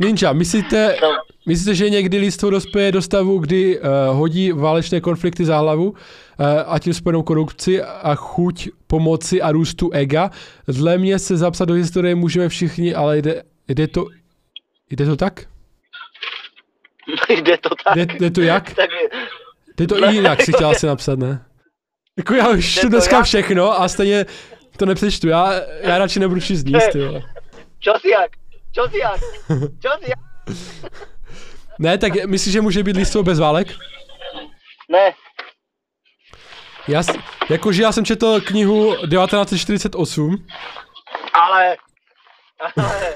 Ninja, 0.00 0.32
myslíte, 0.32 0.96
No, 1.02 1.08
myslíte, 1.46 1.74
že 1.74 1.90
někdy 1.90 2.18
lidstvo 2.18 2.50
dospěje 2.50 2.92
do 2.92 3.02
stavu, 3.02 3.38
kdy 3.38 3.80
uh, 3.80 3.86
hodí 4.16 4.52
válečné 4.52 5.00
konflikty 5.00 5.44
za 5.44 5.58
hlavu 5.58 5.90
uh, 5.90 5.96
a 6.66 6.78
tím 6.78 6.94
spojenou 6.94 7.22
korupci 7.22 7.82
a 7.82 8.14
chuť 8.14 8.68
pomoci 8.86 9.42
a 9.42 9.52
růstu 9.52 9.90
ega? 9.92 10.30
Dle 10.68 10.98
mě 10.98 11.18
se 11.18 11.36
zapsat 11.36 11.64
do 11.64 11.74
historie 11.74 12.14
můžeme 12.14 12.48
všichni, 12.48 12.94
ale 12.94 13.18
jde, 13.18 13.42
jde 13.68 13.88
to, 13.88 14.06
jde 14.90 15.06
to 15.06 15.16
tak? 15.16 15.40
jde 17.28 17.56
to 17.56 17.68
tak. 17.84 17.96
Jde, 17.96 18.06
jde 18.18 18.30
to 18.30 18.40
jak? 18.40 18.74
tak 18.74 18.90
Jde 19.76 19.86
to 19.86 20.04
i 20.04 20.14
jinak, 20.14 20.42
si 20.42 20.52
chtěla 20.52 20.74
si 20.78 20.86
napsat, 20.86 21.18
ne? 21.18 21.44
Jako 22.16 22.34
já 22.34 22.48
už 22.48 22.74
Jde 22.74 22.82
to 22.82 22.88
dneska 22.88 23.16
jak? 23.16 23.24
všechno 23.24 23.80
a 23.80 23.88
stejně 23.88 24.26
to 24.76 24.86
nepřečtu. 24.86 25.28
Já, 25.28 25.52
já 25.80 25.98
radši 25.98 26.20
nebudu 26.20 26.40
číst 26.40 26.64
nic, 26.66 26.82
ty 26.92 27.04
vole. 27.06 27.22
čo 27.78 27.92
si 28.00 28.08
jak? 28.10 28.30
Čo 28.72 28.88
si 28.88 28.98
jak? 28.98 29.20
Čo 29.82 29.90
si 30.04 30.10
jak? 30.10 30.18
Ne, 31.78 31.98
tak 31.98 32.12
myslíš, 32.26 32.52
že 32.52 32.60
může 32.60 32.82
být 32.82 32.96
lidstvo 32.96 33.22
bez 33.22 33.38
válek? 33.38 33.68
Ne, 34.90 35.12
Já, 36.88 37.02
jakože 37.50 37.82
já 37.82 37.92
jsem 37.92 38.04
četl 38.04 38.40
knihu 38.40 38.94
1948 38.96 40.46
ale... 41.32 41.76
Ale... 42.76 43.14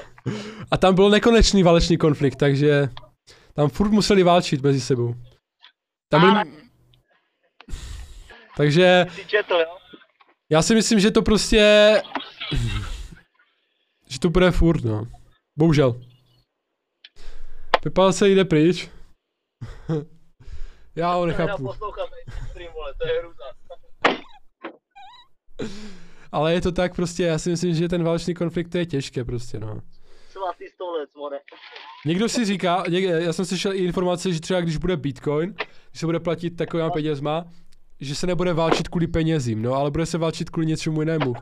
a 0.71 0.77
tam 0.77 0.95
byl 0.95 1.09
nekonečný 1.09 1.63
válečný 1.63 1.97
konflikt, 1.97 2.35
takže 2.35 2.89
tam 3.53 3.69
furt 3.69 3.89
museli 3.89 4.23
válčit 4.23 4.61
mezi 4.63 4.81
sebou. 4.81 5.15
Tam 6.09 6.21
byli... 6.21 6.57
Takže 8.57 9.05
Si 9.15 9.25
četl, 9.25 9.53
jo? 9.53 9.77
Já 10.51 10.61
si 10.61 10.75
myslím, 10.75 10.99
že 10.99 11.11
to 11.11 11.21
prostě... 11.21 12.01
že 14.07 14.19
to 14.19 14.29
bude 14.29 14.51
furt, 14.51 14.83
no. 14.83 15.07
Bohužel. 15.57 16.01
Pepal 17.83 18.13
se 18.13 18.29
jde 18.29 18.45
pryč. 18.45 18.89
já 20.95 21.13
ho 21.13 21.25
nechápu. 21.25 21.69
Ale 26.31 26.53
je 26.53 26.61
to 26.61 26.71
tak 26.71 26.95
prostě, 26.95 27.23
já 27.23 27.39
si 27.39 27.49
myslím, 27.49 27.73
že 27.73 27.89
ten 27.89 28.03
válečný 28.03 28.33
konflikt 28.33 28.75
je 28.75 28.85
těžké 28.85 29.23
prostě, 29.23 29.59
no. 29.59 29.81
Někdo 32.05 32.29
si 32.29 32.45
říká, 32.45 32.83
něk, 32.89 33.03
já 33.03 33.33
jsem 33.33 33.45
slyšel 33.45 33.73
i 33.73 33.77
informace, 33.77 34.33
že 34.33 34.41
třeba 34.41 34.61
když 34.61 34.77
bude 34.77 34.97
Bitcoin, 34.97 35.53
když 35.89 35.99
se 35.99 36.05
bude 36.05 36.19
platit 36.19 36.49
takovýma 36.49 36.89
penězma, 36.89 37.45
že 38.01 38.15
se 38.15 38.27
nebude 38.27 38.53
válčit 38.53 38.87
kvůli 38.87 39.07
penězím, 39.07 39.61
no, 39.61 39.73
ale 39.73 39.91
bude 39.91 40.05
se 40.05 40.17
válčit 40.17 40.49
kvůli 40.49 40.67
něčemu 40.67 41.01
jinému. 41.01 41.33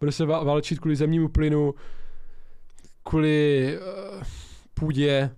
Bude 0.00 0.12
se 0.12 0.24
vá- 0.24 0.44
válčit 0.44 0.78
kvůli 0.78 0.96
zemnímu 0.96 1.28
plynu, 1.28 1.74
kvůli 3.02 3.78
uh, 3.78 4.22
půdě. 4.74 5.30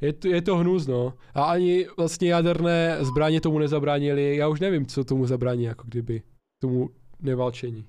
Je 0.00 0.12
to, 0.12 0.28
je 0.28 0.42
to 0.42 0.56
hnus, 0.56 0.86
no. 0.86 1.14
A 1.34 1.44
ani 1.44 1.86
vlastně 1.96 2.28
jaderné 2.28 3.04
zbraně 3.04 3.40
tomu 3.40 3.58
nezabránili. 3.58 4.36
Já 4.36 4.48
už 4.48 4.60
nevím, 4.60 4.86
co 4.86 5.04
tomu 5.04 5.26
zabrání, 5.26 5.64
jako 5.64 5.84
kdyby 5.86 6.22
tomu 6.62 6.90
neválčení. 7.20 7.88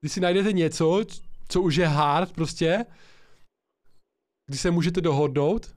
Když 0.00 0.12
si 0.12 0.20
najdete 0.20 0.52
něco, 0.52 1.04
co 1.48 1.62
už 1.62 1.76
je 1.76 1.86
hard 1.86 2.32
prostě, 2.32 2.84
když 4.46 4.60
se 4.60 4.70
můžete 4.70 5.00
dohodnout, 5.00 5.74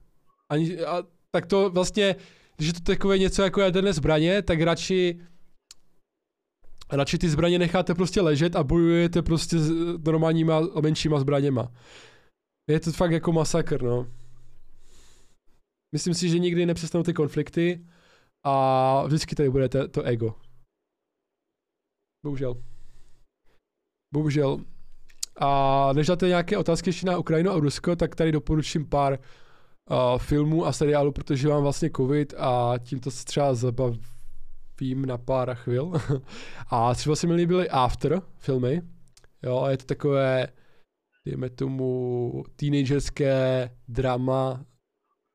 ani, 0.48 0.80
a, 0.80 1.02
tak 1.30 1.46
to 1.46 1.70
vlastně, 1.70 2.16
když 2.56 2.66
je 2.66 2.72
to 2.72 2.80
takové 2.80 3.18
něco 3.18 3.42
jako 3.42 3.60
jaderné 3.60 3.92
zbraně, 3.92 4.42
tak 4.42 4.60
radši 4.60 5.20
radši 6.92 7.18
ty 7.18 7.28
zbraně 7.28 7.58
necháte 7.58 7.94
prostě 7.94 8.20
ležet 8.20 8.56
a 8.56 8.64
bojujete 8.64 9.22
prostě 9.22 9.58
s 9.58 9.70
normálníma 10.06 10.60
menšíma 10.82 11.20
zbraněma. 11.20 11.72
Je 12.70 12.80
to 12.80 12.92
fakt 12.92 13.10
jako 13.10 13.32
masakr, 13.32 13.82
no. 13.82 14.06
Myslím 15.94 16.14
si, 16.14 16.28
že 16.28 16.38
nikdy 16.38 16.66
nepřestanou 16.66 17.04
ty 17.04 17.12
konflikty 17.12 17.86
a 18.44 19.06
vždycky 19.06 19.34
tady 19.34 19.50
bude 19.50 19.68
to, 19.68 19.88
to 19.88 20.02
ego. 20.02 20.34
Bohužel. 22.24 22.62
Bohužel. 24.14 24.64
A 25.36 25.92
než 25.92 26.06
dáte 26.06 26.28
nějaké 26.28 26.58
otázky 26.58 26.88
ještě 26.88 27.06
na 27.06 27.18
Ukrajinu 27.18 27.50
a 27.50 27.58
Rusko, 27.58 27.96
tak 27.96 28.14
tady 28.14 28.32
doporučím 28.32 28.88
pár 28.88 29.18
uh, 29.90 30.18
filmů 30.18 30.66
a 30.66 30.72
seriálů, 30.72 31.12
protože 31.12 31.48
mám 31.48 31.62
vlastně 31.62 31.90
covid 31.96 32.34
a 32.38 32.74
tímto 32.78 33.10
se 33.10 33.24
třeba 33.24 33.54
zabavím 33.54 35.06
na 35.06 35.18
pár 35.18 35.54
chvil. 35.54 35.92
a 36.70 36.94
třeba 36.94 37.16
se 37.16 37.26
mi 37.26 37.34
líbily 37.34 37.68
After 37.70 38.22
filmy. 38.38 38.82
Jo, 39.42 39.66
je 39.68 39.76
to 39.76 39.84
takové, 39.84 40.48
dejme 41.26 41.50
tomu, 41.50 42.44
teenagerské 42.56 43.70
drama, 43.88 44.64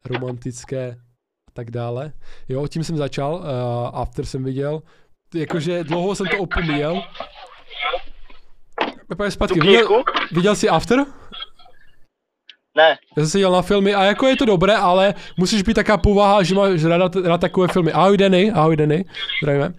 romantické 0.05 0.91
a 1.47 1.51
tak 1.53 1.71
dále. 1.71 2.13
Jo, 2.49 2.67
tím 2.67 2.83
jsem 2.83 2.97
začal, 2.97 3.35
uh, 3.35 3.99
After 3.99 4.25
jsem 4.25 4.43
viděl. 4.43 4.81
Jakože 5.35 5.83
dlouho 5.83 6.15
jsem 6.15 6.27
to 6.27 6.37
opomíjel. 6.37 7.03
Pepa 9.07 9.23
je 9.23 9.29
Tu 9.29 9.33
zpátky. 9.33 9.59
Viděl, 9.59 10.03
viděl 10.31 10.55
jsi 10.55 10.69
After? 10.69 11.05
Ne. 12.77 12.97
Já 13.17 13.23
jsem 13.23 13.27
se 13.29 13.39
dělal 13.39 13.55
na 13.55 13.61
filmy 13.61 13.93
a 13.95 14.03
jako 14.03 14.27
je 14.27 14.35
to 14.35 14.45
dobré, 14.45 14.75
ale 14.75 15.13
musíš 15.37 15.61
být 15.61 15.73
taková 15.73 15.97
povaha, 15.97 16.43
že 16.43 16.55
máš 16.55 16.83
rád, 16.83 17.15
rád 17.15 17.41
takové 17.41 17.67
filmy. 17.67 17.91
Ahoj 17.91 18.17
Denny, 18.17 18.51
ahoj 18.51 18.75
Denny, 18.75 19.05
zdravíme. 19.43 19.73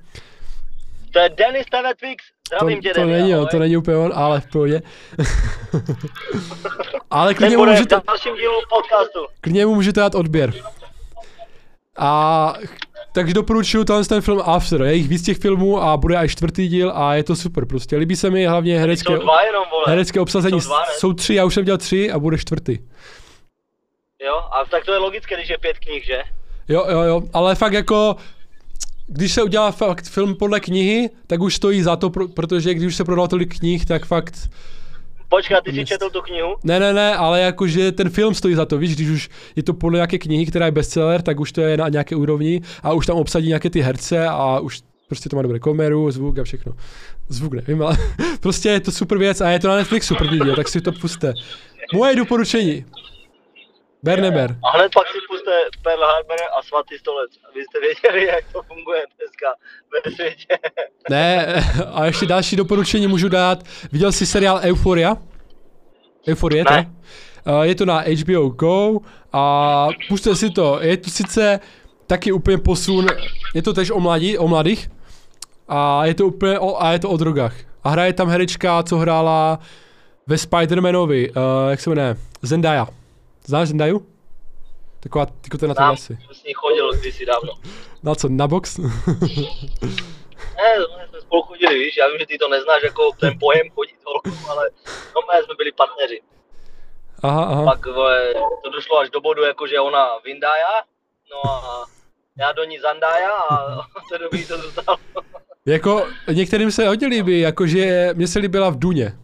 To 1.13 1.19
je 1.19 1.31
TV 1.31 1.99
Twix. 2.01 2.25
To, 2.51 2.57
Zdravím 2.57 2.81
tě, 2.83 2.91
to 2.95 3.01
Denny, 3.01 3.13
není, 3.13 3.35
ahoj. 3.35 3.47
to 3.51 3.59
není 3.59 3.77
úplně 3.77 3.97
on, 3.97 4.13
ale 4.15 4.41
v 4.41 4.47
pohodě. 4.47 4.83
ale 7.11 7.35
klidně 7.35 7.57
mu, 7.57 7.65
v 7.65 7.67
můžete, 7.67 7.97
dalším 8.07 8.35
dílu 8.35 8.55
podcastu. 8.69 9.27
klidně 9.41 9.67
mu 9.67 9.75
můžete 9.75 10.01
dát 10.01 10.15
odběr. 10.15 10.53
A 11.99 12.55
takže 13.13 13.35
doporučuju 13.35 13.85
tenhle 13.85 14.05
ten 14.05 14.21
film 14.21 14.43
After. 14.45 14.83
Je 14.83 14.95
jich 14.95 15.09
víc 15.09 15.23
těch 15.23 15.39
filmů 15.39 15.83
a 15.83 15.97
bude 15.97 16.17
až 16.17 16.33
čtvrtý 16.33 16.69
díl 16.69 16.93
a 16.95 17.15
je 17.15 17.23
to 17.25 17.37
super 17.37 17.65
prostě. 17.67 17.97
Líbí 17.97 18.17
se 18.17 18.31
mi 18.31 18.47
hlavně 18.47 18.79
herecké, 18.81 19.13
Jsou 19.17 19.23
dva 19.23 19.43
jenom, 19.43 19.65
vole. 19.71 19.85
herecké 19.87 20.21
obsazení. 20.21 20.61
Jsou 20.61 20.69
dva, 20.69 20.79
ne? 20.79 20.87
Jsou 20.99 21.13
tři, 21.13 21.35
já 21.35 21.45
už 21.45 21.55
jsem 21.55 21.65
dělal 21.65 21.79
tři 21.79 22.11
a 22.13 22.19
bude 22.19 22.39
čtvrtý. 22.39 22.79
Jo, 24.27 24.35
a 24.35 24.65
tak 24.71 24.85
to 24.85 24.93
je 24.93 24.99
logické, 24.99 25.37
když 25.37 25.49
je 25.49 25.59
pět 25.59 25.79
knih, 25.79 26.05
že? 26.07 26.23
Jo, 26.69 26.87
jo, 26.91 27.01
jo, 27.03 27.23
ale 27.33 27.55
fakt 27.55 27.73
jako, 27.73 28.17
když 29.07 29.33
se 29.33 29.43
udělá 29.43 29.71
fakt 29.71 30.05
film 30.05 30.35
podle 30.35 30.61
knihy, 30.61 31.11
tak 31.27 31.41
už 31.41 31.55
stojí 31.57 31.83
za 31.83 31.97
to, 31.97 32.11
pro, 32.11 32.29
protože 32.29 32.75
když 32.75 32.87
už 32.87 32.97
se 32.97 33.05
prodal 33.05 33.29
tolik 33.29 33.59
knih, 33.59 33.87
tak 33.87 34.07
fakt, 34.07 34.51
Počkat, 35.29 35.65
ty 35.65 35.77
Jest. 35.77 35.89
četl 35.89 36.11
tu 36.11 36.21
knihu? 36.21 36.55
ne, 36.65 36.81
ne, 36.81 36.93
ne, 36.93 37.17
ale 37.17 37.41
jakože 37.41 37.93
ten 37.93 38.11
film 38.11 38.35
stojí 38.35 38.55
za 38.55 38.67
to, 38.67 38.79
víš, 38.79 38.95
když 38.95 39.09
už 39.09 39.31
je 39.57 39.63
to 39.63 39.75
podle 39.75 39.97
nějaké 39.97 40.19
knihy, 40.19 40.47
která 40.47 40.67
je 40.67 40.73
bestseller, 40.73 41.23
tak 41.23 41.41
už 41.41 41.53
to 41.53 41.61
je 41.61 41.77
na 41.77 41.89
nějaké 41.89 42.17
úrovni 42.17 42.61
a 42.83 42.93
už 42.93 43.07
tam 43.07 43.17
obsadí 43.17 43.49
nějaké 43.49 43.71
ty 43.71 43.81
herce 43.81 44.27
a 44.29 44.61
už 44.61 44.81
prostě 45.07 45.29
to 45.29 45.37
má 45.37 45.43
dobré 45.43 45.59
kameru, 45.59 46.11
zvuk 46.11 46.39
a 46.39 46.45
všechno. 46.45 46.73
Zvuk 47.29 47.53
nevím, 47.53 47.83
ale 47.83 47.97
prostě 48.41 48.69
je 48.69 48.81
to 48.81 48.93
super 48.93 49.19
věc 49.19 49.41
a 49.41 49.51
je 49.51 49.59
to 49.59 49.69
na 49.69 49.77
Netflixu 49.77 50.15
první 50.15 50.39
díl, 50.41 50.57
tak 50.57 50.69
si 50.69 50.81
to 50.81 50.93
puste. 50.93 51.35
Moje 51.95 52.17
doporučení. 52.17 52.85
Ber 54.03 54.21
neber. 54.21 54.57
A 54.63 54.77
hned 54.77 54.93
pak 54.95 55.07
si 55.07 55.19
puste 55.31 55.51
Pearl 55.83 56.03
Harbor 56.03 56.37
a 56.59 56.63
Svatý 56.63 56.99
stolec. 56.99 57.31
Abyste 57.51 57.81
věděli, 57.81 58.27
jak 58.27 58.45
to 58.53 58.63
funguje 58.63 59.03
dneska 59.19 59.55
ve 59.93 60.13
světě. 60.13 60.59
Ne, 61.11 61.55
a 61.93 62.05
ještě 62.05 62.27
další 62.27 62.57
doporučení 62.57 63.07
můžu 63.07 63.29
dát. 63.29 63.59
Viděl 63.93 64.13
jsi 64.13 64.27
seriál 64.27 64.61
Euphoria? 64.63 65.17
Euphoria, 66.29 66.65
to? 66.65 66.73
Ne. 66.73 66.91
Je 67.63 67.75
to 67.75 67.87
na 67.87 68.05
HBO 68.23 68.49
Go 68.49 68.99
a 69.33 69.89
puste 70.09 70.37
si 70.37 70.51
to. 70.51 70.79
Je 70.83 70.97
to 70.97 71.11
sice 71.11 71.61
taky 72.07 72.33
úplně 72.33 72.59
posun, 72.59 73.07
je 73.55 73.63
to 73.63 73.73
tež 73.73 73.91
o, 73.91 74.01
mladí, 74.01 74.39
o 74.39 74.49
mladých 74.49 74.91
a 75.69 76.07
je 76.07 76.15
to 76.15 76.27
úplně 76.27 76.59
o, 76.59 76.83
a 76.83 76.93
je 76.93 76.99
to 76.99 77.11
o 77.11 77.17
drogách. 77.17 77.55
A 77.85 77.89
hraje 77.91 78.13
tam 78.13 78.29
herečka, 78.29 78.83
co 78.83 78.97
hrála 78.97 79.59
ve 80.27 80.37
Spider-Manovi, 80.37 81.31
uh, 81.31 81.71
jak 81.71 81.81
se 81.81 81.91
jmenuje, 81.91 82.17
Zendaya. 82.43 82.87
Znáš 83.49 83.69
Zendaju? 83.69 84.07
Taková, 85.01 85.27
ten 85.27 85.69
na 85.69 85.75
ty 85.75 85.83
vlasy. 85.83 86.19
jsem 86.27 86.35
s 86.35 86.45
ní 86.45 86.53
chodil 86.53 86.93
kdysi 86.93 87.27
dávno. 87.27 87.53
Na 88.03 88.15
co, 88.15 88.29
na 88.29 88.49
box? 88.49 88.79
Ne, 90.59 90.75
jsme 91.09 91.21
spolu 91.21 91.43
chodili, 91.43 91.79
víš, 91.79 91.97
já 91.97 92.09
vím, 92.09 92.19
že 92.19 92.27
ty 92.27 92.39
to 92.39 92.49
neznáš 92.49 92.83
jako 92.83 93.11
ten 93.21 93.39
pojem 93.41 93.71
chodit 93.71 93.97
holkou, 94.05 94.51
ale 94.51 94.71
no 95.15 95.21
my 95.29 95.45
jsme 95.45 95.55
byli 95.57 95.73
partneři. 95.73 96.21
aha, 97.23 97.45
aha. 97.45 97.65
Pak 97.65 97.87
vole, 97.87 98.35
to 98.65 98.71
došlo 98.71 98.99
až 98.99 99.11
do 99.11 99.21
bodu, 99.21 99.43
jako 99.43 99.67
že 99.67 99.81
ona 99.81 100.19
vyndája, 100.25 100.69
no 101.31 101.51
a 101.51 101.85
já 102.39 102.53
do 102.53 102.65
ní 102.65 102.79
zandája 102.79 103.31
a 103.31 103.77
od 103.97 104.03
té 104.11 104.19
doby 104.19 104.45
to 104.45 104.59
zůstalo. 104.59 104.99
Jako, 105.67 106.07
některým 106.33 106.71
se 106.71 106.89
hodně 106.89 107.07
líbí, 107.07 107.41
jakože 107.41 108.11
mě 108.15 108.27
se 108.29 108.39
líbila 108.39 108.71
v 108.71 108.79
Duně. 108.79 109.19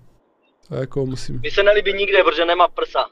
To 0.68 0.74
jako 0.74 1.06
musím. 1.06 1.40
Mi 1.40 1.50
se 1.50 1.62
nelíbí 1.62 1.92
nikde, 1.92 2.24
protože 2.24 2.44
nemá 2.44 2.68
prsa. 2.68 3.10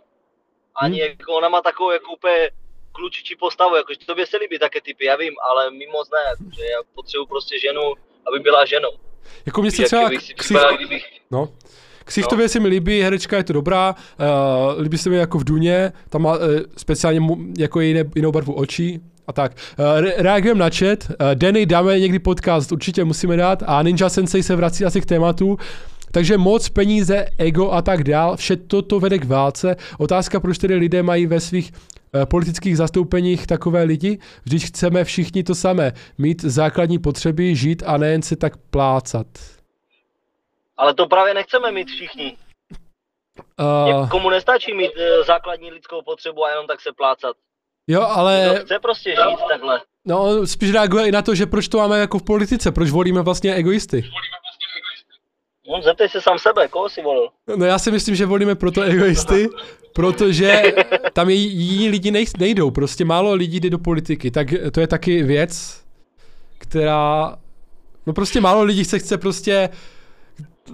Ani 0.76 1.00
Hmm. 1.00 1.08
jako 1.10 1.32
ona 1.32 1.48
má 1.48 1.60
takovou 1.62 1.90
jako 1.90 2.12
úplně 2.12 2.50
klučičí 2.92 3.36
postavu, 3.40 3.76
jakože 3.76 3.98
tobě 4.06 4.26
se 4.26 4.36
líbí 4.36 4.58
také 4.58 4.80
typy, 4.80 5.04
já 5.04 5.16
vím, 5.16 5.34
ale 5.50 5.70
mi 5.70 5.86
moc 5.92 6.08
ne, 6.10 6.18
jakože 6.30 6.62
já 6.64 6.78
potřebuji 6.94 7.26
prostě 7.26 7.58
ženu, 7.60 7.82
aby 8.28 8.38
byla 8.42 8.64
ženou. 8.64 8.90
Jako 9.46 9.62
mě 9.62 9.70
se 9.70 9.82
třeba 9.82 10.08
bych 10.08 10.22
si 10.22 10.34
ksi, 10.34 10.34
připadal, 10.34 10.76
kdybych, 10.76 11.04
no, 11.30 11.48
Ksichtově 12.04 12.48
se 12.48 12.60
mi 12.60 12.68
líbí, 12.68 13.00
herečka 13.00 13.36
je 13.36 13.44
to 13.44 13.52
dobrá, 13.52 13.94
uh, 14.74 14.80
líbí 14.82 14.98
se 14.98 15.10
mi 15.10 15.16
jako 15.16 15.38
v 15.38 15.44
Duně, 15.44 15.92
tam 16.08 16.22
má 16.22 16.32
uh, 16.32 16.40
speciálně 16.76 17.20
mu, 17.20 17.36
jako 17.58 17.80
jiné, 17.80 18.04
jinou 18.14 18.32
barvu 18.32 18.54
očí, 18.54 19.00
a 19.26 19.32
tak. 19.32 19.52
Uh, 19.78 20.00
re- 20.00 20.14
reagujeme 20.16 20.60
na 20.60 20.70
chat. 20.70 20.98
Uh, 21.10 21.34
Denny, 21.34 21.66
dáme 21.66 21.98
někdy 21.98 22.18
podcast, 22.18 22.72
určitě 22.72 23.04
musíme 23.04 23.36
dát. 23.36 23.62
A 23.66 23.82
Ninja 23.82 24.08
Sensei 24.08 24.42
se 24.42 24.56
vrací 24.56 24.84
asi 24.84 25.00
k 25.00 25.06
tématu. 25.06 25.56
Takže 26.12 26.38
moc, 26.38 26.68
peníze, 26.68 27.26
ego 27.38 27.70
a 27.70 27.82
tak 27.82 28.04
dál, 28.04 28.36
vše 28.36 28.56
toto 28.56 29.00
vede 29.00 29.18
k 29.18 29.24
válce. 29.24 29.76
Otázka, 29.98 30.40
proč 30.40 30.58
tedy 30.58 30.74
lidé 30.74 31.02
mají 31.02 31.26
ve 31.26 31.40
svých 31.40 31.72
uh, 31.72 32.24
politických 32.24 32.76
zastoupeních 32.76 33.46
takové 33.46 33.82
lidi, 33.82 34.18
když 34.44 34.64
chceme 34.64 35.04
všichni 35.04 35.42
to 35.42 35.54
samé, 35.54 35.92
mít 36.18 36.42
základní 36.42 36.98
potřeby, 36.98 37.56
žít 37.56 37.82
a 37.86 37.96
nejen 37.96 38.22
se 38.22 38.36
tak 38.36 38.56
plácat. 38.56 39.26
Ale 40.76 40.94
to 40.94 41.06
právě 41.06 41.34
nechceme 41.34 41.72
mít 41.72 41.88
všichni. 41.88 42.36
Uh, 43.60 44.08
Komu 44.08 44.30
nestačí 44.30 44.74
mít 44.74 44.90
uh, 44.96 45.26
základní 45.26 45.70
lidskou 45.70 46.02
potřebu 46.02 46.44
a 46.44 46.50
jenom 46.50 46.66
tak 46.66 46.80
se 46.80 46.92
plácat. 46.96 47.36
jo, 47.86 48.02
ale... 48.02 48.50
Kdo 48.52 48.64
chce 48.64 48.78
prostě 48.78 49.10
žít 49.10 49.38
takhle. 49.50 49.80
No, 50.04 50.46
spíš 50.46 50.72
reaguje 50.72 51.08
i 51.08 51.12
na 51.12 51.22
to, 51.22 51.34
že 51.34 51.46
proč 51.46 51.68
to 51.68 51.78
máme 51.78 51.98
jako 51.98 52.18
v 52.18 52.22
politice, 52.22 52.72
proč 52.72 52.90
volíme 52.90 53.22
vlastně 53.22 53.54
egoisty. 53.54 54.10
No, 55.68 55.82
zeptej 55.82 56.08
se 56.08 56.20
sám 56.20 56.38
sebe, 56.38 56.68
koho 56.68 56.88
si 56.88 57.02
volil. 57.02 57.28
No 57.56 57.66
já 57.66 57.78
si 57.78 57.90
myslím, 57.90 58.14
že 58.14 58.26
volíme 58.26 58.54
proto 58.54 58.82
egoisty, 58.82 59.48
protože 59.94 60.62
tam 61.12 61.28
je 61.30 61.34
jiní 61.34 61.88
lidi 61.88 62.10
nej, 62.10 62.26
nejdou, 62.38 62.70
prostě 62.70 63.04
málo 63.04 63.34
lidí 63.34 63.60
jde 63.60 63.70
do 63.70 63.78
politiky, 63.78 64.30
tak 64.30 64.48
to 64.72 64.80
je 64.80 64.86
taky 64.86 65.22
věc, 65.22 65.82
která, 66.58 67.36
no 68.06 68.12
prostě 68.12 68.40
málo 68.40 68.62
lidí 68.62 68.84
se 68.84 68.98
chce 68.98 69.18
prostě, 69.18 69.68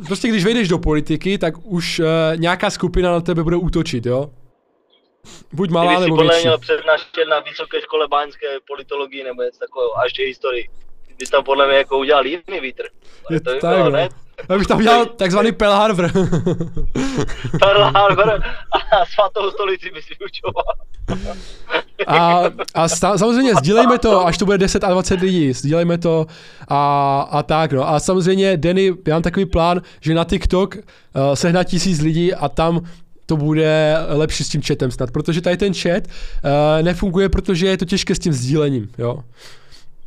prostě 0.07 0.29
když 0.29 0.45
vejdeš 0.45 0.69
do 0.69 0.79
politiky, 0.79 1.39
tak 1.39 1.55
už 1.65 1.99
uh, 1.99 2.07
nějaká 2.37 2.71
skupina 2.71 3.13
na 3.13 3.21
tebe 3.21 3.43
bude 3.43 3.57
útočit, 3.57 4.07
jo? 4.07 4.31
Buď 5.53 5.71
malá 5.71 5.87
Kdyby 5.93 6.03
si 6.03 6.05
nebo 6.05 6.17
podle 6.17 6.25
mě 6.25 6.33
větší. 6.35 6.47
měl 6.47 6.59
přednášet 6.59 7.29
na 7.31 7.41
Vysoké 7.41 7.81
škole 7.81 8.09
báňské 8.09 8.47
politologii 8.69 9.25
nebo 9.25 9.43
něco 9.43 9.59
takového, 9.59 9.99
až 9.99 10.13
historii. 10.19 10.69
Bys 11.19 11.31
tam 11.31 11.45
podle 11.45 11.67
mě 11.67 11.77
jako 11.77 11.99
udělal 11.99 12.27
jiný 12.27 12.61
vítr. 12.61 12.83
Ale 13.29 13.37
Je 13.37 13.41
to 13.41 13.51
by 13.55 13.61
tak, 13.61 13.77
bylo, 13.77 13.85
no. 13.85 13.91
ne? 13.91 14.09
Já 14.49 14.59
bych 14.59 14.67
tam 14.67 14.83
dělal 14.83 15.07
takzvaný 15.07 15.53
Pearl 15.53 15.73
Harbor. 15.73 16.11
Pearl 17.61 17.83
Harbor 17.83 18.43
a 18.73 19.07
svatou 19.15 19.51
stolici 19.51 19.91
bys 19.95 20.05
vyučoval. 20.19 20.65
A, 22.07 22.43
a 22.75 22.89
sta, 22.89 23.19
samozřejmě 23.19 23.55
sdílejme 23.55 23.99
to, 23.99 24.27
až 24.27 24.39
to 24.39 24.45
bude 24.45 24.59
10 24.59 24.85
a 24.85 24.91
20 24.91 25.21
lidí, 25.21 25.53
sdílejme 25.53 25.99
to 25.99 26.27
a, 26.69 27.21
a 27.31 27.43
tak 27.43 27.73
no. 27.73 27.89
A 27.89 28.01
samozřejmě 28.01 28.57
Denny, 28.57 28.95
já 29.07 29.15
mám 29.15 29.23
takový 29.23 29.47
plán, 29.47 29.83
že 30.01 30.15
na 30.15 30.25
TikTok 30.25 30.75
uh, 30.77 30.83
sehnat 31.35 31.67
tisíc 31.67 32.01
lidí 32.01 32.35
a 32.35 32.49
tam 32.49 32.81
to 33.27 33.37
bude 33.37 33.97
lepší 34.09 34.45
s 34.45 34.49
tím 34.49 34.63
chatem 34.63 34.91
snad, 34.91 35.11
protože 35.11 35.41
tady 35.41 35.57
ten 35.57 35.75
chat 35.75 36.05
uh, 36.07 36.83
nefunguje, 36.83 37.29
protože 37.29 37.67
je 37.67 37.77
to 37.77 37.85
těžké 37.85 38.15
s 38.15 38.19
tím 38.19 38.33
sdílením, 38.33 38.91
jo. 38.99 39.19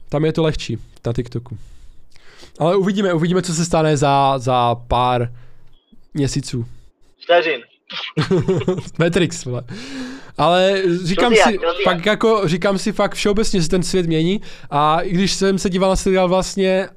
Tam 0.09 0.25
je 0.25 0.33
to 0.33 0.43
lehčí 0.43 0.77
na 1.05 1.13
TikToku. 1.13 1.57
Ale 2.61 2.75
uvidíme, 2.75 3.13
uvidíme, 3.13 3.41
co 3.41 3.53
se 3.53 3.65
stane 3.65 3.97
za, 3.97 4.39
za 4.39 4.75
pár 4.75 5.33
měsíců. 6.13 6.65
Vteřin. 7.23 7.61
Matrix, 8.99 9.45
vole. 9.45 9.63
Ale 10.37 10.83
říkám 11.03 11.33
si, 11.35 11.59
fakt 11.83 12.05
jako, 12.05 12.47
říkám 12.47 12.77
si 12.77 12.91
fakt 12.91 13.15
všeobecně, 13.15 13.59
že 13.59 13.63
se 13.63 13.69
ten 13.69 13.83
svět 13.83 14.05
mění 14.05 14.41
a 14.69 15.01
i 15.01 15.09
když 15.09 15.31
jsem 15.33 15.57
se 15.57 15.69
díval 15.69 15.89
na 15.89 15.95
seriál 15.95 16.29
vlastně 16.29 16.89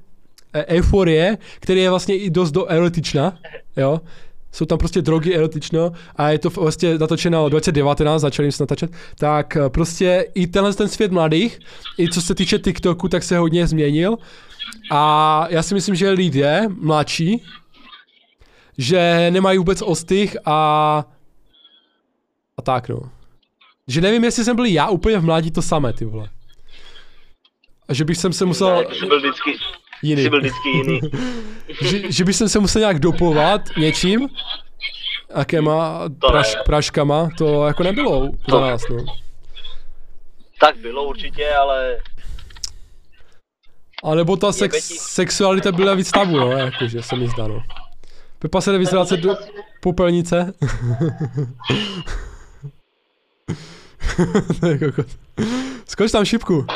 e, 0.53 0.65
Euforie, 0.67 1.39
který 1.61 1.81
je 1.81 1.91
vlastně 1.91 2.17
i 2.17 2.31
dost 2.31 2.51
do 2.51 2.67
erotična, 2.67 3.39
jo, 3.77 4.01
jsou 4.55 4.65
tam 4.65 4.79
prostě 4.79 5.03
drogy 5.03 5.35
erotično 5.35 5.93
a 6.17 6.31
je 6.31 6.39
to 6.39 6.51
vlastně 6.51 6.99
natočeno 6.99 7.49
2019, 7.49 8.21
začali 8.21 8.53
jsme 8.53 8.63
natáčet, 8.63 8.91
tak 9.19 9.57
eh, 9.57 9.71
prostě 9.71 10.27
i 10.35 10.47
tenhle 10.47 10.75
ten 10.75 10.89
svět 10.89 11.13
mladých, 11.13 11.59
i 11.99 12.09
co 12.09 12.23
se 12.23 12.35
týče 12.35 12.59
TikToku, 12.59 13.09
tak 13.09 13.23
se 13.23 13.39
hodně 13.39 13.67
změnil 13.67 14.17
a 14.91 15.47
já 15.51 15.63
si 15.63 15.75
myslím, 15.75 15.95
že 15.95 16.11
lidé 16.11 16.63
mladší, 16.69 17.45
že 18.79 19.29
nemají 19.31 19.59
vůbec 19.59 19.83
ostych 19.83 20.37
a 20.45 21.05
a 22.57 22.63
tak 22.63 22.89
no. 22.89 23.01
Že 23.89 24.01
nevím, 24.01 24.25
jestli 24.25 24.45
jsem 24.45 24.57
byl 24.57 24.65
já 24.65 24.89
úplně 24.89 25.19
v 25.19 25.25
mládí 25.25 25.51
to 25.51 25.63
samé, 25.63 25.93
ty 25.93 26.05
vole. 26.05 26.29
A 27.89 27.95
že 27.95 28.05
bych 28.05 28.19
jsem 28.19 28.33
se 28.33 28.45
musel... 28.45 28.77
Ne, 28.77 28.85
ty 28.85 28.95
jsi 28.95 29.07
byl 29.07 29.19
vždycky, 29.19 29.51
Jiný. 30.03 30.23
jsi 30.23 30.31
byl 30.31 30.41
vždycky 30.41 30.69
jiný. 30.69 31.01
že, 31.83 32.13
že 32.13 32.25
bych 32.25 32.37
jsem 32.37 32.49
se 32.49 32.59
musel 32.59 32.81
nějak 32.81 32.99
dopovat 32.99 33.61
něčím, 33.77 34.29
jakéma 35.37 35.99
To 36.21 36.27
ne. 36.27 36.33
praš, 36.33 36.57
praškama, 36.65 37.29
to 37.39 37.67
jako 37.67 37.83
nebylo 37.83 38.31
za 38.51 38.61
nás, 38.61 38.83
no. 38.91 39.05
Tak 40.61 40.77
bylo 40.77 41.05
určitě, 41.05 41.55
ale 41.55 41.97
A 44.05 44.15
nebo 44.15 44.37
ta 44.37 44.53
sex, 44.53 44.89
sexualita 44.99 45.73
byla 45.73 45.95
víc 45.95 46.11
tabu, 46.11 46.39
no, 46.39 46.51
jakože 46.51 47.03
se 47.03 47.17
mi 47.17 47.29
zdá, 47.29 47.49
no. 47.49 47.63
Pepa 48.39 48.61
se 48.61 48.73
jde 48.73 48.79
vyzracet 48.79 49.21
do 49.21 49.37
popelnice. 49.81 50.53
To 54.61 54.67
je 54.67 54.79
kokot. 54.79 55.07
Skoč 55.89 56.13
tam 56.13 56.25
šipku. 56.25 56.67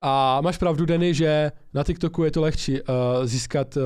A 0.00 0.40
máš 0.40 0.58
pravdu, 0.58 0.86
Denny, 0.86 1.14
že 1.14 1.52
na 1.74 1.84
TikToku 1.84 2.24
je 2.24 2.30
to 2.30 2.40
lehčí 2.40 2.82
uh, 2.82 2.86
získat 3.24 3.76
uh, 3.76 3.82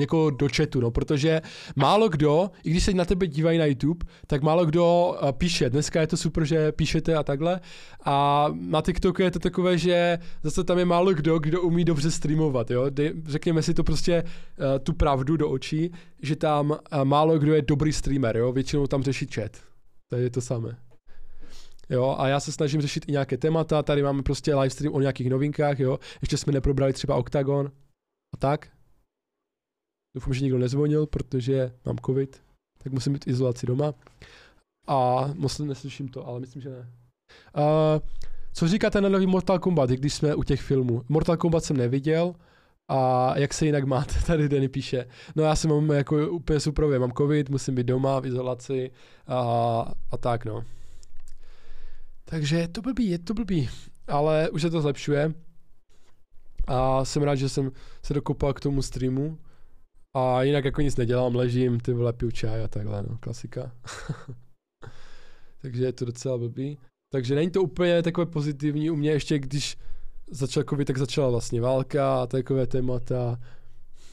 někoho 0.00 0.30
do 0.30 0.48
chatu, 0.56 0.80
no, 0.80 0.90
protože 0.90 1.40
málo 1.76 2.08
kdo, 2.08 2.50
i 2.64 2.70
když 2.70 2.84
se 2.84 2.94
na 2.94 3.04
tebe 3.04 3.26
dívají 3.26 3.58
na 3.58 3.64
YouTube, 3.64 4.06
tak 4.26 4.42
málo 4.42 4.66
kdo 4.66 5.14
uh, 5.22 5.32
píše. 5.32 5.70
Dneska 5.70 6.00
je 6.00 6.06
to 6.06 6.16
super, 6.16 6.44
že 6.44 6.72
píšete 6.72 7.14
a 7.14 7.22
takhle. 7.22 7.60
A 8.04 8.46
na 8.60 8.82
TikToku 8.82 9.22
je 9.22 9.30
to 9.30 9.38
takové, 9.38 9.78
že 9.78 10.18
zase 10.42 10.64
tam 10.64 10.78
je 10.78 10.84
málo 10.84 11.14
kdo, 11.14 11.38
kdo 11.38 11.62
umí 11.62 11.84
dobře 11.84 12.10
streamovat, 12.10 12.70
jo. 12.70 12.90
Dej, 12.90 13.12
řekněme 13.26 13.62
si 13.62 13.74
to 13.74 13.84
prostě 13.84 14.22
uh, 14.22 14.64
tu 14.82 14.92
pravdu 14.92 15.36
do 15.36 15.50
očí, 15.50 15.92
že 16.22 16.36
tam 16.36 16.70
uh, 16.70 17.04
málo 17.04 17.38
kdo 17.38 17.54
je 17.54 17.62
dobrý 17.62 17.92
streamer, 17.92 18.36
jo. 18.36 18.52
Většinou 18.52 18.86
tam 18.86 19.02
řeší 19.02 19.26
chat. 19.26 19.52
To 20.08 20.16
je 20.16 20.30
to 20.30 20.40
samé. 20.40 20.87
Jo, 21.90 22.16
a 22.18 22.28
já 22.28 22.40
se 22.40 22.52
snažím 22.52 22.80
řešit 22.80 23.04
i 23.08 23.12
nějaké 23.12 23.36
témata, 23.36 23.82
tady 23.82 24.02
máme 24.02 24.22
prostě 24.22 24.54
livestream 24.54 24.94
o 24.94 25.00
nějakých 25.00 25.30
novinkách, 25.30 25.80
jo. 25.80 25.98
Ještě 26.20 26.36
jsme 26.36 26.52
neprobrali 26.52 26.92
třeba 26.92 27.16
Octagon 27.16 27.72
a 28.34 28.36
tak. 28.36 28.68
Doufám, 30.16 30.34
že 30.34 30.42
nikdo 30.42 30.58
nezvonil, 30.58 31.06
protože 31.06 31.72
mám 31.84 31.98
covid, 32.06 32.42
tak 32.82 32.92
musím 32.92 33.12
být 33.12 33.24
v 33.24 33.28
izolaci 33.28 33.66
doma. 33.66 33.94
A 34.86 35.26
moc 35.34 35.58
neslyším 35.58 36.08
to, 36.08 36.26
ale 36.26 36.40
myslím, 36.40 36.62
že 36.62 36.70
ne. 36.70 36.90
Uh, 37.56 38.08
co 38.52 38.68
říkáte 38.68 39.00
na 39.00 39.08
nový 39.08 39.26
Mortal 39.26 39.58
Kombat, 39.58 39.90
když 39.90 40.14
jsme 40.14 40.34
u 40.34 40.42
těch 40.42 40.60
filmů? 40.60 41.02
Mortal 41.08 41.36
Kombat 41.36 41.64
jsem 41.64 41.76
neviděl, 41.76 42.34
a 42.88 43.32
jak 43.38 43.54
se 43.54 43.66
jinak 43.66 43.84
máte, 43.84 44.14
tady 44.26 44.48
Denny 44.48 44.68
píše. 44.68 45.06
No 45.36 45.42
já 45.42 45.56
se 45.56 45.68
mám 45.68 45.90
jako 45.90 46.28
úplně 46.28 46.60
super, 46.60 47.00
mám 47.00 47.12
covid, 47.12 47.50
musím 47.50 47.74
být 47.74 47.86
doma 47.86 48.20
v 48.20 48.26
izolaci 48.26 48.90
a, 49.26 49.40
a 50.10 50.16
tak 50.16 50.44
no. 50.44 50.64
Takže 52.30 52.56
je 52.56 52.68
to 52.68 52.82
blbý, 52.82 53.10
je 53.10 53.18
to 53.18 53.34
blbý, 53.34 53.68
ale 54.06 54.50
už 54.50 54.62
se 54.62 54.70
to 54.70 54.80
zlepšuje. 54.80 55.34
A 56.66 57.04
jsem 57.04 57.22
rád, 57.22 57.34
že 57.34 57.48
jsem 57.48 57.72
se 58.02 58.14
dokopal 58.14 58.52
k 58.52 58.60
tomu 58.60 58.82
streamu. 58.82 59.38
A 60.16 60.42
jinak 60.42 60.64
jako 60.64 60.80
nic 60.80 60.96
nedělám, 60.96 61.34
ležím, 61.34 61.80
ty 61.80 61.92
vole, 61.92 62.12
piju 62.12 62.30
čaj 62.30 62.64
a 62.64 62.68
takhle, 62.68 63.02
no, 63.02 63.18
klasika. 63.20 63.72
Takže 65.62 65.84
je 65.84 65.92
to 65.92 66.04
docela 66.04 66.38
blbý. 66.38 66.78
Takže 67.12 67.34
není 67.34 67.50
to 67.50 67.62
úplně 67.62 68.02
takové 68.02 68.26
pozitivní 68.26 68.90
u 68.90 68.96
mě, 68.96 69.10
ještě 69.10 69.38
když 69.38 69.76
začal 70.30 70.64
covid, 70.70 70.86
tak 70.86 70.98
začala 70.98 71.30
vlastně 71.30 71.60
válka 71.60 72.22
a 72.22 72.26
takové 72.26 72.66
témata. 72.66 73.38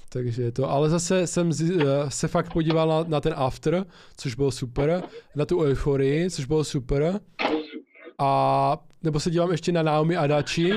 Takže 0.10 0.42
je 0.42 0.52
to, 0.52 0.70
ale 0.70 0.90
zase 0.90 1.28
jsem 1.28 1.52
eh, 1.52 1.86
se 2.10 2.28
fakt 2.28 2.54
podíval 2.54 2.88
na, 2.88 3.04
na 3.04 3.22
ten 3.22 3.34
after, 3.36 3.86
což 4.18 4.36
bylo 4.36 4.52
super, 4.52 5.04
na 5.36 5.46
tu 5.46 5.62
euforii, 5.62 6.32
což 6.32 6.46
bylo 6.46 6.64
super. 6.64 7.20
A 8.20 8.78
nebo 9.04 9.20
se 9.20 9.30
dívám 9.30 9.52
ještě 9.52 9.72
na 9.72 9.84
Naomi 9.84 10.18
Adachi 10.18 10.74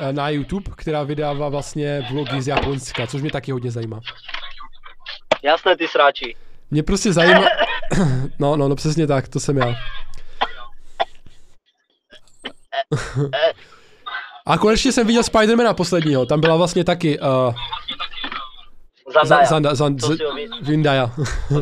eh, 0.00 0.12
na 0.12 0.28
YouTube, 0.28 0.70
která 0.76 1.02
vydává 1.02 1.48
vlastně 1.48 2.06
vlogy 2.10 2.42
z 2.42 2.48
Japonska, 2.48 3.06
což 3.06 3.22
mě 3.22 3.30
taky 3.30 3.52
hodně 3.52 3.70
zajímá. 3.70 4.00
jasné 5.42 5.76
ty 5.76 5.88
sráči. 5.88 6.36
Mě 6.70 6.82
prostě 6.82 7.12
zajímá... 7.12 7.40
No, 8.38 8.56
no, 8.56 8.68
no, 8.68 8.76
přesně 8.76 9.06
tak, 9.06 9.28
to 9.28 9.40
jsem 9.40 9.56
já. 9.56 9.74
A 14.46 14.58
konečně 14.58 14.92
jsem 14.92 15.06
viděl 15.06 15.22
Spidermana 15.22 15.74
posledního, 15.74 16.26
tam 16.26 16.40
byla 16.40 16.56
vlastně 16.56 16.84
taky 16.84 17.18
uh, 17.20 17.54
Zandaja. 19.14 19.46
Zanda, 19.46 19.74
Zand, 19.74 20.00
To 20.00 20.16
si 20.16 20.24
ho 20.24 20.34
vy- 20.34 20.48
Vindaya. 20.62 21.10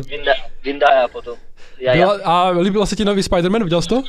Vinda, 0.07 0.31
Vindaja 0.63 1.07
potom. 1.07 1.37
Já, 1.79 1.93
já. 1.93 2.05
Byla, 2.05 2.19
a 2.25 2.49
líbilo 2.49 2.85
se 2.85 2.95
ti 2.95 3.05
nový 3.05 3.21
Spider-Man, 3.21 3.63
viděl 3.63 3.81
jsi 3.81 3.87
to? 3.87 4.03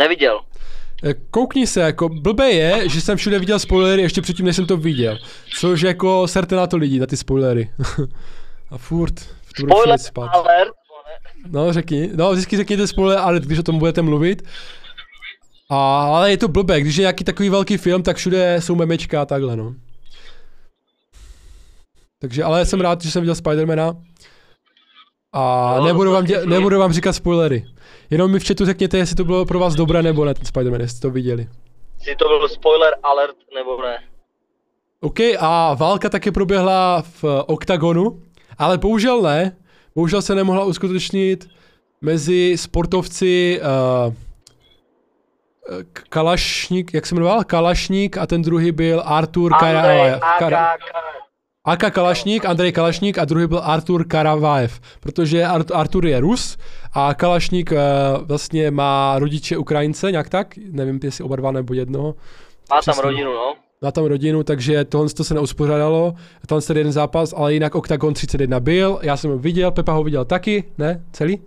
Neviděl. 0.00 0.40
Eh, 1.04 1.14
Koukni 1.30 1.66
se, 1.66 1.80
jako 1.80 2.08
blbé 2.08 2.50
je, 2.50 2.88
že 2.88 3.00
jsem 3.00 3.16
všude 3.16 3.38
viděl 3.38 3.58
spoilery 3.58 4.02
ještě 4.02 4.22
předtím, 4.22 4.46
než 4.46 4.56
jsem 4.56 4.66
to 4.66 4.76
viděl. 4.76 5.18
Což 5.58 5.80
jako 5.80 6.28
serte 6.28 6.56
na 6.56 6.66
to 6.66 6.76
lidi, 6.76 6.98
na 7.00 7.06
ty 7.06 7.16
spoilery. 7.16 7.70
A 8.70 8.78
furt, 8.78 9.20
v 9.20 9.52
tu 9.52 9.66
Spoiler 9.66 9.98
spát. 9.98 10.28
alert. 10.32 10.72
No, 11.50 11.72
řekni. 11.72 12.10
No, 12.14 12.32
vždycky 12.32 12.56
řekněte 12.56 12.86
spoiler, 12.86 13.18
ale 13.18 13.40
když 13.40 13.58
o 13.58 13.62
tom 13.62 13.78
budete 13.78 14.02
mluvit. 14.02 14.42
A, 15.70 16.02
ale 16.16 16.30
je 16.30 16.38
to 16.38 16.48
blbé, 16.48 16.80
když 16.80 16.96
je 16.96 17.00
nějaký 17.02 17.24
takový 17.24 17.48
velký 17.48 17.76
film, 17.76 18.02
tak 18.02 18.16
všude 18.16 18.56
jsou 18.60 18.74
memečka 18.74 19.22
a 19.22 19.26
takhle, 19.26 19.56
no. 19.56 19.74
Takže, 22.18 22.44
ale 22.44 22.66
jsem 22.66 22.80
rád, 22.80 23.02
že 23.02 23.10
jsem 23.10 23.22
viděl 23.22 23.34
Spidermana. 23.34 23.96
A 25.32 25.74
No, 25.78 25.84
nebudu, 25.84 26.12
vám 26.12 26.24
dě, 26.24 26.34
taky. 26.34 26.46
nebudu 26.46 26.78
vám 26.78 26.92
říkat 26.92 27.12
spoilery. 27.12 27.64
Jenom 28.10 28.30
mi 28.30 28.38
v 28.40 28.46
chatu 28.48 28.64
řekněte, 28.66 28.98
jestli 28.98 29.16
to 29.16 29.24
bylo 29.24 29.44
pro 29.44 29.58
vás 29.58 29.74
dobré 29.74 30.02
nebo 30.02 30.24
ne, 30.24 30.34
ten 30.34 30.44
Spider-Man, 30.44 30.80
jestli 30.80 31.00
to 31.00 31.10
viděli. 31.10 31.48
Jestli 31.98 32.16
to 32.16 32.28
byl 32.28 32.48
spoiler 32.48 32.94
alert 33.02 33.36
nebo 33.54 33.82
ne. 33.82 33.98
OK, 35.00 35.20
a 35.38 35.74
válka 35.74 36.08
také 36.08 36.32
proběhla 36.32 37.02
v 37.02 37.24
eh, 37.24 37.42
OKTAGONu, 37.46 38.22
ale 38.58 38.78
bohužel 38.78 39.22
ne. 39.22 39.56
Bohužel 39.94 40.22
se 40.22 40.34
nemohla 40.34 40.64
uskutečnit 40.64 41.48
mezi 42.00 42.56
sportovci 42.58 43.60
uh, 44.06 44.14
Kalašník, 46.08 46.94
jak 46.94 47.06
se 47.06 47.14
jmenoval? 47.14 47.44
Kalašník 47.44 48.16
a 48.18 48.26
ten 48.26 48.42
druhý 48.42 48.72
byl 48.72 49.02
Artur 49.04 49.52
Karavajev. 49.60 50.20
Aka 51.64 51.90
Kalašník, 51.90 52.44
Andrej 52.44 52.72
Kalašník 52.72 53.18
a 53.18 53.24
druhý 53.24 53.46
byl 53.46 53.60
Artur 53.64 54.04
Karavajev, 54.04 54.80
protože 55.00 55.42
Art- 55.44 55.74
Artur 55.76 56.06
je 56.06 56.20
Rus 56.20 56.56
a 56.92 57.14
Kalašník 57.14 57.72
uh, 57.72 57.78
vlastně 58.26 58.70
má 58.70 59.18
rodiče 59.18 59.56
Ukrajince, 59.58 60.10
nějak 60.12 60.28
tak, 60.28 60.54
nevím 60.70 61.00
jestli 61.02 61.24
oba 61.24 61.36
dva 61.36 61.52
nebo 61.52 61.74
jednoho. 61.74 62.14
Má 62.70 62.80
tam 62.84 62.98
rodinu, 62.98 63.32
no. 63.32 63.54
Má 63.82 63.90
tam 63.92 64.04
rodinu, 64.04 64.42
takže 64.42 64.84
tohle 64.84 65.08
to 65.08 65.24
se 65.24 65.34
neuspořádalo, 65.34 66.14
tam 66.46 66.60
se 66.60 66.72
jeden 66.78 66.92
zápas, 66.92 67.34
ale 67.36 67.54
jinak 67.54 67.74
Octagon 67.74 68.14
31 68.14 68.60
byl, 68.60 68.98
já 69.02 69.16
jsem 69.16 69.30
ho 69.30 69.38
viděl, 69.38 69.70
Pepa 69.70 69.92
ho 69.92 70.04
viděl 70.04 70.24
taky, 70.24 70.64
ne, 70.78 71.04
celý? 71.12 71.40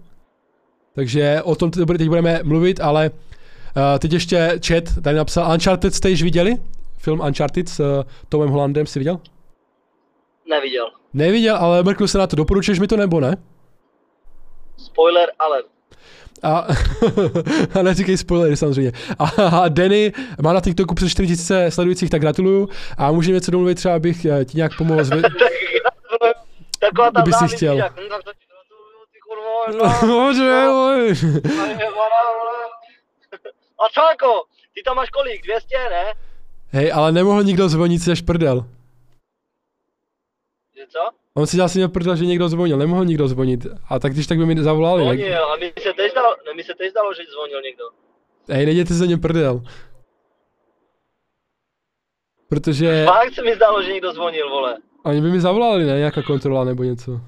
Takže 0.95 1.41
o 1.43 1.55
tom 1.55 1.71
teď 1.71 1.83
bude- 1.83 1.97
teď 1.97 2.07
budeme 2.07 2.39
mluvit, 2.43 2.79
ale 2.79 3.09
uh, 3.09 3.99
teď 3.99 4.13
ještě 4.13 4.59
chat 4.67 4.83
tady 5.03 5.17
napsal, 5.17 5.51
Uncharted 5.53 5.95
jste 5.95 6.09
již 6.09 6.23
viděli? 6.23 6.57
Film 6.97 7.19
Uncharted 7.19 7.69
s 7.69 7.79
uh, 7.79 7.85
Tomem 8.29 8.49
Hollandem 8.49 8.85
jsi 8.85 8.99
viděl? 8.99 9.19
Neviděl. 10.49 10.89
Neviděl, 11.13 11.55
ale 11.57 11.83
mrknu 11.83 12.07
se 12.07 12.17
na 12.17 12.27
to, 12.27 12.35
doporučuješ 12.35 12.79
mi 12.79 12.87
to 12.87 12.97
nebo 12.97 13.19
ne? 13.19 13.37
Spoiler 14.77 15.29
alert. 15.39 15.65
A, 16.43 16.67
a 17.79 17.81
neříkej 17.81 18.17
spoilery 18.17 18.57
samozřejmě. 18.57 18.91
A, 19.19 19.25
a 19.47 19.67
Danny 19.67 20.13
má 20.41 20.53
na 20.53 20.61
TikToku 20.61 20.95
přes 20.95 21.11
4000 21.11 21.71
sledujících, 21.71 22.09
tak 22.09 22.21
gratuluju. 22.21 22.69
A 22.97 23.11
můžeme 23.11 23.35
něco 23.35 23.51
domluvit 23.51 23.75
třeba, 23.75 23.95
abych 23.95 24.25
eh, 24.25 24.45
ti 24.45 24.57
nějak 24.57 24.77
pomohl. 24.77 25.03
Zve... 25.03 25.21
Taková 26.79 27.11
ta 27.11 27.21
Kdyby 27.21 27.33
si 27.33 27.55
chtěl. 27.55 27.77
jak, 27.77 27.95
tak 27.95 28.23
to 28.23 28.31
ti 28.33 28.45
gratuluju, 28.49 28.99
ty 29.13 29.19
kurvo, 29.19 30.13
Bože, 30.13 30.67
oj. 30.69 31.09
A 33.79 33.89
co 33.93 34.01
jako? 34.11 34.43
Ty 34.73 34.81
tam 34.85 34.95
máš 34.95 35.09
kolik? 35.09 35.43
200, 35.43 35.75
ne? 35.89 36.03
Hej, 36.71 36.91
ale 36.93 37.11
nemohl 37.11 37.43
nikdo 37.43 37.69
zvonit 37.69 38.01
si 38.01 38.11
až 38.11 38.21
prdel. 38.21 38.65
Že 40.83 40.87
co? 40.89 40.99
On 41.33 41.47
si 41.47 41.61
asi 41.61 41.77
měl 41.77 41.89
prdel, 41.89 42.15
že 42.15 42.25
někdo 42.25 42.49
zvonil, 42.49 42.77
nemohl 42.77 43.05
nikdo 43.05 43.27
zvonit. 43.27 43.67
A 43.89 43.99
tak 43.99 44.13
když 44.13 44.27
tak 44.27 44.37
by 44.37 44.45
mi 44.45 44.63
zavolali. 44.63 45.05
Tak... 45.07 45.19
Zvonil, 45.19 45.45
a 45.45 45.55
mi 45.55 45.73
se 45.81 45.93
teď 45.93 46.11
zdalo, 46.11 46.35
ne, 46.45 46.53
mi 46.53 46.63
se 46.63 46.73
teď 46.77 46.91
zdalo, 46.91 47.13
že 47.13 47.21
zvonil 47.33 47.61
někdo. 47.61 47.83
Hej, 48.49 48.65
nejděte 48.65 48.93
se 48.93 49.07
něm 49.07 49.21
prdel. 49.21 49.63
Protože 52.49 53.05
Fakt 53.05 53.33
se 53.33 53.41
mi 53.41 53.55
zdalo, 53.55 53.83
že 53.83 53.93
někdo 53.93 54.13
zvonil, 54.13 54.49
vole. 54.49 54.77
oni 55.05 55.21
by 55.21 55.31
mi 55.31 55.41
zavolali, 55.41 55.83
ne? 55.83 55.97
Nějaká 55.97 56.21
kontrola 56.21 56.63
nebo 56.63 56.83
něco. 56.83 57.21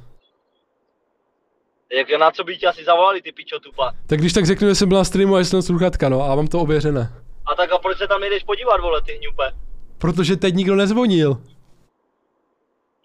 Jak 1.97 2.19
na 2.19 2.31
co 2.31 2.43
by 2.43 2.57
ti 2.57 2.65
asi 2.65 2.83
zavolali, 2.83 3.21
ty 3.21 3.31
pičo 3.31 3.59
tupa. 3.59 3.93
Tak 4.07 4.19
když 4.19 4.33
tak 4.33 4.45
řeknu, 4.45 4.67
že 4.67 4.75
jsem 4.75 4.89
byl 4.89 4.97
na 4.97 5.03
streamu 5.03 5.35
a 5.35 5.39
jsem 5.39 5.61
sluchatka, 5.61 6.09
no 6.09 6.23
a 6.23 6.35
mám 6.35 6.47
to 6.47 6.59
ověřené. 6.59 7.13
A 7.45 7.55
tak 7.55 7.71
a 7.71 7.77
proč 7.77 7.97
se 7.97 8.07
tam 8.07 8.21
nejdeš 8.21 8.43
podívat, 8.43 8.81
vole, 8.81 9.01
ty 9.01 9.13
hňupe? 9.13 9.51
Protože 9.97 10.35
teď 10.35 10.55
nikdo 10.55 10.75
nezvonil. 10.75 11.41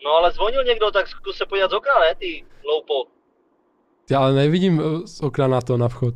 No 0.05 0.11
ale 0.11 0.33
zvonil 0.33 0.65
někdo, 0.65 0.91
tak 0.91 1.09
zkus 1.09 1.37
se 1.37 1.47
podívat 1.47 1.71
z 1.71 1.75
okna, 1.75 1.93
ne, 2.01 2.15
ty 2.15 2.45
loupo. 2.65 3.07
Já 4.11 4.19
ale 4.21 4.33
nevidím 4.33 4.81
eh, 4.81 5.07
z 5.07 5.21
okna 5.21 5.47
na 5.47 5.61
to, 5.61 5.77
na 5.77 5.89
vchod. 5.89 6.15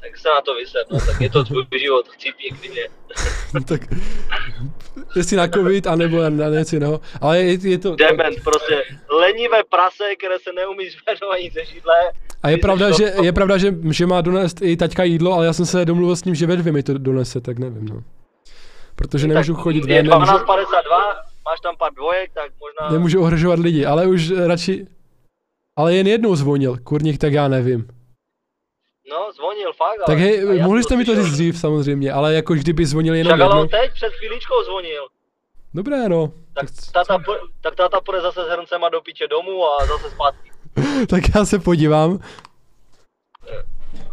Tak 0.00 0.18
se 0.18 0.28
na 0.28 0.40
to 0.40 0.54
vyser, 0.54 0.84
no, 0.90 0.98
tak 1.06 1.20
je 1.20 1.30
to 1.30 1.44
tvůj 1.44 1.64
život, 1.78 2.08
chci 2.08 2.32
pěkně. 2.32 2.88
No 3.54 3.60
tak, 3.68 3.80
jestli 5.16 5.36
na 5.36 5.48
covid, 5.48 5.86
anebo 5.86 6.22
na, 6.22 6.30
na 6.30 6.48
něco 6.48 6.76
jiného. 6.76 7.00
Ale 7.20 7.38
je, 7.38 7.70
je 7.70 7.78
to... 7.78 7.96
Dement, 7.96 8.36
prostě 8.44 8.84
lenivé 9.20 9.64
prase, 9.70 10.04
které 10.18 10.38
se 10.38 10.52
neumí 10.52 10.90
zvednout 10.90 11.32
ani 11.32 11.50
ze 11.50 11.64
židle. 11.64 11.94
A 12.42 12.48
je 12.50 12.58
pravda, 12.58 12.90
že, 12.90 13.12
je 13.22 13.32
pravda 13.32 13.58
že, 13.58 13.74
že 13.90 14.06
má 14.06 14.20
donést 14.20 14.62
i 14.62 14.76
taťka 14.76 15.04
jídlo, 15.04 15.32
ale 15.32 15.46
já 15.46 15.52
jsem 15.52 15.66
se 15.66 15.84
domluvil 15.84 16.16
s 16.16 16.24
ním, 16.24 16.34
že 16.34 16.46
ve 16.46 16.56
dvě 16.56 16.72
mi 16.72 16.82
to 16.82 16.98
donese, 16.98 17.40
tak 17.40 17.58
nevím, 17.58 17.88
no. 17.88 18.02
Protože 18.96 19.26
nemůžu 19.26 19.54
chodit 19.54 19.84
je 19.86 20.02
ven, 20.02 20.10
nemůžu, 20.10 20.32
12.52, 20.32 21.26
máš 21.46 21.60
tam 21.60 21.76
pár 21.76 21.94
dvojek, 21.94 22.32
tak 22.34 22.52
možná... 22.60 22.90
nemůžu 22.90 23.20
ohrožovat 23.20 23.58
lidi, 23.58 23.86
ale 23.86 24.06
už 24.06 24.30
radši... 24.30 24.86
Ale 25.78 25.94
jen 25.94 26.06
jednou 26.06 26.36
zvonil, 26.36 26.76
kurník, 26.84 27.18
tak 27.18 27.32
já 27.32 27.48
nevím. 27.48 27.88
No, 29.10 29.32
zvonil 29.32 29.72
fakt, 29.72 29.98
ale... 29.98 30.06
Tak 30.06 30.18
hej, 30.18 30.62
mohli 30.62 30.82
jste 30.82 30.96
mi 30.96 31.04
to 31.04 31.14
říct 31.14 31.32
dřív 31.32 31.58
samozřejmě, 31.58 32.12
ale 32.12 32.34
jako 32.34 32.54
kdyby 32.54 32.86
zvonil 32.86 33.14
jenom 33.14 33.38
Však 33.38 33.50
ale 33.50 33.60
on 33.60 33.68
teď 33.68 33.92
před 33.94 34.12
chvíličkou 34.12 34.64
zvonil. 34.64 35.06
Dobré, 35.74 36.08
no. 36.08 36.32
Tak 36.54 36.66
táta, 36.92 37.18
tak 37.60 37.74
táta 37.74 38.00
půjde 38.00 38.20
zase 38.20 38.44
s 38.44 38.48
hrncema 38.48 38.88
do 38.88 39.00
piče 39.00 39.28
domů 39.28 39.64
a 39.64 39.86
zase 39.86 40.10
zpátky. 40.10 40.50
tak 41.08 41.22
já 41.34 41.44
se 41.44 41.58
podívám. 41.58 42.18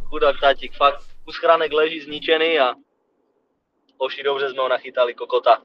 Chudák 0.06 0.36
tátík, 0.42 0.76
fakt. 0.76 1.04
Kus 1.26 1.38
chránek 1.38 1.74
leží 1.74 2.02
zničený 2.02 2.60
a... 2.60 2.74
Oši 3.98 4.24
dobře 4.24 4.50
jsme 4.50 4.62
ho 4.62 4.70
nachytali, 4.70 5.14
kokota. 5.14 5.62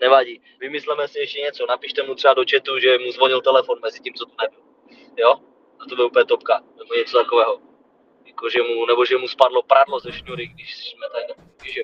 Nevadí. 0.00 0.40
Vymysleme 0.60 1.08
si 1.08 1.18
ještě 1.18 1.40
něco. 1.40 1.66
Napište 1.66 2.02
mu 2.02 2.14
třeba 2.14 2.34
do 2.34 2.42
chatu, 2.50 2.78
že 2.78 2.98
mu 3.04 3.12
zvonil 3.12 3.40
telefon 3.40 3.78
mezi 3.82 4.00
tím, 4.00 4.14
co 4.14 4.24
tu 4.24 4.34
nebyl. 4.42 4.60
Jo? 5.16 5.32
A 5.80 5.82
to 5.88 5.96
byl 5.96 6.06
úplně 6.06 6.24
topka. 6.24 6.60
Nebo 6.78 6.94
něco 6.94 7.18
takového. 7.18 7.58
Jako, 8.26 8.50
že 8.50 8.62
mu, 8.62 8.86
nebo 8.86 9.04
že 9.04 9.18
mu 9.18 9.28
spadlo 9.28 9.62
pradlo 9.62 10.00
ze 10.00 10.12
šňury, 10.12 10.46
když 10.46 10.76
jsme 10.76 11.06
tady, 11.12 11.72
že 11.72 11.80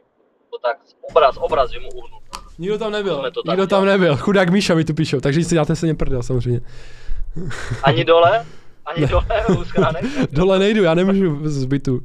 to 0.51 0.59
tak, 0.59 0.77
obraz, 1.11 1.37
obraz, 1.37 1.71
že 1.71 1.81
mu 1.81 1.89
uhnul. 1.89 2.21
Nikdo 2.59 2.79
tam 2.79 2.93
nebyl, 2.93 3.31
to 3.31 3.43
nikdo 3.49 3.67
tam 3.67 3.85
nebyl. 3.85 4.17
Chudák 4.17 4.51
Míša 4.51 4.75
mi 4.75 4.85
tu 4.85 4.95
píšou, 4.95 5.21
takže 5.21 5.45
si 5.45 5.55
dáte 5.55 5.77
se 5.77 5.87
něm 5.87 5.97
prdel 5.97 6.23
samozřejmě. 6.23 6.61
Ani 7.83 8.05
dole, 8.05 8.47
ani 8.87 9.07
dole 9.07 9.27
u 9.61 9.65
schránek. 9.65 10.05
Dole 10.33 10.59
nejdu, 10.59 10.83
já 10.83 10.95
nemůžu 10.95 11.49
z 11.49 11.65
bytu. 11.65 12.01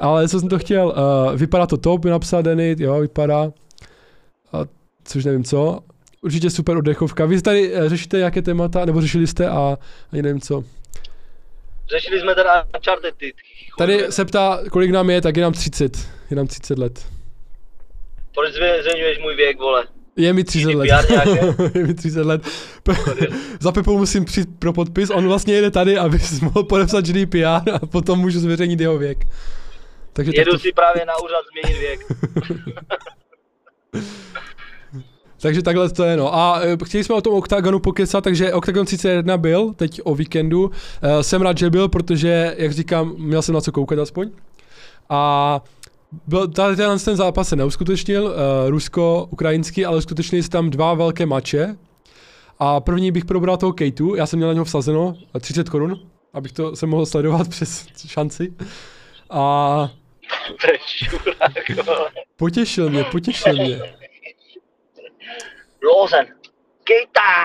Ale 0.00 0.28
co 0.28 0.40
jsem 0.40 0.48
to 0.48 0.58
chtěl, 0.58 0.86
uh, 0.86 1.36
vypadá 1.36 1.66
to 1.66 1.76
top, 1.76 2.04
napsal 2.04 2.42
Denny, 2.42 2.76
jo, 2.78 3.00
vypadá. 3.00 3.52
A 4.52 4.58
což 5.08 5.24
nevím 5.24 5.44
co. 5.44 5.80
Určitě 6.20 6.50
super 6.50 6.76
oddechovka. 6.76 7.26
Vy 7.26 7.42
tady 7.42 7.72
uh, 7.72 7.88
řešíte 7.88 8.18
jaké 8.18 8.42
témata, 8.42 8.84
nebo 8.84 9.00
řešili 9.00 9.26
jste 9.26 9.48
a 9.48 9.78
ani 10.12 10.22
nevím 10.22 10.40
co. 10.40 10.64
Řešili 11.90 12.20
jsme 12.20 12.34
teda 12.34 12.64
Uncharted, 12.76 13.14
ty 13.14 13.34
Tady 13.78 14.12
se 14.12 14.24
ptá, 14.24 14.60
kolik 14.70 14.90
nám 14.90 15.10
je, 15.10 15.20
tak 15.20 15.36
je 15.36 15.42
nám 15.42 15.52
30. 15.52 15.98
Je 16.30 16.36
nám 16.36 16.46
30 16.46 16.78
let. 16.78 17.06
Proč 18.34 18.54
zveřejňuješ 18.54 19.18
můj 19.18 19.36
věk, 19.36 19.58
vole? 19.58 19.86
Je 20.16 20.32
mi 20.32 20.44
30 20.44 20.74
let. 20.74 20.90
Je 21.74 21.86
mi 21.86 21.94
30 21.94 22.26
let. 22.26 22.42
Za 23.60 23.72
Pepou 23.72 23.98
musím 23.98 24.24
přijít 24.24 24.48
pro 24.58 24.72
podpis, 24.72 25.10
on 25.10 25.26
vlastně 25.26 25.54
jede 25.54 25.70
tady, 25.70 25.98
aby 25.98 26.18
si 26.18 26.44
mohl 26.44 26.64
podepsat 26.64 27.04
GDPR 27.04 27.70
a 27.72 27.86
potom 27.90 28.18
můžu 28.18 28.40
zveřejnit 28.40 28.80
jeho 28.80 28.98
věk. 28.98 29.18
Takže 30.12 30.32
tak 30.32 30.38
Jedu 30.38 30.52
to, 30.52 30.58
si 30.58 30.72
právě 30.72 31.04
na 31.04 31.12
úřad 31.18 31.40
změnit 31.50 31.80
věk. 31.80 32.00
takže 35.40 35.62
takhle 35.62 35.88
to 35.88 36.04
je 36.04 36.16
no. 36.16 36.34
A 36.34 36.60
e, 36.62 36.76
chtěli 36.84 37.04
jsme 37.04 37.14
o 37.14 37.20
tom 37.20 37.34
Octagonu 37.34 37.78
pokecat, 37.78 38.24
takže 38.24 38.52
Octagon 38.52 38.86
31 38.86 39.36
byl 39.36 39.74
teď 39.76 40.00
o 40.04 40.14
víkendu. 40.14 40.70
E, 41.02 41.22
jsem 41.22 41.42
rád, 41.42 41.58
že 41.58 41.70
byl, 41.70 41.88
protože, 41.88 42.54
jak 42.58 42.72
říkám, 42.72 43.14
měl 43.18 43.42
jsem 43.42 43.54
na 43.54 43.60
co 43.60 43.72
koukat 43.72 43.98
aspoň. 43.98 44.30
A 45.08 45.62
byl, 46.26 46.48
tady 46.48 46.76
tenhle 46.76 46.98
ten 46.98 47.16
zápas 47.16 47.48
se 47.48 47.56
neuskutečnil, 47.56 48.24
uh, 48.24 48.32
rusko-ukrajinský, 48.70 49.86
ale 49.86 49.98
uskutečnili 49.98 50.42
se 50.42 50.50
tam 50.50 50.70
dva 50.70 50.94
velké 50.94 51.26
mače. 51.26 51.76
A 52.58 52.80
první 52.80 53.12
bych 53.12 53.24
probral 53.24 53.56
toho 53.56 53.72
Kejtu, 53.72 54.14
já 54.14 54.26
jsem 54.26 54.38
měl 54.38 54.48
na 54.48 54.52
něho 54.52 54.64
vsazeno 54.64 55.16
eh, 55.36 55.40
30 55.40 55.68
korun, 55.68 56.00
abych 56.32 56.52
to 56.52 56.76
se 56.76 56.86
mohl 56.86 57.06
sledovat 57.06 57.48
přes 57.54 57.86
šanci. 58.06 58.54
A 59.30 59.90
potěšil 62.36 62.90
mě, 62.90 63.04
potěšil 63.04 63.52
mě. 63.52 63.80
Lozen. 65.82 66.26
Kejta! 66.84 67.44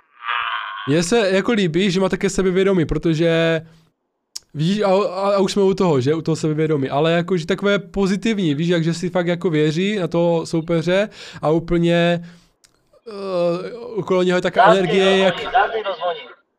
Mně 0.87 1.03
se 1.03 1.29
jako 1.29 1.51
líbí, 1.51 1.91
že 1.91 1.99
má 1.99 2.09
také 2.09 2.29
sebevědomí, 2.29 2.85
protože 2.85 3.61
Víš, 4.55 4.81
a, 4.81 4.87
a, 4.87 5.29
a, 5.35 5.39
už 5.39 5.51
jsme 5.51 5.61
u 5.61 5.73
toho, 5.73 6.01
že? 6.01 6.15
U 6.15 6.21
toho 6.21 6.35
sebevědomí. 6.35 6.89
Ale 6.89 7.11
jakože 7.11 7.45
takové 7.45 7.79
pozitivní, 7.79 8.55
víš, 8.55 8.67
jak 8.67 8.83
že 8.83 8.93
si 8.93 9.09
fakt 9.09 9.27
jako 9.27 9.49
věří 9.49 9.95
na 9.95 10.07
toho 10.07 10.45
soupeře 10.45 11.09
a 11.41 11.49
úplně 11.49 12.25
uh, 13.05 13.99
okolo 13.99 14.23
něho 14.23 14.37
je 14.37 14.41
taková 14.41 14.73
energie, 14.73 15.17
jak... 15.17 15.35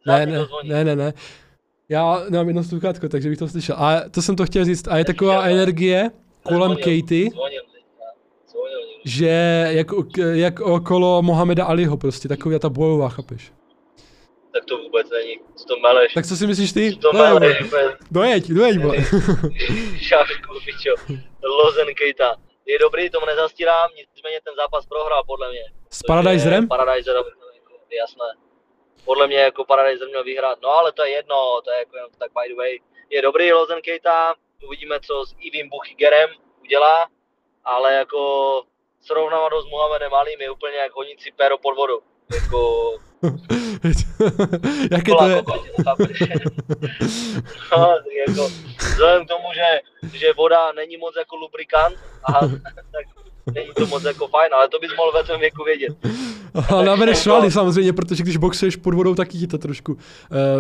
Ne, 0.06 0.26
ne, 0.26 0.38
ne, 0.64 0.84
ne, 0.84 0.96
ne. 0.96 1.12
Já 1.88 2.22
nemám 2.28 2.46
jedno 2.46 2.64
sluchátko, 2.64 3.08
takže 3.08 3.28
bych 3.28 3.38
to 3.38 3.48
slyšel. 3.48 3.76
A 3.78 4.00
to 4.10 4.22
jsem 4.22 4.36
to 4.36 4.46
chtěl 4.46 4.64
říct. 4.64 4.88
A 4.88 4.96
je 4.96 5.04
taková 5.04 5.44
energie 5.44 6.10
kolem 6.42 6.76
Katie, 6.76 7.30
že 9.04 9.66
jak, 9.68 9.86
jak 10.32 10.60
okolo 10.60 11.22
Mohameda 11.22 11.64
Aliho 11.64 11.96
prostě, 11.96 12.28
taková 12.28 12.58
ta 12.58 12.68
bojová, 12.68 13.08
chápeš? 13.08 13.52
Tak 14.54 14.64
to 14.64 14.78
vůbec 14.78 15.10
není, 15.10 15.40
co 15.56 15.64
to 15.64 15.76
meleš. 15.80 16.14
Tak 16.14 16.26
co 16.26 16.36
si 16.36 16.46
myslíš 16.46 16.72
ty? 16.72 16.92
Co 16.92 17.10
to 17.10 17.12
meleš, 17.12 17.58
Dojeď, 18.10 18.48
dojeď, 18.48 18.78
vole. 18.78 18.96
Šášku, 19.98 20.54
pičo. 20.64 20.94
Lozen 21.44 21.94
Keita. 21.94 22.36
Je 22.66 22.78
dobrý, 22.78 23.10
tomu 23.10 23.26
nezastírám, 23.26 23.90
nicméně 23.96 24.40
ten 24.44 24.54
zápas 24.56 24.86
prohrál 24.86 25.22
podle 25.26 25.50
mě. 25.50 25.64
S 25.90 26.02
Paradizerem? 26.02 26.68
Paradizerem, 26.68 27.24
jasné. 28.00 28.44
Podle 29.04 29.26
mě 29.26 29.36
jako 29.36 29.64
Paradiser 29.64 30.08
měl 30.08 30.24
vyhrát, 30.24 30.58
no 30.62 30.68
ale 30.68 30.92
to 30.92 31.04
je 31.04 31.10
jedno, 31.10 31.60
to 31.64 31.70
je 31.70 31.78
jako 31.78 31.96
jenom 31.96 32.10
tak 32.18 32.30
by 32.32 32.48
the 32.54 32.56
way. 32.56 32.78
Je 33.10 33.22
dobrý 33.22 33.52
Lozen 33.52 33.80
Keita, 33.82 34.34
uvidíme 34.66 35.00
co 35.00 35.24
s 35.26 35.34
Ivim 35.40 35.68
Buchigerem 35.68 36.30
udělá, 36.62 37.08
ale 37.64 37.94
jako 37.94 38.62
srovnávat 39.06 39.52
ho 39.52 39.62
s 39.62 39.70
Mohamedem 39.70 40.14
Alim 40.14 40.40
je 40.40 40.50
úplně 40.50 40.76
jak 40.76 40.92
si 41.18 41.32
péro 41.36 41.58
pod 41.58 41.76
vodu. 41.76 42.00
Jako... 42.34 42.58
Jaké 44.90 45.12
to 45.18 45.28
je? 45.28 45.42
no, 47.72 47.96
jako, 48.28 48.48
vzhledem 48.78 49.24
k 49.24 49.28
tomu, 49.28 49.44
že, 49.54 49.80
že 50.18 50.32
voda 50.32 50.72
není 50.72 50.96
moc 50.96 51.16
jako 51.16 51.36
lubrikant, 51.36 51.96
aha, 52.24 52.40
tak 52.92 53.06
není 53.54 53.70
to 53.76 53.86
moc 53.86 54.04
jako 54.04 54.28
fajn, 54.28 54.54
ale 54.54 54.68
to 54.68 54.78
bys 54.78 54.96
mohl 54.96 55.12
ve 55.12 55.24
svém 55.24 55.40
věku 55.40 55.64
vědět. 55.64 55.92
A 56.68 56.82
nabereš 56.82 57.18
svaly 57.18 57.50
samozřejmě, 57.50 57.92
protože 57.92 58.22
když 58.22 58.36
boxuješ 58.36 58.76
pod 58.76 58.94
vodou, 58.94 59.14
tak 59.14 59.28
ti 59.28 59.46
to 59.46 59.58
trošku 59.58 59.92
uh, 59.92 59.98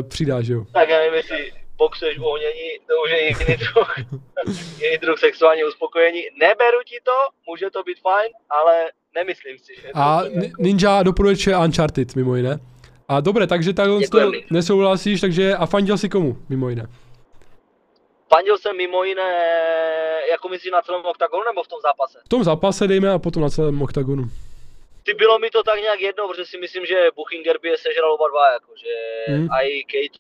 přidá, 0.08 0.42
že 0.42 0.52
jo? 0.52 0.64
Tak 0.72 0.88
já 0.88 0.98
nevím, 0.98 1.14
jestli 1.14 1.52
boxuješ 1.76 2.18
v 2.18 2.24
ohnění, 2.24 2.70
to 2.86 2.94
už 3.04 3.10
je 3.10 3.28
jiný 3.28 3.56
druh, 3.56 3.94
jiný 4.80 4.98
druh 4.98 5.18
sexuální 5.18 5.64
uspokojení. 5.64 6.22
Neberu 6.40 6.78
ti 6.84 6.98
to, 7.04 7.18
může 7.46 7.70
to 7.70 7.82
být 7.82 8.00
fajn, 8.00 8.32
ale 8.50 8.90
nemyslím 9.14 9.58
si, 9.58 9.74
že... 9.80 9.88
A 9.94 10.20
to 10.22 10.26
jako... 10.26 10.62
Ninja 10.62 11.02
doporučuje 11.02 11.58
Uncharted, 11.58 12.16
mimo 12.16 12.36
jiné. 12.36 12.60
A 13.08 13.20
dobré, 13.20 13.46
takže 13.46 13.72
takhle 13.72 14.08
to 14.08 14.32
nesouhlasíš, 14.50 15.20
takže 15.20 15.56
a 15.56 15.66
fandil 15.66 15.98
si 15.98 16.08
komu, 16.08 16.36
mimo 16.48 16.68
jiné? 16.68 16.86
Fandil 18.28 18.58
jsem 18.58 18.76
mimo 18.76 19.04
jiné, 19.04 19.32
jako 20.30 20.48
myslíš 20.48 20.72
na 20.72 20.82
celém 20.82 21.04
oktagonu 21.04 21.44
nebo 21.44 21.62
v 21.62 21.68
tom 21.68 21.78
zápase? 21.82 22.18
V 22.24 22.28
tom 22.28 22.44
zápase 22.44 22.88
dejme 22.88 23.10
a 23.10 23.18
potom 23.18 23.42
na 23.42 23.50
celém 23.50 23.82
oktagonu. 23.82 24.24
Ty 25.02 25.14
bylo 25.14 25.38
mi 25.38 25.50
to 25.50 25.62
tak 25.62 25.80
nějak 25.80 26.00
jedno, 26.00 26.28
protože 26.28 26.44
si 26.44 26.58
myslím, 26.58 26.86
že 26.86 27.10
Buchinger 27.16 27.58
by 27.62 27.68
je 27.68 27.78
sežral 27.78 28.12
oba 28.12 28.28
dva, 28.28 28.52
jako, 28.52 28.72
že 28.76 28.92
hmm. 29.32 29.48
i 29.52 29.84
Kate 29.84 30.18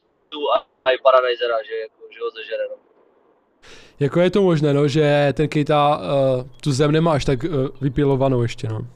a 0.56 0.73
i 0.92 0.98
Paradisera, 1.02 1.56
že, 1.68 1.74
jako, 1.74 2.00
že 2.14 2.20
ho 2.20 2.30
zežere. 2.30 2.64
No. 2.70 2.76
Jako 4.00 4.20
je 4.20 4.30
to 4.30 4.42
možné, 4.42 4.74
no, 4.74 4.88
že 4.88 5.32
ten 5.36 5.48
Kejta 5.48 5.96
uh, 5.96 6.02
tu 6.60 6.72
zem 6.72 6.92
nemá 6.92 7.12
až 7.12 7.24
tak 7.24 7.44
uh, 7.44 7.68
vypilovanou 7.80 8.42
ještě, 8.42 8.68
no. 8.68 8.78
Hmm. 8.78 8.88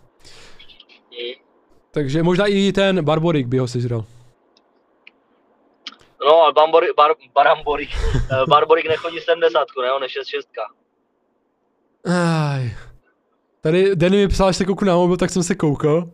Takže 1.91 2.22
možná 2.22 2.47
i 2.47 2.72
ten 2.72 3.05
Barborik 3.05 3.47
by 3.47 3.59
ho 3.59 3.68
sežral. 3.68 4.05
No, 6.26 6.43
ale 6.43 6.53
Bamborik, 6.53 6.91
bar, 6.97 7.14
Baramborik, 7.34 7.89
eh, 8.32 8.47
Barborik 8.49 8.89
nechodí 8.89 9.20
70, 9.20 9.66
ne, 9.82 9.93
on 9.93 10.03
je 10.03 10.09
6 10.09 10.49
Aj. 12.05 12.76
Tady 13.61 13.97
Danny 13.97 14.16
mi 14.16 14.28
psal, 14.28 14.53
že 14.53 14.57
se 14.57 14.64
kouknu 14.64 14.89
na 14.89 14.97
mobil, 14.97 15.16
tak 15.16 15.30
jsem 15.30 15.43
se 15.43 15.55
koukal. 15.55 16.11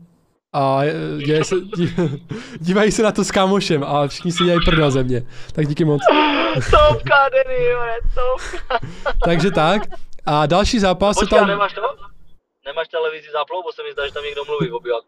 A 0.55 0.81
děje 1.27 1.45
se, 1.45 1.55
dívají 2.61 2.93
se 2.93 3.03
na 3.03 3.13
to 3.13 3.25
s 3.25 3.31
kámošem 3.31 3.85
a 3.85 4.09
všichni 4.09 4.33
si 4.33 4.45
dělají 4.45 4.61
prdel 4.65 4.91
ze 4.91 5.03
mě. 5.03 5.23
Tak 5.53 5.67
díky 5.67 5.85
moc. 5.85 6.03
Topka, 6.55 7.29
Danny, 7.29 7.69
topka. 8.15 8.79
Takže 9.25 9.51
tak. 9.51 9.83
A 10.27 10.47
další 10.47 10.79
zápas 10.79 11.19
Počkej, 11.19 11.39
tam... 11.39 11.49
nemáš 11.49 11.73
to? 11.73 11.81
Nemáš 12.67 12.89
televizi 12.89 13.29
zaplou, 13.33 13.63
bo 13.63 13.73
se 13.73 13.83
mi 13.83 13.93
zdá, 13.93 14.07
že 14.07 14.13
tam 14.13 14.25
někdo 14.25 14.45
mluví 14.45 14.69
v 14.69 14.75
obyvat. 14.75 15.05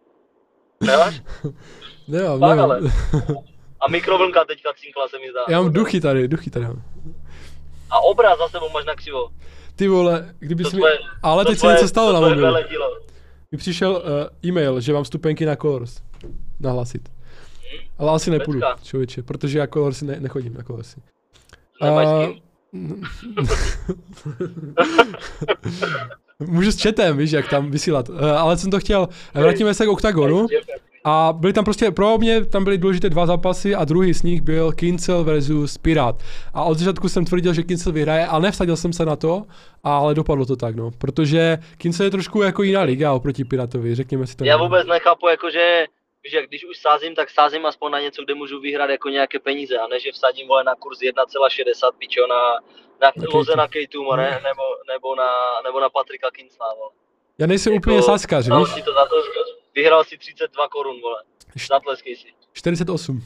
Nemáš? 0.81 1.23
Nemám, 2.09 2.41
nemám. 2.41 2.61
Ale. 2.61 2.81
A 3.81 3.91
mikrovlnka 3.91 4.45
teďka 4.45 4.73
cinkla 4.77 5.09
se 5.09 5.19
mi 5.19 5.31
zdá. 5.31 5.41
Já 5.49 5.61
mám 5.61 5.73
duchy 5.73 6.01
tady, 6.01 6.29
duchy 6.29 6.51
tady 6.51 6.67
mám. 6.67 6.83
A 7.91 8.01
obraz 8.01 8.39
za 8.39 8.49
sebou 8.49 8.69
máš 8.69 8.85
na 8.85 8.95
křivo. 8.95 9.29
Ty 9.77 9.89
vole, 9.89 10.35
kdyby 10.39 10.65
jsi 10.65 10.77
mi... 10.77 10.83
Ale 11.23 11.45
teď 11.45 11.59
se 11.59 11.67
něco 11.67 11.89
stalo 11.89 12.13
na 12.13 12.21
mobilu. 12.21 12.57
Mi 13.57 13.59
přišel 13.59 13.91
uh, 13.93 14.01
e-mail, 14.51 14.81
že 14.81 14.93
mám 14.93 15.05
stupenky 15.05 15.47
na 15.47 15.57
Colors. 15.57 16.01
Nahlasit. 16.61 17.09
Ale 17.99 18.13
asi 18.13 18.31
nepůjdu, 18.31 18.61
člověče, 18.83 19.23
protože 19.23 19.59
já 19.59 19.67
Colorsy 19.67 20.05
ne, 20.05 20.21
nechodím 20.21 20.55
na 20.55 20.63
Colorsy. 20.63 21.01
Uh, 21.83 22.29
Můžu 26.47 26.73
s 26.73 26.83
chatem, 26.83 27.17
víš, 27.17 27.31
jak 27.31 27.49
tam 27.49 27.71
vysílat. 27.71 28.09
Uh, 28.09 28.25
ale 28.25 28.59
jsem 28.59 28.71
to 28.71 28.81
chtěl. 28.81 29.09
Vrátíme 29.35 29.75
se 29.75 29.87
k 29.87 29.89
OKTAGONu. 29.89 30.47
A 31.09 31.33
byly 31.33 31.53
tam 31.53 31.65
prostě, 31.65 31.91
pro 31.91 32.19
mě 32.19 32.45
tam 32.45 32.65
byly 32.65 32.79
důležité 32.79 33.11
dva 33.11 33.27
zápasy 33.27 33.75
a 33.75 33.85
druhý 33.85 34.15
z 34.15 34.23
nich 34.23 34.41
byl 34.41 34.73
Kincel 34.73 35.25
versus 35.25 35.79
Pirat. 35.79 36.17
A 36.55 36.65
od 36.65 36.79
začátku 36.79 37.09
jsem 37.09 37.25
tvrdil, 37.25 37.55
že 37.55 37.63
Kincel 37.63 37.93
vyhraje, 37.93 38.27
ale 38.27 38.43
nevsadil 38.43 38.77
jsem 38.77 38.93
se 38.93 39.05
na 39.05 39.17
to, 39.17 39.43
ale 39.85 40.15
dopadlo 40.15 40.47
to 40.47 40.57
tak, 40.57 40.77
no. 40.77 40.91
Protože 40.99 41.59
Kincel 41.79 42.05
je 42.05 42.11
trošku 42.11 42.43
jako 42.43 42.63
jiná 42.63 42.83
liga 42.83 43.13
oproti 43.13 43.45
Piratovi, 43.45 43.95
řekněme 43.95 44.27
si 44.27 44.37
to. 44.37 44.45
Já 44.45 44.57
vůbec 44.57 44.87
nechápu, 44.87 45.29
jakože 45.29 45.87
že 46.31 46.47
když 46.47 46.65
už 46.65 46.79
sázím, 46.79 47.15
tak 47.15 47.31
sázím 47.31 47.67
aspoň 47.67 47.93
na 47.93 48.01
něco, 48.01 48.25
kde 48.25 48.35
můžu 48.35 48.61
vyhrát 48.61 48.91
jako 48.91 49.09
nějaké 49.09 49.39
peníze, 49.39 49.79
a 49.79 49.87
ne, 49.87 50.01
že 50.01 50.13
vsadím 50.13 50.49
vole 50.49 50.65
na 50.65 50.75
kurz 50.75 50.99
1,60 50.99 51.93
pičo 51.99 52.27
na, 52.27 52.53
na, 53.01 53.13
na 53.17 53.27
Loze 53.35 53.57
na 53.57 53.69
Kejtuma, 53.69 54.17
ne, 54.17 54.31
nebo, 54.31 54.63
nebo, 54.93 55.15
na, 55.15 55.31
nebo 55.65 55.81
na 55.81 55.89
Patrika 55.91 56.31
Kincla, 56.31 56.75
vole. 56.75 56.91
Já 57.39 57.47
nejsem 57.47 57.73
jako, 57.73 57.83
úplně 57.83 58.03
sáskař, 58.03 58.45
víš? 58.49 58.83
to 58.85 58.93
za 58.93 59.05
to, 59.07 59.17
vyhrál 59.77 60.05
si 60.05 60.19
32 60.19 60.69
korun, 60.69 61.01
vole. 61.01 61.23
Zatleskej 61.69 62.17
si. 62.17 62.29
48. 62.53 63.23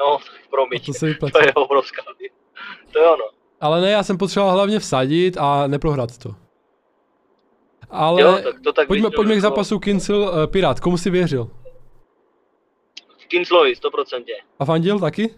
No, 0.00 0.18
promiň. 0.50 0.80
To, 0.80 0.92
se 0.92 1.14
to 1.32 1.38
je 1.46 1.52
obrovská. 1.54 2.02
To 2.92 2.98
je 2.98 3.08
ono. 3.08 3.24
Ale 3.60 3.80
ne, 3.80 3.90
já 3.90 4.02
jsem 4.02 4.18
potřeboval 4.18 4.54
hlavně 4.54 4.78
vsadit 4.78 5.36
a 5.36 5.66
neprohrát 5.66 6.18
to. 6.18 6.34
Ale 7.90 8.22
jo, 8.22 8.38
tak 8.42 8.60
to 8.64 8.72
tak 8.72 8.88
pojďme, 8.88 9.10
pojďme 9.10 9.36
k 9.36 9.40
zápasu 9.40 9.78
Kincel 9.78 10.18
uh, 10.18 10.46
Pirát. 10.46 10.80
Komu 10.80 10.98
jsi 10.98 11.10
věřil? 11.10 11.50
Kinclovi, 13.28 13.72
100%. 13.72 14.24
A 14.58 14.64
fandil 14.64 15.00
taky? 15.00 15.34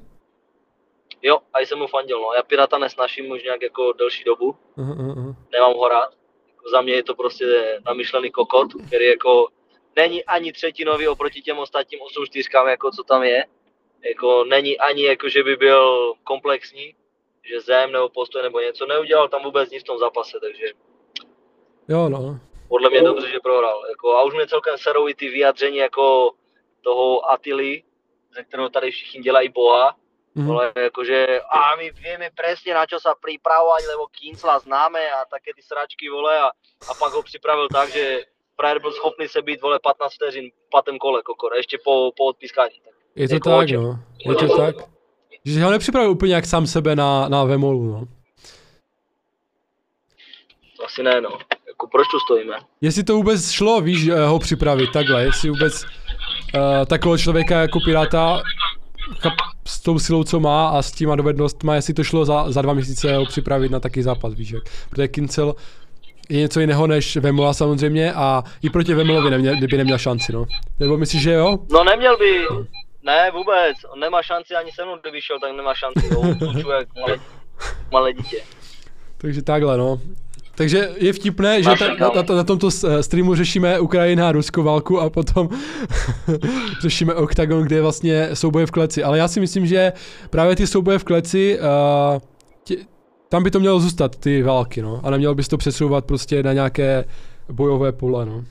Jo, 1.22 1.38
a 1.55 1.61
jsem 1.61 1.78
mu 1.78 1.86
fandil, 1.86 2.20
no. 2.20 2.32
Já 2.36 2.43
Pirata 2.43 2.78
nesnaším 2.78 3.30
už 3.30 3.43
nějak 3.43 3.62
jako 3.62 3.93
delší 3.93 4.24
dobu. 4.24 4.57
Uh, 4.76 4.91
uh, 4.91 5.18
uh. 5.18 5.34
Nemám 5.53 5.74
ho 5.74 5.88
rád. 5.88 6.11
Jako 6.49 6.70
za 6.70 6.80
mě 6.80 6.93
je 6.93 7.03
to 7.03 7.14
prostě 7.14 7.78
namyšlený 7.86 8.30
kokot, 8.30 8.68
který 8.86 9.05
jako 9.05 9.49
není 9.97 10.24
ani 10.24 10.53
třetinový 10.53 11.09
oproti 11.09 11.43
těm 11.43 11.59
ostatním 11.59 12.03
8 12.03 12.26
čtyřkám, 12.26 12.68
jako 12.68 12.91
co 12.91 13.05
tam 13.05 13.22
je. 13.22 13.45
Jako 14.05 14.45
není 14.45 14.78
ani 14.78 15.05
jako, 15.05 15.28
že 15.28 15.43
by 15.43 15.57
byl 15.57 16.14
komplexní, 16.24 16.95
že 17.43 17.61
zem 17.61 17.93
nebo 17.93 18.09
postoj 18.09 18.43
nebo 18.43 18.61
něco, 18.61 18.86
neudělal 18.86 19.28
tam 19.28 19.43
vůbec 19.43 19.70
nic 19.70 19.82
v 19.82 19.86
tom 19.86 19.99
zápase, 19.99 20.41
takže... 20.41 20.66
Jo, 21.88 22.09
no. 22.09 22.41
Podle 22.68 22.91
mě 22.91 23.03
dobře, 23.03 23.28
že 23.28 23.41
prohrál. 23.41 23.86
Jako, 23.88 24.16
a 24.16 24.22
už 24.22 24.34
mě 24.34 24.47
celkem 24.47 24.78
serou 24.78 25.09
i 25.09 25.14
ty 25.14 25.28
vyjádření 25.28 25.76
jako 25.76 26.30
toho 26.80 27.30
Atily, 27.30 27.82
ze 28.34 28.45
kterého 28.45 28.68
tady 28.68 28.91
všichni 28.91 29.20
dělají 29.20 29.49
boha, 29.49 29.97
Mm-hmm. 30.36 30.53
Ale 30.53 30.72
jakože, 30.76 31.41
a 31.41 31.76
my 31.76 31.91
víme 31.91 32.30
přesně 32.30 32.74
na 32.74 32.86
čo 32.86 33.03
sa 33.03 33.18
pripravovať, 33.18 33.82
lebo 33.91 34.07
Kincla 34.14 34.62
známe 34.62 35.03
a 35.11 35.26
také 35.26 35.51
ty 35.55 35.62
sračky, 35.62 36.07
vole, 36.07 36.38
a, 36.38 36.55
a 36.88 36.95
pak 36.95 37.12
ho 37.12 37.22
připravil 37.22 37.68
tak, 37.68 37.88
že 37.91 38.24
frajer 38.61 38.81
byl 38.81 38.93
schopný 38.93 39.29
se 39.29 39.43
být, 39.43 39.63
vole, 39.63 39.79
15 39.83 40.15
vteřin 40.15 40.51
v 40.67 40.71
patém 40.71 40.99
kole, 40.99 41.23
kokor, 41.23 41.53
ještě 41.57 41.79
po, 41.85 42.11
po 42.17 42.25
odpískání. 42.25 42.75
Tak. 42.85 42.95
Je 43.17 43.29
to 43.29 43.35
jako 43.35 43.51
tak, 43.51 43.71
no. 43.71 43.99
Je 44.27 44.35
to 44.35 44.57
tak. 44.57 44.77
Že 45.45 45.65
ho 45.65 45.71
nepřipravil 45.71 46.11
úplně 46.11 46.35
jak 46.35 46.47
sám 46.47 46.67
sebe 46.67 46.97
na, 46.97 47.29
na 47.29 47.45
Vemolu, 47.45 47.85
no. 47.87 48.09
Asi 50.85 51.03
ne, 51.03 51.21
no. 51.21 51.39
Jako 51.69 51.87
proč 51.87 52.09
tu 52.09 52.19
stojíme? 52.19 52.55
Jestli 52.81 53.05
to 53.05 53.15
vůbec 53.15 53.51
šlo, 53.51 53.81
víš, 53.81 54.09
eh, 54.09 54.25
ho 54.27 54.39
připravit 54.39 54.93
takhle, 54.93 55.25
jestli 55.25 55.51
vůbec 55.51 55.85
uh, 55.85 56.87
takového 56.87 57.19
člověka 57.19 57.61
jako 57.61 57.79
Piráta 57.85 58.43
s 59.67 59.81
tou 59.81 59.99
silou, 59.99 60.25
co 60.25 60.41
má 60.41 60.69
a 60.69 60.83
s 60.83 60.93
těma 60.93 61.17
dovednostma, 61.17 61.75
jestli 61.75 61.95
to 61.95 62.05
šlo 62.05 62.25
za, 62.25 62.53
za 62.53 62.63
dva 62.63 62.73
měsíce 62.73 63.17
ho 63.17 63.27
připravit 63.27 63.73
na 63.73 63.81
taký 63.81 64.03
zápas, 64.03 64.35
víš 64.35 64.51
jak. 64.51 64.63
Protože 64.91 65.09
Kincel 65.09 65.55
je 66.31 66.41
něco 66.41 66.61
jiného 66.61 66.87
než 66.87 67.16
Vemola 67.16 67.55
samozřejmě 67.55 68.12
a 68.12 68.45
i 68.62 68.70
proti 68.70 68.95
Vemolovi 68.95 69.31
neměl, 69.31 69.57
by 69.70 69.76
neměl 69.76 69.99
šanci, 69.99 70.33
no. 70.33 70.45
Nebo 70.81 70.97
myslíš, 70.99 71.22
že 71.22 71.33
jo? 71.33 71.59
No 71.72 71.85
neměl 71.85 72.16
by, 72.18 72.47
Ne, 73.03 73.31
vůbec, 73.35 73.76
on 73.93 74.01
nemá 74.01 74.22
šanci 74.22 74.55
ani 74.55 74.70
se 74.72 74.85
mnou, 74.85 74.97
kdyby 75.03 75.20
šel, 75.20 75.41
tak 75.41 75.57
nemá 75.57 75.74
šanci, 75.74 76.16
on 76.16 76.28
jak 76.78 76.89
malé, 77.01 77.16
malé 77.93 78.12
dítě. 78.12 78.37
Takže 79.18 79.43
takhle, 79.43 79.78
no. 79.78 80.01
Takže 80.55 80.91
je 80.97 81.12
vtipné, 81.12 81.62
že 81.62 81.70
ta, 81.78 81.89
na, 81.89 82.11
na, 82.28 82.35
na 82.37 82.45
tomto 82.45 82.70
s- 82.70 83.01
streamu 83.01 83.35
řešíme 83.35 83.81
Ukrajina 83.81 84.28
a 84.28 84.33
Ruskou 84.33 84.62
válku 84.62 85.01
a 85.01 85.11
potom 85.11 85.49
řešíme 86.81 87.14
Octagon, 87.14 87.62
kde 87.62 87.76
je 87.76 87.83
vlastně 87.83 88.28
souboje 88.35 88.66
v 88.66 88.70
kleci. 88.70 89.05
Ale 89.05 89.18
já 89.18 89.28
si 89.28 89.41
myslím, 89.41 89.66
že 89.66 89.93
právě 90.31 90.57
ty 90.57 90.66
souboje 90.66 90.99
v 90.99 91.05
kleci, 91.05 91.59
uh, 91.61 92.18
tě, 92.18 92.26
tam 93.31 93.43
by 93.43 93.51
to 93.51 93.61
mělo 93.61 93.81
zůstat, 93.81 94.16
ty 94.16 94.43
války, 94.43 94.83
no. 94.83 95.01
A 95.05 95.11
nemělo 95.11 95.35
bys 95.35 95.49
to 95.49 95.57
přesouvat 95.57 96.05
prostě 96.05 96.43
na 96.43 96.53
nějaké 96.53 97.05
bojové 97.49 97.93
pole, 97.93 98.26
no. 98.26 98.45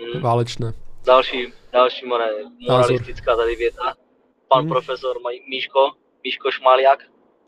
Hmm. 0.00 0.22
Válečné. 0.22 0.72
Další, 1.06 1.52
další 1.72 2.06
more, 2.06 2.24
moralistická 2.68 3.36
tady 3.36 3.56
věta. 3.56 3.94
Pan 4.48 4.60
Hmm. 4.60 4.68
profesor 4.68 5.16
Míško, 5.50 5.90
Míško 6.24 6.50
Šmáliak. 6.50 6.98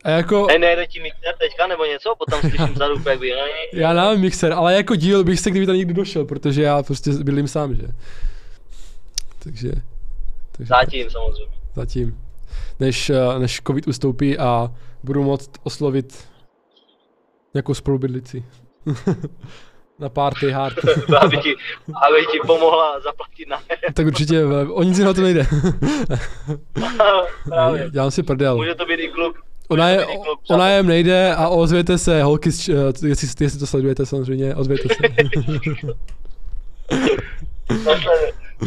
A 0.05 0.11
jako, 0.11 0.47
Hej, 0.51 0.59
nejde 0.59 0.87
ti 0.87 1.01
mixer 1.01 1.35
teďka 1.41 1.67
nebo 1.67 1.85
něco? 1.85 2.15
Potom 2.19 2.41
slyším 2.41 2.75
vzadu, 2.75 2.95
jak 3.09 3.21
by... 3.21 3.33
já 3.73 3.93
nevím 3.93 4.21
mixer, 4.21 4.53
ale 4.53 4.75
jako 4.75 4.95
díl 4.97 5.25
bych 5.25 5.41
se 5.41 5.51
kdyby 5.51 5.67
tam 5.67 5.77
někdy 5.77 5.95
došel, 5.95 6.25
protože 6.25 6.63
já 6.63 6.83
prostě 6.83 7.11
bydlím 7.11 7.49
sám, 7.49 7.75
že. 7.75 7.87
Takže, 9.43 9.73
takže 10.53 10.69
Zatím 10.81 11.11
samozřejmě. 11.11 11.55
zatím. 11.75 12.21
Než, 12.81 13.11
eh, 13.11 13.39
než 13.39 13.61
covid 13.67 13.89
ustoupí 13.89 14.39
a 14.39 14.75
budu 15.03 15.23
moct 15.23 15.51
oslovit 15.63 16.29
nějakou 17.55 17.75
spolubydlici. 17.75 18.45
Na 19.99 20.09
party 20.09 20.51
hard. 20.51 20.77
aby, 21.21 21.39
ti, 21.39 21.55
aby 22.09 22.27
ti 22.33 22.39
pomohla 22.47 23.01
zaplatit 23.01 23.49
na 23.49 23.61
tak 23.95 24.07
určitě, 24.07 24.45
o 24.71 24.83
nic 24.83 24.99
jiného 24.99 25.15
to 25.15 25.21
nejde. 25.21 25.47
Právě. 27.45 27.91
Dělám 27.91 28.11
si 28.11 28.23
prdel. 28.23 28.57
Může 28.57 28.75
to 28.75 28.87
být 28.87 29.01
i 29.01 29.09
klub. 29.09 29.37
Ona 29.69 29.89
je, 29.89 30.07
ona 30.51 30.69
je 30.69 30.83
nejde 30.83 31.35
a 31.35 31.49
ozvěte 31.49 31.99
se, 31.99 32.23
holky, 32.23 32.51
eh, 32.71 33.07
jestli, 33.07 33.45
jestli 33.45 33.59
to 33.59 33.67
sledujete 33.67 34.07
samozřejmě, 34.07 34.55
ozvěte 34.55 34.89
se. 34.95 35.03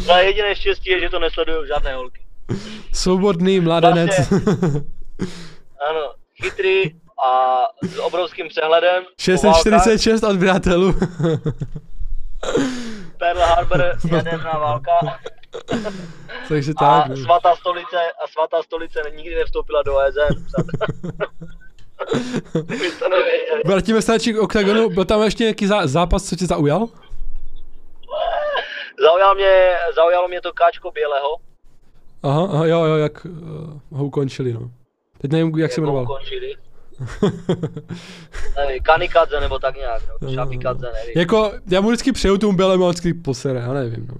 Na 0.07 0.19
jediné 0.19 0.55
štěstí 0.55 0.89
je, 0.89 0.99
že 0.99 1.09
to 1.09 1.19
nesledují 1.19 1.67
žádné 1.67 1.95
holky. 1.95 2.21
Svobodný 2.93 3.59
mladenec. 3.59 4.11
Ano, 5.89 6.13
chytrý 6.44 6.84
a 7.28 7.64
s 7.82 7.98
obrovským 8.00 8.48
přehledem. 8.48 9.04
po 9.04 9.41
válkách. 9.41 9.62
646 9.62 10.24
odběratelů. 10.24 10.96
Pearl 13.18 13.39
Harbor, 13.39 13.84
jaderná 14.12 14.52
válka. 14.60 14.91
Takže 16.48 16.74
A 16.78 16.80
tak. 16.80 17.08
no. 17.10 17.18
svatá 17.18 17.56
stolice, 17.56 17.98
a 18.24 18.28
svatá 18.28 18.64
stolice 18.64 19.00
nikdy 19.16 19.36
nevstoupila 19.36 19.84
do 19.84 19.96
OSN. 19.96 20.44
Vrátíme 23.66 24.02
se 24.02 24.20
k 24.20 24.39
OKTAGONu, 24.39 24.89
byl 24.89 25.06
tam 25.06 25.24
ještě 25.24 25.44
nějaký 25.44 25.68
zá, 25.68 25.88
zápas, 25.88 26.24
co 26.24 26.36
tě 26.36 26.46
zaujal? 26.46 26.88
Zaujalo 29.04 29.36
mě, 29.36 29.76
zaujalo 29.96 30.28
mě 30.28 30.41
to 30.41 30.54
káčko 30.54 30.91
bělého. 30.91 31.28
Aha, 32.24 32.48
aha 32.54 32.66
jo, 32.66 32.84
jo, 32.84 32.96
jak 32.96 33.26
uh, 33.26 34.00
ho 34.00 34.06
ukončili, 34.06 34.54
no. 34.54 34.72
Teď 35.24 35.32
nevím, 35.32 35.57
jak 35.59 35.71
se 35.71 35.82
jmenoval. 35.82 36.03
ukončili. 36.03 36.53
Nevím, 38.57 38.84
Kanikadze 38.84 39.39
nebo 39.39 39.59
tak 39.59 39.76
nějak, 39.78 40.01
nebo 40.21 40.34
Šapikadze, 40.34 40.91
nevím. 40.93 41.13
jako, 41.15 41.51
já 41.71 41.82
mu 41.82 41.88
vždycky 41.89 42.11
přeju 42.11 42.38
tomu 42.38 42.53
bělému 42.57 42.86
a 42.86 42.89
vždycky 42.89 43.13
posere, 43.13 43.59
já 43.59 43.74
nevím, 43.74 44.07
no. 44.07 44.15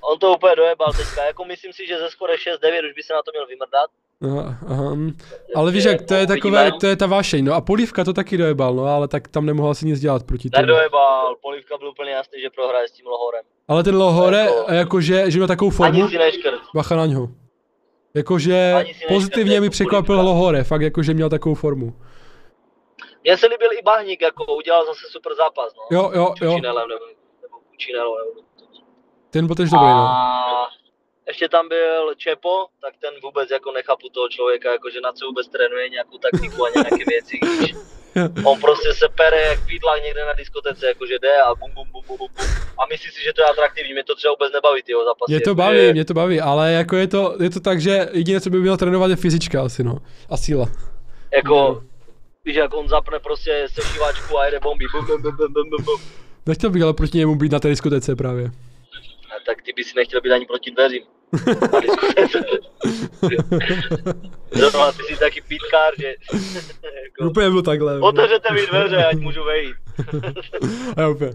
On 0.00 0.18
to 0.18 0.32
úplně 0.32 0.56
dojebal 0.56 0.92
teďka, 0.92 1.24
jako 1.24 1.44
myslím 1.44 1.72
si, 1.72 1.86
že 1.86 1.98
ze 1.98 2.10
skore 2.10 2.34
6-9 2.34 2.36
už 2.88 2.94
by 2.96 3.02
se 3.02 3.12
na 3.12 3.22
to 3.24 3.30
měl 3.34 3.46
vymrdat. 3.46 3.90
Aha, 4.22 4.58
aha. 4.68 4.96
Ale 5.54 5.72
víš 5.72 5.84
jak, 5.84 6.02
to 6.02 6.14
je 6.14 6.26
takové, 6.26 6.60
Uvidíme. 6.62 6.78
to 6.80 6.86
je 6.86 6.96
ta 6.96 7.06
vášeň, 7.06 7.44
no 7.44 7.54
a 7.54 7.60
Polívka 7.60 8.04
to 8.04 8.12
taky 8.12 8.36
dojebal, 8.36 8.74
no 8.74 8.84
ale 8.84 9.08
tak 9.08 9.28
tam 9.28 9.46
nemohl 9.46 9.70
asi 9.70 9.86
nic 9.86 10.00
dělat 10.00 10.22
proti 10.22 10.50
tomu. 10.50 10.60
Nedojebal, 10.66 11.36
Polivka 11.42 11.78
byl 11.78 11.88
úplně 11.88 12.10
jasný, 12.10 12.40
že 12.40 12.50
prohraje 12.54 12.88
s 12.88 12.92
tím 12.92 13.06
Lohorem. 13.06 13.42
Ale 13.68 13.82
ten 13.84 13.96
Lohore, 13.96 14.38
Jako- 14.40 14.72
jakože, 14.72 15.30
že 15.30 15.38
měl 15.38 15.48
takovou 15.48 15.70
formu, 15.70 16.00
Ani 16.02 16.10
si 16.10 16.18
neškrt. 16.18 16.60
bacha 16.74 16.96
na 16.96 17.06
něho. 17.06 17.28
Jakože 18.14 18.84
pozitivně 19.08 19.60
mi 19.60 19.70
překvapil. 19.70 20.20
Lohore, 20.22 20.64
fakt 20.64 20.80
jakože 20.82 21.14
měl 21.14 21.30
takovou 21.30 21.54
formu. 21.54 21.92
Mně 23.24 23.36
se 23.36 23.46
líbil 23.46 23.72
i 23.72 23.82
Bahník, 23.82 24.22
jako 24.22 24.56
udělal 24.56 24.86
zase 24.86 25.06
super 25.10 25.34
zápas, 25.34 25.74
no. 25.74 25.96
Jo, 25.98 26.10
jo, 26.14 26.34
jo, 26.40 26.58
nebo, 26.58 26.78
nebo 27.42 27.58
Kučinelem, 27.70 28.26
nebo 28.28 28.48
ten 29.30 29.46
byl 29.46 29.56
tež 29.56 29.70
dobrý, 29.70 29.86
no. 29.86 30.08
Ještě 31.26 31.48
tam 31.48 31.68
byl 31.68 32.14
Čepo, 32.14 32.66
tak 32.80 32.94
ten 33.00 33.14
vůbec 33.22 33.50
jako 33.50 33.72
nechápu 33.72 34.08
toho 34.08 34.28
člověka, 34.28 34.72
jakože 34.72 35.00
na 35.00 35.12
co 35.12 35.26
vůbec 35.26 35.48
trénuje 35.48 35.88
nějakou 35.88 36.18
taktiku 36.18 36.64
a 36.64 36.68
nějaké 36.74 37.04
věci. 37.06 37.38
Když 37.38 37.74
on 38.44 38.60
prostě 38.60 38.88
se 38.94 39.06
pere 39.08 39.40
jak 39.42 39.66
pídlák 39.66 40.02
někde 40.02 40.24
na 40.24 40.32
diskotece, 40.32 40.86
jakože 40.86 41.14
jde 41.22 41.34
a 41.46 41.54
bum 41.54 41.70
bum 41.74 41.88
bum 41.92 42.02
bum 42.08 42.16
bum. 42.18 42.28
A 42.78 42.82
myslí 42.90 43.10
si, 43.10 43.20
že 43.24 43.32
to 43.32 43.42
je 43.42 43.46
atraktivní, 43.46 43.92
mě 43.92 44.04
to 44.04 44.14
třeba 44.14 44.32
vůbec 44.34 44.52
nebaví 44.52 44.82
ty 44.82 44.92
jeho 44.92 45.04
zápasy. 45.04 45.32
Mě 45.32 45.40
to 45.40 45.54
baví, 45.54 45.92
mě 45.92 46.04
to 46.04 46.14
baví, 46.14 46.40
ale 46.40 46.72
jako 46.72 46.96
je 46.96 47.06
to, 47.06 47.36
je 47.42 47.50
to 47.50 47.60
tak, 47.60 47.80
že 47.80 48.08
jediné, 48.12 48.40
co 48.40 48.50
by 48.50 48.60
měl 48.60 48.76
trénovat, 48.76 49.10
je 49.10 49.16
fyzička 49.16 49.62
asi, 49.62 49.84
no. 49.84 49.98
A 50.30 50.36
síla. 50.36 50.66
Jako, 51.34 51.82
víš, 52.44 52.56
jak 52.56 52.74
on 52.74 52.88
zapne 52.88 53.18
prostě 53.18 53.66
sešívačku 53.72 54.38
a 54.38 54.44
jede 54.44 54.60
bomby, 54.60 54.84
bum 54.92 55.06
bum 55.06 55.22
bum 55.22 55.36
bum 55.36 55.70
bum 55.70 55.84
bum. 55.84 56.00
Nechtěl 56.46 56.70
bych 56.70 56.82
ale 56.82 56.94
proti 56.94 57.18
němu 57.18 57.34
být 57.34 57.52
na 57.52 57.60
té 57.60 57.68
diskotece 57.68 58.16
právě. 58.16 58.50
A 59.30 59.34
tak 59.46 59.62
ty 59.62 59.72
by 59.76 59.84
si 59.84 59.92
nechtěl 59.96 60.20
být 60.20 60.32
ani 60.32 60.46
proti 60.46 60.70
dveřím. 60.70 61.02
Zrovna 64.50 64.92
ty 64.92 65.02
jsi 65.02 65.16
taky 65.16 65.40
pitkár, 65.48 65.92
že... 65.98 66.14
jako, 67.04 67.24
Úplně 67.30 67.50
bylo 67.50 67.62
takhle. 67.62 68.00
Otevřete 68.00 68.54
mi 68.54 68.66
dveře, 68.66 69.04
ať 69.04 69.16
můžu 69.16 69.44
vejít. 69.44 69.76
A 70.96 71.00
já 71.00 71.08
úplně. 71.08 71.32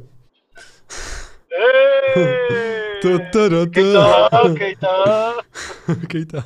Tu, 3.01 3.19
tu, 3.31 3.49
tu. 3.49 3.71
Kejta, 3.73 4.29
kejta. 4.57 5.33
Kejta. 6.07 6.43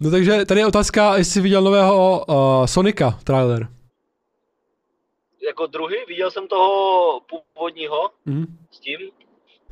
No 0.00 0.10
takže 0.10 0.44
tady 0.44 0.60
je 0.60 0.66
otázka, 0.66 1.16
jestli 1.16 1.32
jsi 1.32 1.40
viděl 1.40 1.62
nového 1.62 2.24
uh, 2.28 2.66
Sonika 2.66 3.18
trailer. 3.24 3.68
Jako 5.46 5.66
druhý, 5.66 5.96
viděl 6.08 6.30
jsem 6.30 6.48
toho 6.48 7.20
původního 7.20 8.10
Mhm. 8.26 8.46
s 8.70 8.80
tím, 8.80 8.98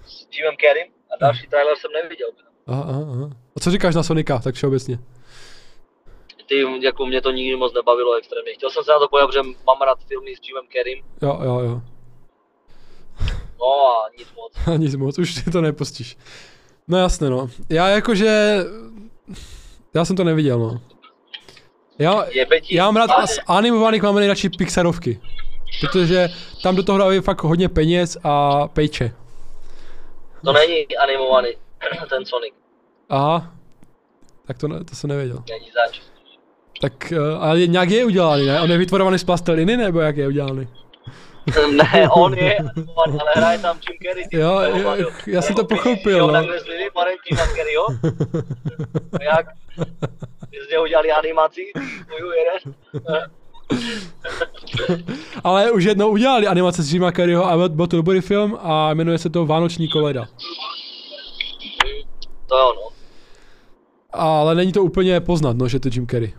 s 0.06 0.26
Jimem 0.36 0.54
Carreym 0.60 0.88
a 1.10 1.16
další 1.20 1.46
trailer 1.46 1.76
jsem 1.76 1.90
neviděl. 2.02 2.28
Aha, 2.66 2.82
aha. 2.82 3.30
A 3.56 3.60
co 3.60 3.70
říkáš 3.70 3.94
na 3.94 4.02
Sonika, 4.02 4.38
tak 4.38 4.54
všeobecně? 4.54 4.98
Ty, 6.48 6.64
jako 6.80 7.06
mě 7.06 7.20
to 7.20 7.30
nikdy 7.30 7.56
moc 7.56 7.74
nebavilo 7.74 8.14
extrémně. 8.14 8.54
Chtěl 8.54 8.70
jsem 8.70 8.84
se 8.84 8.90
na 8.92 8.98
to 8.98 9.08
podívat, 9.08 9.26
protože 9.26 9.42
mám 9.42 9.80
rád 9.86 9.98
filmy 10.08 10.36
s 10.36 10.40
Jimem 10.48 10.64
Carreym, 10.72 10.98
Jo, 11.22 11.40
jo, 11.44 11.60
jo. 11.60 11.80
no 13.60 13.66
a 13.86 14.08
nic 14.18 14.28
moc. 14.36 14.52
A 14.74 14.76
nic 14.76 14.94
moc, 14.96 15.18
už 15.18 15.34
ty 15.44 15.50
to 15.50 15.60
nepustíš. 15.60 16.16
No 16.88 16.98
jasně, 16.98 17.30
no. 17.30 17.48
Já 17.70 17.88
jakože... 17.88 18.58
Já 19.94 20.04
jsem 20.04 20.16
to 20.16 20.24
neviděl, 20.24 20.58
no. 20.58 20.80
Já, 21.98 22.26
já 22.70 22.84
mám 22.90 22.96
rád 22.96 23.26
z 23.28 23.38
animovaných 23.46 24.02
mám 24.02 24.14
nejradši 24.14 24.48
Pixarovky. 24.48 25.20
Protože 25.80 26.28
tam 26.62 26.76
do 26.76 26.82
toho 26.82 26.98
dávají 26.98 27.20
fakt 27.20 27.42
hodně 27.42 27.68
peněz 27.68 28.16
a 28.24 28.68
pejče. 28.68 29.12
To 30.44 30.52
není 30.52 30.96
animovaný, 30.96 31.48
ten 32.10 32.26
Sonic. 32.26 32.54
Aha. 33.08 33.52
Tak 34.46 34.58
to, 34.58 34.68
ne, 34.68 34.84
to 34.84 34.94
jsem 34.96 35.10
nevěděl. 35.10 35.42
Není 35.50 35.70
zač. 35.74 36.00
Tak, 36.80 37.12
uh, 37.12 37.44
ale 37.44 37.66
nějak 37.66 37.90
je 37.90 38.04
udělaný, 38.04 38.46
ne? 38.46 38.60
On 38.60 38.70
je 38.70 38.78
vytvorovaný 38.78 39.18
z 39.18 39.24
plasteliny, 39.24 39.76
nebo 39.76 40.00
jak 40.00 40.16
je 40.16 40.28
udělaný? 40.28 40.68
ne, 41.70 42.08
on 42.10 42.34
je 42.34 42.56
animovaný, 42.56 43.18
ale 43.20 43.30
hraje 43.34 43.58
tam 43.58 43.78
Jim 43.88 43.98
Carrey. 44.02 44.28
ty 44.28 44.36
Jo, 44.38 44.60
jo, 44.60 45.10
já 45.26 45.42
jsem 45.42 45.56
to 45.56 45.64
pochopil, 45.64 46.18
Jo, 46.18 46.26
no. 46.26 46.32
takhle 46.32 46.60
zlili 46.60 46.90
pane 46.94 47.10
Jima 47.30 47.46
Carreyho. 47.46 47.86
Jak? 49.34 49.46
Ty 50.50 50.58
z 50.66 50.70
něho 50.70 50.82
udělali 50.82 51.12
animaci, 51.12 51.72
můj 52.08 52.36
jeden. 52.36 52.74
Ale 55.44 55.70
už 55.70 55.84
jednou 55.84 56.10
udělali 56.10 56.46
animace 56.46 56.82
s 56.82 56.92
Jima 56.92 57.12
Carreyho 57.12 57.44
a 57.44 57.68
byl, 57.68 57.86
to 57.86 57.96
dobrý 57.96 58.20
film 58.20 58.58
a 58.60 58.94
jmenuje 58.94 59.18
se 59.18 59.30
to 59.30 59.46
Vánoční 59.46 59.88
koleda. 59.88 60.26
To 62.48 62.58
jo, 62.58 62.72
no. 62.76 62.88
Ale 64.12 64.54
není 64.54 64.72
to 64.72 64.82
úplně 64.82 65.20
poznat, 65.20 65.56
no, 65.56 65.68
že 65.68 65.80
to 65.80 65.88
je 65.88 65.92
Jim 65.94 66.06
Carrey. 66.06 66.34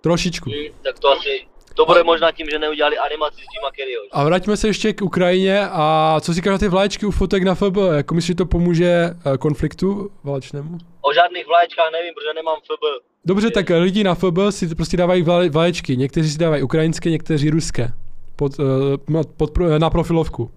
Trošičku. 0.00 0.50
Hm, 0.50 0.74
tak 0.82 0.98
to 0.98 1.08
asi, 1.08 1.46
to 1.76 1.86
bude 1.86 2.04
možná 2.04 2.32
tím, 2.32 2.46
že 2.50 2.58
neudělali 2.58 2.98
animaci 2.98 3.36
s 3.36 3.54
Jima 3.54 3.70
Carreyho. 3.78 4.02
A 4.12 4.24
vraťme 4.24 4.56
se 4.56 4.68
ještě 4.68 4.92
k 4.92 5.02
Ukrajině 5.02 5.68
a 5.70 6.16
co 6.20 6.32
říkáš 6.32 6.52
na 6.52 6.58
ty 6.58 6.68
vlaječky 6.68 7.06
u 7.06 7.10
fotek 7.10 7.42
na 7.42 7.54
FB? 7.54 7.76
Jako 7.92 8.14
myslíš, 8.14 8.26
že 8.26 8.34
to 8.34 8.46
pomůže 8.46 9.10
eh, 9.34 9.38
konfliktu 9.38 10.10
válečnému? 10.24 10.78
O 11.00 11.12
žádných 11.12 11.46
vlaječkách 11.46 11.92
nevím, 11.92 12.14
protože 12.14 12.34
nemám 12.34 12.56
FB. 12.64 13.09
Dobře, 13.24 13.50
tak 13.50 13.70
lidi 13.70 14.04
na 14.04 14.14
FB 14.14 14.38
si 14.50 14.74
prostě 14.74 14.96
dávají 14.96 15.22
vlaje- 15.22 15.50
vlaječky. 15.50 15.96
Někteří 15.96 16.30
si 16.30 16.38
dávají 16.38 16.62
ukrajinské, 16.62 17.10
někteří 17.10 17.50
ruské. 17.50 17.92
Pod, 18.36 18.58
uh, 18.58 19.22
pod, 19.36 19.50
pro- 19.50 19.78
na 19.78 19.90
profilovku. 19.90 20.50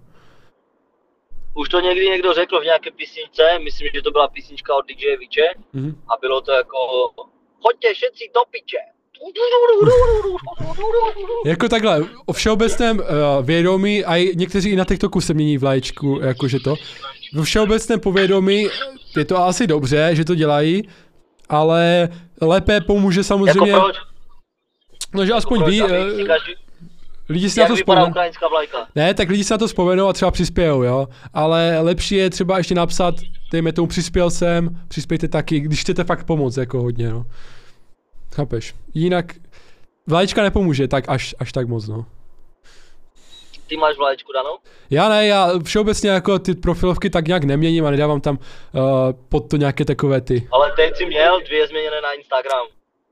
už 1.56 1.68
to 1.68 1.80
někdy 1.80 2.08
někdo 2.08 2.32
řekl 2.32 2.60
v 2.60 2.64
nějaké 2.64 2.90
písničce, 2.90 3.42
myslím, 3.64 3.88
že 3.94 4.02
to 4.02 4.10
byla 4.10 4.28
písnička 4.28 4.74
od 4.76 4.86
DJ 4.86 5.16
Viče 5.20 5.42
Mhm. 5.72 5.94
a 6.08 6.12
bylo 6.20 6.40
to 6.40 6.52
jako 6.52 6.76
Choďte 7.62 7.94
všetci 7.94 8.24
do 8.34 8.40
piče. 8.50 8.76
Jako 11.46 11.68
takhle, 11.68 12.04
o 12.26 12.32
všeobecném 12.32 12.98
uh, 12.98 13.04
vědomí, 13.46 14.04
a 14.04 14.16
i 14.16 14.36
někteří 14.36 14.70
i 14.70 14.76
na 14.76 14.84
TikToku 14.84 15.20
se 15.20 15.34
mění 15.34 15.58
vlaječku, 15.58 16.18
jakože 16.22 16.60
to. 16.60 16.74
Ve 17.34 17.42
všeobecném 17.42 18.00
povědomí 18.00 18.66
je 19.16 19.24
to 19.24 19.36
asi 19.36 19.66
dobře, 19.66 20.10
že 20.12 20.24
to 20.24 20.34
dělají, 20.34 20.88
ale 21.48 22.08
lépe 22.40 22.80
pomůže 22.80 23.20
Jako 23.20 23.24
samozřejmě, 23.28 23.72
proč? 23.72 23.96
no 25.14 25.26
že 25.26 25.32
aspoň 25.32 25.58
proč, 25.58 25.70
ví, 25.70 25.82
aby 25.82 25.94
eh, 25.94 26.10
si 26.38 26.54
lidi 27.28 27.50
si 27.50 27.60
na 27.60 27.62
jak 27.62 27.68
to 27.68 27.74
vypadá 27.76 28.00
vzpomenou. 28.00 28.10
ukrajinská 28.10 28.48
vlajka? 28.48 28.86
Ne, 28.94 29.14
tak 29.14 29.28
lidi 29.28 29.44
se 29.44 29.54
na 29.54 29.58
to 29.58 29.66
vzpomenou 29.66 30.08
a 30.08 30.12
třeba 30.12 30.30
přispějou, 30.30 30.82
jo. 30.82 31.08
Ale 31.34 31.78
lepší 31.80 32.14
je 32.14 32.30
třeba 32.30 32.58
ještě 32.58 32.74
napsat, 32.74 33.14
dejme 33.52 33.72
tomu 33.72 33.88
přispěl 33.88 34.30
jsem, 34.30 34.80
přispějte 34.88 35.28
taky, 35.28 35.60
když 35.60 35.80
chcete 35.80 36.04
fakt 36.04 36.24
pomoct 36.24 36.56
jako 36.56 36.82
hodně, 36.82 37.10
no. 37.10 37.24
Chápeš? 38.34 38.74
Jinak 38.94 39.34
vlaječka 40.06 40.42
nepomůže 40.42 40.88
tak 40.88 41.04
až, 41.08 41.34
až 41.38 41.52
tak 41.52 41.68
moc, 41.68 41.88
no. 41.88 42.06
Ty 43.66 43.76
máš 43.76 43.96
vlaječku 43.98 44.32
danou? 44.32 44.56
Já 44.90 45.08
ne, 45.08 45.26
já 45.26 45.50
všeobecně 45.64 46.10
jako 46.10 46.38
ty 46.38 46.54
profilovky 46.54 47.10
tak 47.10 47.26
nějak 47.26 47.44
neměním 47.44 47.86
a 47.86 47.90
nedávám 47.90 48.20
tam 48.20 48.38
uh, 48.38 48.82
pod 49.28 49.50
to 49.50 49.56
nějaké 49.56 49.84
takové 49.84 50.20
ty. 50.20 50.48
Ale 50.52 50.72
teď 50.76 50.96
jsi 50.96 51.06
měl 51.06 51.40
dvě 51.46 51.68
změněné 51.68 52.00
na 52.00 52.12
Instagram. 52.12 52.66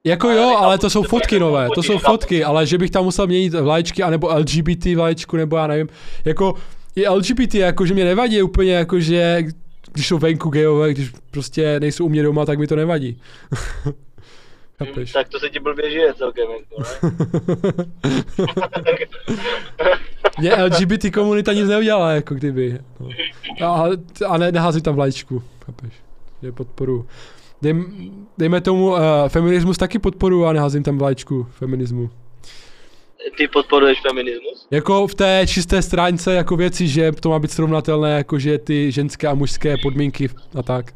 Jako 0.04 0.30
jo, 0.30 0.56
ale 0.58 0.78
to 0.78 0.90
jsou 0.90 1.02
fotky 1.02 1.34
jako 1.34 1.44
nové, 1.44 1.68
to 1.74 1.82
jsou 1.82 1.98
fotky, 1.98 2.44
ale 2.44 2.66
že 2.66 2.78
bych 2.78 2.90
tam 2.90 3.04
musel 3.04 3.26
měnit 3.26 3.54
vlaječky, 3.54 4.02
anebo 4.02 4.28
LGBT 4.28 4.84
vlaječku, 4.94 5.36
nebo 5.36 5.56
já 5.56 5.66
nevím, 5.66 5.88
jako 6.24 6.54
i 6.96 7.08
LGBT, 7.08 7.54
jako 7.54 7.86
že 7.86 7.94
mě 7.94 8.04
nevadí 8.04 8.42
úplně, 8.42 8.72
jako 8.72 9.00
že 9.00 9.42
když 9.92 10.08
jsou 10.08 10.18
venku 10.18 10.48
gejové, 10.48 10.90
když 10.90 11.10
prostě 11.30 11.80
nejsou 11.80 12.04
u 12.04 12.08
mě 12.08 12.22
doma, 12.22 12.46
tak 12.46 12.58
mi 12.58 12.66
to 12.66 12.76
nevadí. 12.76 13.20
Chápeš? 14.84 15.12
Tak 15.12 15.28
to 15.28 15.38
se 15.40 15.50
ti 15.50 15.60
blbě 15.60 15.90
žije 15.90 16.14
celkem, 16.14 16.46
jako, 16.50 16.82
ne? 19.84 19.98
Mě 20.38 20.54
LGBT 20.64 21.14
komunita 21.14 21.52
nic 21.52 21.68
neudělala, 21.68 22.10
jako 22.10 22.34
kdyby. 22.34 22.78
No. 23.00 23.08
A, 23.66 23.84
a 24.28 24.38
ne, 24.38 24.52
nehází 24.52 24.82
tam 24.82 24.94
vlajčku, 24.94 25.42
chápeš? 25.64 25.92
Je 26.42 26.52
podporu. 26.52 27.06
Dej, 27.62 27.74
dejme 28.38 28.60
tomu, 28.60 28.90
uh, 28.90 28.98
feminismus 29.28 29.78
taky 29.78 29.98
podporu 29.98 30.46
a 30.46 30.52
neházím 30.52 30.82
tam 30.82 30.98
vlajčku 30.98 31.46
feminismu. 31.50 32.10
Ty 33.36 33.48
podporuješ 33.48 33.98
feminismus? 34.08 34.66
Jako 34.70 35.06
v 35.06 35.14
té 35.14 35.44
čisté 35.46 35.82
stránce 35.82 36.34
jako 36.34 36.56
věci, 36.56 36.88
že 36.88 37.12
to 37.12 37.30
má 37.30 37.38
být 37.38 37.50
srovnatelné, 37.50 38.16
jako 38.16 38.38
že 38.38 38.58
ty 38.58 38.92
ženské 38.92 39.28
a 39.28 39.34
mužské 39.34 39.76
podmínky 39.82 40.28
a 40.58 40.62
tak. 40.62 40.94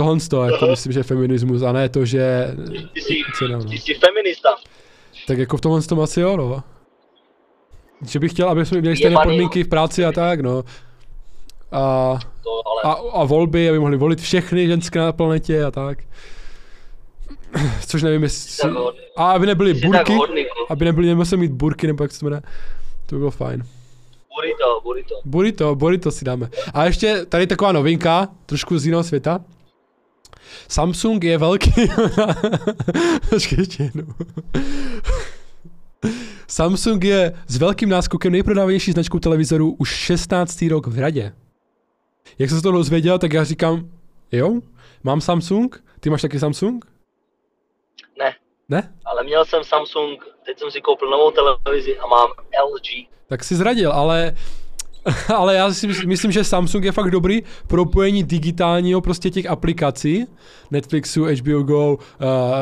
Tohle 0.00 0.20
to, 0.30 0.44
jako 0.44 0.66
myslím, 0.66 0.92
že 0.92 1.00
je 1.00 1.04
feminismus 1.04 1.62
a 1.62 1.72
ne 1.72 1.88
to, 1.88 2.04
že... 2.04 2.54
Ty 2.94 3.00
jsi, 3.00 3.22
no, 3.52 3.58
no. 3.58 3.64
ty 3.64 3.78
jsi 3.78 3.94
feminista. 3.94 4.48
Tak 5.26 5.38
jako 5.38 5.56
v 5.56 5.60
tomhle 5.60 5.82
tom 5.82 6.00
asi 6.00 6.20
jo, 6.20 6.36
no. 6.36 6.62
Že 8.06 8.18
bych 8.18 8.32
chtěl, 8.32 8.48
aby 8.48 8.66
jsme 8.66 8.80
měli 8.80 8.96
stejné 8.96 9.16
podmínky 9.22 9.64
v 9.64 9.68
práci 9.68 10.04
a 10.04 10.12
tak, 10.12 10.40
no. 10.40 10.64
A, 11.72 12.18
To, 12.42 12.50
ale 12.68 12.94
a, 12.94 12.98
a 13.12 13.24
volby, 13.24 13.68
aby 13.68 13.78
mohli 13.78 13.96
volit 13.96 14.20
všechny 14.20 14.66
ženské 14.66 14.98
na 14.98 15.12
planetě 15.12 15.64
a 15.64 15.70
tak. 15.70 15.98
Což 17.86 18.02
nevím, 18.02 18.22
jestli... 18.22 18.70
A 19.16 19.32
aby 19.32 19.46
nebyly 19.46 19.74
burky, 19.74 20.04
kluk. 20.04 20.30
aby 20.68 20.84
nebyly, 20.84 21.06
nemusel 21.06 21.38
mít 21.38 21.52
burky, 21.52 21.86
nebo 21.86 22.04
jak 22.04 22.12
se 22.12 22.20
to 22.20 22.26
jmenuje. 22.26 22.42
To 23.06 23.14
by 23.14 23.18
bylo 23.18 23.30
fajn. 23.30 23.62
Burrito, 24.36 24.80
burrito. 24.82 25.14
Burrito, 25.24 25.74
burrito 25.74 26.10
si 26.10 26.24
dáme. 26.24 26.48
A 26.74 26.84
ještě 26.84 27.26
tady 27.26 27.46
taková 27.46 27.72
novinka, 27.72 28.28
trošku 28.46 28.78
z 28.78 28.84
jiného 28.84 29.04
světa. 29.04 29.40
Samsung 30.68 31.24
je 31.24 31.38
velký... 31.38 31.72
Počkej 33.30 33.58
ještě 33.58 33.82
jednou. 33.82 34.14
Samsung 36.48 37.04
je 37.04 37.32
s 37.46 37.56
velkým 37.58 37.88
náskokem 37.88 38.32
nejprodávanější 38.32 38.92
značkou 38.92 39.18
televizorů 39.18 39.76
už 39.78 39.88
16. 39.94 40.62
rok 40.62 40.86
v 40.86 40.98
radě. 40.98 41.32
Jak 42.38 42.50
jsem 42.50 42.58
se 42.58 42.62
to 42.62 42.72
dozvěděl, 42.72 43.18
tak 43.18 43.32
já 43.32 43.44
říkám, 43.44 43.88
jo, 44.32 44.60
mám 45.02 45.20
Samsung, 45.20 45.84
ty 46.00 46.10
máš 46.10 46.22
taky 46.22 46.38
Samsung? 46.38 46.84
Ne, 48.18 48.34
Ne? 48.68 48.94
ale 49.04 49.24
měl 49.24 49.44
jsem 49.44 49.64
Samsung, 49.64 50.24
teď 50.46 50.58
jsem 50.58 50.70
si 50.70 50.80
koupil 50.80 51.10
novou 51.10 51.30
televizi 51.30 51.98
a 51.98 52.06
mám 52.06 52.28
LG. 52.74 53.08
Tak 53.28 53.44
si 53.44 53.56
zradil, 53.56 53.92
ale, 53.92 54.32
ale 55.36 55.54
já 55.54 55.74
si 55.74 55.88
mys- 55.88 56.06
myslím, 56.06 56.32
že 56.32 56.44
Samsung 56.44 56.84
je 56.84 56.92
fakt 56.92 57.10
dobrý 57.10 57.42
pro 57.66 57.80
propojení 57.90 58.22
digitálního 58.22 59.00
prostě 59.00 59.30
těch 59.30 59.46
aplikací, 59.46 60.26
Netflixu, 60.70 61.24
HBO 61.24 61.62
Go, 61.62 61.92
uh, 61.92 61.98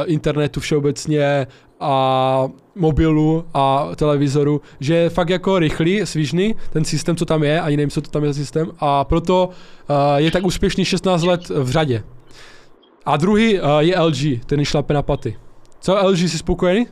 internetu 0.07 0.61
všeobecně 0.61 1.47
a 1.81 2.49
mobilu 2.75 3.45
a 3.55 3.89
televizoru, 3.97 4.61
že 4.81 4.95
je 4.95 5.11
fakt 5.11 5.29
jako 5.29 5.59
rychlý, 5.59 6.01
svížný, 6.07 6.55
ten 6.71 6.85
systém, 6.85 7.17
co 7.17 7.25
tam 7.25 7.43
je, 7.43 7.61
ani 7.61 7.77
nevím, 7.77 7.91
co 7.91 8.01
to 8.01 8.11
tam 8.11 8.25
je 8.25 8.33
za 8.33 8.35
systém, 8.35 8.71
a 8.79 9.05
proto 9.05 9.49
uh, 9.49 9.97
je 10.17 10.31
tak 10.31 10.45
úspěšný 10.45 10.85
16 10.85 11.23
let 11.23 11.49
v 11.49 11.71
řadě. 11.71 12.03
A 13.07 13.17
druhý 13.17 13.61
uh, 13.61 13.79
je 13.79 14.01
LG, 14.01 14.45
ten 14.47 14.65
šlape 14.65 14.95
na 14.95 15.03
paty. 15.03 15.37
Co 15.81 16.07
LG, 16.07 16.19
jsi 16.19 16.39
spokojený? 16.39 16.87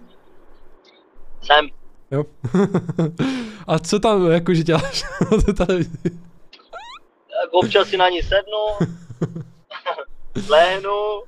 Jsem. 1.42 1.68
Jo. 2.10 2.24
A 3.66 3.78
co 3.78 4.00
tam 4.00 4.30
jakože 4.30 4.62
děláš 4.62 5.04
na 5.20 5.42
té 5.42 5.52
televizi? 5.52 5.98
Tak 7.42 7.52
občas 7.52 7.88
si 7.88 7.96
na 7.96 8.08
ní 8.08 8.22
sednu, 8.22 8.88
lehnu 10.48 11.22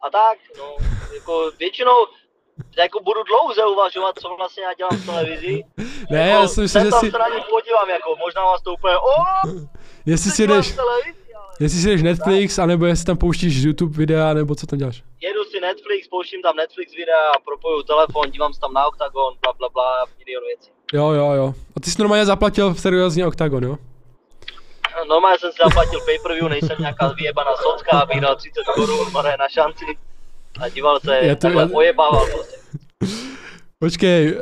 a 0.00 0.10
tak, 0.10 0.38
no, 0.58 0.76
jako 1.14 1.50
většinou 1.58 1.94
jako 2.78 3.00
budu 3.00 3.20
dlouze 3.22 3.66
uvažovat, 3.66 4.18
co 4.18 4.36
vlastně 4.36 4.62
já 4.62 4.74
dělám 4.74 4.96
v 5.02 5.06
televizi. 5.06 5.64
Ne, 6.10 6.28
jako, 6.28 6.42
já 6.42 6.48
si 6.48 6.60
myslím, 6.60 6.84
že 6.84 6.90
si, 6.90 7.10
se 7.10 7.18
na 7.18 7.28
ní 7.28 7.42
podívám, 7.50 7.88
jako 7.90 8.16
možná 8.18 8.44
vás 8.44 8.62
to 8.62 8.72
úplně, 8.72 8.96
o, 8.96 9.14
jestli 10.06 10.30
si 10.30 10.46
jdeš, 10.46 10.74
jestli 11.60 11.78
si 11.78 11.88
jdeš 11.88 12.02
Netflix, 12.02 12.58
anebo 12.58 12.86
jestli 12.86 13.04
tam 13.04 13.16
pouštíš 13.16 13.62
YouTube 13.62 13.98
videa, 13.98 14.34
nebo 14.34 14.54
co 14.54 14.66
tam 14.66 14.78
děláš. 14.78 15.02
jedu 15.20 15.44
si 15.44 15.60
Netflix, 15.60 16.08
pouštím 16.08 16.42
tam 16.42 16.56
Netflix 16.56 16.94
videa, 16.94 17.32
propoju 17.44 17.82
telefon, 17.82 18.30
dívám 18.30 18.52
se 18.54 18.60
tam 18.60 18.72
na 18.72 18.86
Octagon, 18.86 19.34
bla 19.42 19.52
bla 19.52 19.68
bla, 19.68 20.06
milion 20.18 20.44
věcí. 20.44 20.77
Jo, 20.92 21.10
jo, 21.12 21.32
jo. 21.32 21.54
A 21.76 21.80
ty 21.80 21.90
jsi 21.90 21.96
normálně 22.02 22.26
zaplatil 22.26 22.74
seriózně 22.74 23.26
Octagon, 23.26 23.64
jo? 23.64 23.76
Normálně 25.08 25.38
jsem 25.38 25.52
si 25.52 25.56
zaplatil 25.64 26.00
pay-per-view, 26.00 26.48
nejsem 26.48 26.76
nějaká 26.78 27.12
vyjebaná 27.12 27.50
socka, 27.56 27.98
abych 28.00 28.20
dal 28.20 28.36
30 28.36 28.52
korun, 28.74 29.12
pane, 29.12 29.28
na 29.38 29.48
šanci. 29.48 29.84
A 30.60 30.68
díval 30.68 31.00
se, 31.00 31.18
Já 31.22 31.34
to- 31.34 31.40
takhle 31.40 31.62
já- 31.62 31.68
ojebával 31.72 32.26
prostě. 32.34 32.56
Počkej, 33.78 34.36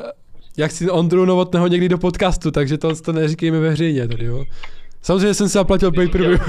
jak 0.57 0.71
si 0.73 0.91
Ondru 0.91 1.25
Novotného 1.25 1.67
někdy 1.67 1.89
do 1.89 1.99
podcastu, 1.99 2.51
takže 2.51 2.79
to, 2.79 2.97
to 2.97 3.13
neříkejme 3.13 3.61
veřejně 3.61 4.09
tady, 4.09 4.25
jo? 4.25 4.45
Samozřejmě 5.03 5.35
jsem 5.35 5.49
si 5.49 5.53
zaplatil 5.53 5.93
pay 5.93 6.09
per 6.09 6.21
view. 6.23 6.41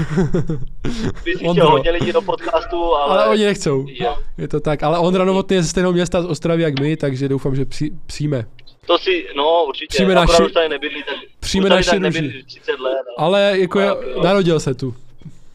Hodně 1.62 1.90
lidí 1.90 2.12
do 2.12 2.22
podcastu, 2.22 2.94
ale... 2.94 3.18
ale 3.18 3.28
oni 3.28 3.44
nechcou. 3.44 3.86
Jo. 3.88 4.16
Je 4.38 4.48
to 4.48 4.60
tak, 4.60 4.82
ale 4.82 4.98
Ondra 4.98 5.24
Novotný 5.24 5.56
je 5.56 5.62
ze 5.62 5.68
stejného 5.68 5.92
města 5.92 6.22
z 6.22 6.24
Ostravy 6.26 6.62
jak 6.62 6.80
my, 6.80 6.96
takže 6.96 7.28
doufám, 7.28 7.56
že 7.56 7.64
při, 7.64 7.90
přijme. 8.06 8.46
To 8.88 8.98
si, 8.98 9.26
no 9.36 9.64
určitě, 9.64 9.86
Přijme 9.94 10.14
naši- 10.14 10.42
už 10.42 10.52
tady 10.52 10.68
nebydlí, 10.68 11.02
tak 11.02 11.16
přijme 11.40 11.68
naši 11.68 11.90
tak 11.90 11.98
nebydlí 11.98 12.44
30 12.44 12.80
let. 12.80 13.04
Ale... 13.16 13.40
Ale 13.50 13.58
jako 13.58 13.80
je, 13.80 13.86
Jo. 13.86 14.22
narodil 14.22 14.60
se 14.60 14.74
tu. 14.74 14.94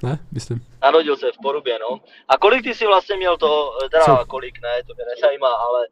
Ne, 0.03 0.19
myslím. 0.31 0.61
Narodil 0.81 1.17
se 1.17 1.25
v 1.31 1.37
Porubě, 1.43 1.79
no. 1.89 1.99
A 2.29 2.37
kolik 2.37 2.63
ty 2.63 2.73
si 2.75 2.85
vlastně 2.85 3.15
měl 3.15 3.37
to, 3.37 3.71
eh, 3.85 3.89
teda 3.89 4.03
Co? 4.05 4.25
kolik, 4.27 4.53
ne, 4.61 4.83
to 4.87 4.93
mě 4.95 5.05
nezajímá, 5.15 5.47
ale 5.47 5.79
e, 5.85 5.89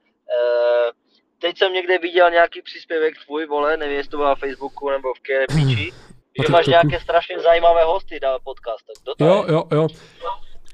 teď 1.39 1.57
jsem 1.57 1.73
někde 1.73 1.97
viděl 1.99 2.29
nějaký 2.31 2.61
příspěvek 2.61 3.13
tvůj, 3.25 3.45
vole, 3.45 3.77
nevím, 3.77 3.97
jestli 3.97 4.09
to 4.11 4.17
bylo 4.17 4.29
na 4.29 4.35
Facebooku 4.35 4.89
nebo 4.89 5.07
v 5.13 5.19
Na 6.39 6.45
že 6.45 6.51
máš 6.51 6.67
nějaké 6.67 6.99
strašně 6.99 7.39
zajímavé 7.39 7.83
hosty 7.83 8.19
na 8.23 8.39
podcast, 8.43 8.85
tak 8.87 9.03
kdo 9.03 9.15
to 9.15 9.25
Jo, 9.25 9.45
je? 9.47 9.53
jo, 9.53 9.63
jo. 9.71 9.87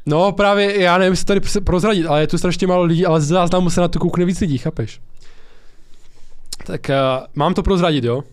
No 0.06 0.32
právě, 0.32 0.82
já 0.82 0.98
nevím, 0.98 1.14
jestli 1.14 1.26
tady 1.26 1.40
prozradit, 1.66 2.06
ale 2.06 2.22
je 2.22 2.28
tu 2.28 2.38
strašně 2.38 2.68
málo 2.68 2.84
lidí, 2.84 3.06
ale 3.06 3.22
z 3.22 3.28
záznamu 3.28 3.70
se 3.70 3.82
na 3.82 3.88
to 3.88 4.00
koukne 4.00 4.26
víc 4.26 4.40
lidí, 4.40 4.58
chápeš? 4.58 5.00
Tak 6.66 6.82
uh, 6.90 7.26
mám 7.36 7.54
to 7.54 7.64
prozradit, 7.64 8.04
jo? 8.04 8.24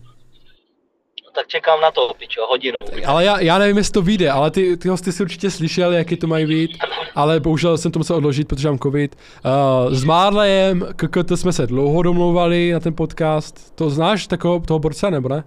Tak 1.35 1.47
čekám 1.47 1.81
na 1.81 1.91
to, 1.91 2.13
pičo, 2.19 2.41
hodinu. 2.49 2.75
Ale 3.05 3.25
já, 3.25 3.39
já 3.39 3.57
nevím, 3.57 3.77
jestli 3.77 3.93
to 3.93 4.01
vyjde, 4.01 4.31
ale 4.31 4.51
ty, 4.51 4.77
ty 4.77 4.89
hosty 4.89 5.11
si 5.11 5.23
určitě 5.23 5.51
slyšel, 5.51 5.93
jaký 5.93 6.15
to 6.15 6.27
mají 6.27 6.45
být, 6.45 6.71
ale 7.15 7.39
bohužel 7.39 7.77
jsem 7.77 7.91
to 7.91 7.99
musel 7.99 8.15
odložit, 8.15 8.47
protože 8.47 8.67
mám 8.67 8.79
covid. 8.79 9.15
Uh, 9.15 9.93
s 9.93 10.03
Marlejem, 10.03 10.87
KKT 10.95 11.31
jsme 11.35 11.53
se 11.53 11.67
dlouho 11.67 12.01
domlouvali 12.01 12.71
na 12.71 12.79
ten 12.79 12.95
podcast. 12.95 13.75
To 13.75 13.89
znáš 13.89 14.27
takového 14.27 14.59
toho 14.59 14.79
borce, 14.79 15.11
nebo 15.11 15.29
ne? 15.29 15.43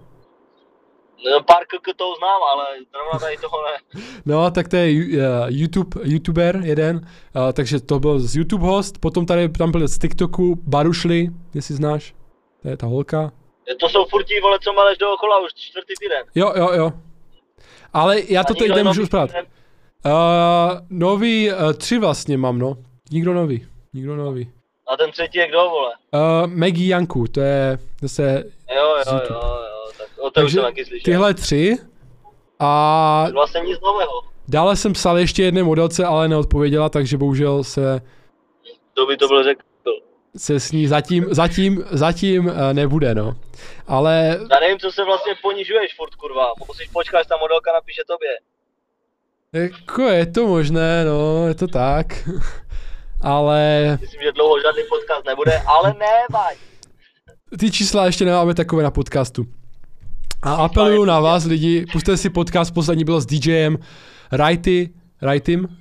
No, 1.25 1.43
pár 1.43 1.63
kk 1.65 1.85
to 1.95 2.05
znám, 2.17 2.41
ale 2.51 2.65
zrovna 2.91 3.19
tady 3.19 3.37
toho 3.37 3.57
ne. 3.63 4.01
No, 4.25 4.51
tak 4.51 4.67
to 4.67 4.75
je 4.75 5.05
uh, 5.05 5.21
YouTube, 5.47 6.01
YouTuber 6.03 6.61
jeden, 6.63 6.95
uh, 6.95 7.51
takže 7.53 7.79
to 7.79 7.99
byl 7.99 8.19
z 8.19 8.35
YouTube 8.35 8.65
host, 8.65 8.97
potom 8.97 9.25
tady 9.25 9.49
tam 9.49 9.71
byl 9.71 9.87
z 9.87 9.97
TikToku 9.97 10.55
Barušli, 10.55 11.29
jestli 11.53 11.75
znáš, 11.75 12.13
to 12.61 12.67
je 12.69 12.77
ta 12.77 12.87
holka. 12.87 13.31
To 13.79 13.89
jsou 13.89 14.05
furt 14.05 14.23
ti 14.23 14.39
vole, 14.41 14.57
co 14.61 14.73
maleš 14.73 14.97
dookola 14.97 15.39
už 15.39 15.53
čtvrtý 15.55 15.93
týden. 15.99 16.23
Jo, 16.35 16.53
jo, 16.55 16.69
jo. 16.73 16.93
Ale 17.93 18.21
já 18.29 18.43
to 18.43 18.53
teď 18.53 18.71
nemůžu 18.75 19.05
zprávat. 19.05 19.29
Uh, 20.05 20.11
nový, 20.89 21.49
uh, 21.51 21.73
tři 21.73 21.97
vlastně 21.99 22.37
mám, 22.37 22.59
no. 22.59 22.77
Nikdo 23.11 23.33
nový, 23.33 23.67
nikdo 23.93 24.15
nový. 24.15 24.51
A 24.87 24.97
ten 24.97 25.11
třetí 25.11 25.37
je 25.37 25.47
kdo, 25.47 25.57
vole? 25.69 25.93
Uh, 26.13 26.47
Maggie 26.47 26.87
Janku, 26.89 27.27
to 27.27 27.39
je 27.41 27.77
zase, 28.01 28.43
Jo, 28.75 28.81
jo, 28.83 28.95
jo, 29.07 29.13
YouTube. 29.13 29.39
jo, 29.39 29.91
tak 29.97 30.07
o 30.19 30.31
tom 30.31 30.45
už 30.45 30.53
jsem 30.53 30.63
taky 30.63 30.85
slyšel. 30.85 31.05
tyhle 31.05 31.33
tři. 31.33 31.77
A 32.59 33.27
Vlastně 33.33 33.61
nic 33.61 33.79
nového. 33.81 34.21
dále 34.47 34.75
jsem 34.75 34.93
psal 34.93 35.17
ještě 35.17 35.43
jedné 35.43 35.63
modelce, 35.63 36.05
ale 36.05 36.27
neodpověděla, 36.27 36.89
takže 36.89 37.17
bohužel 37.17 37.63
se, 37.63 38.01
To 38.93 39.05
by 39.05 39.17
to 39.17 39.27
byl 39.27 39.43
řekl. 39.43 39.61
Se 40.37 40.59
s 40.59 40.71
ní 40.71 40.87
zatím, 40.87 41.25
zatím, 41.29 41.83
zatím 41.91 42.45
uh, 42.45 42.53
nebude, 42.73 43.15
no. 43.15 43.35
Ale 43.87 44.39
Já 44.51 44.59
nevím, 44.59 44.79
co 44.79 44.91
se 44.91 45.03
vlastně 45.03 45.33
ponižuješ 45.41 45.95
furt, 45.95 46.15
kurva. 46.15 46.45
Musíš 46.67 46.87
počkat, 46.89 47.17
až 47.19 47.27
ta 47.27 47.37
modelka 47.37 47.71
napíše 47.73 48.01
tobě. 48.07 48.29
jako 49.53 50.01
je 50.01 50.25
to 50.25 50.47
možné, 50.47 51.05
no, 51.05 51.47
je 51.47 51.53
to 51.55 51.67
tak. 51.67 52.29
Ale 53.21 53.97
Myslím, 54.01 54.21
že 54.21 54.31
dlouho 54.31 54.61
žádný 54.61 54.81
podcast 54.89 55.25
nebude, 55.25 55.61
ale 55.67 55.93
nevaď. 55.93 56.57
ty 57.59 57.71
čísla 57.71 58.05
ještě 58.05 58.25
nemáme 58.25 58.53
takové 58.53 58.83
na 58.83 58.91
podcastu. 58.91 59.45
A 60.41 60.53
apeluju 60.53 61.05
na 61.05 61.19
vás 61.19 61.45
lidi, 61.45 61.85
puste 61.91 62.17
si 62.17 62.29
podcast, 62.29 62.73
poslední 62.73 63.03
byl 63.03 63.21
s 63.21 63.25
DJem 63.25 63.77
Righty, 64.31 64.89
Rightym, 65.21 65.77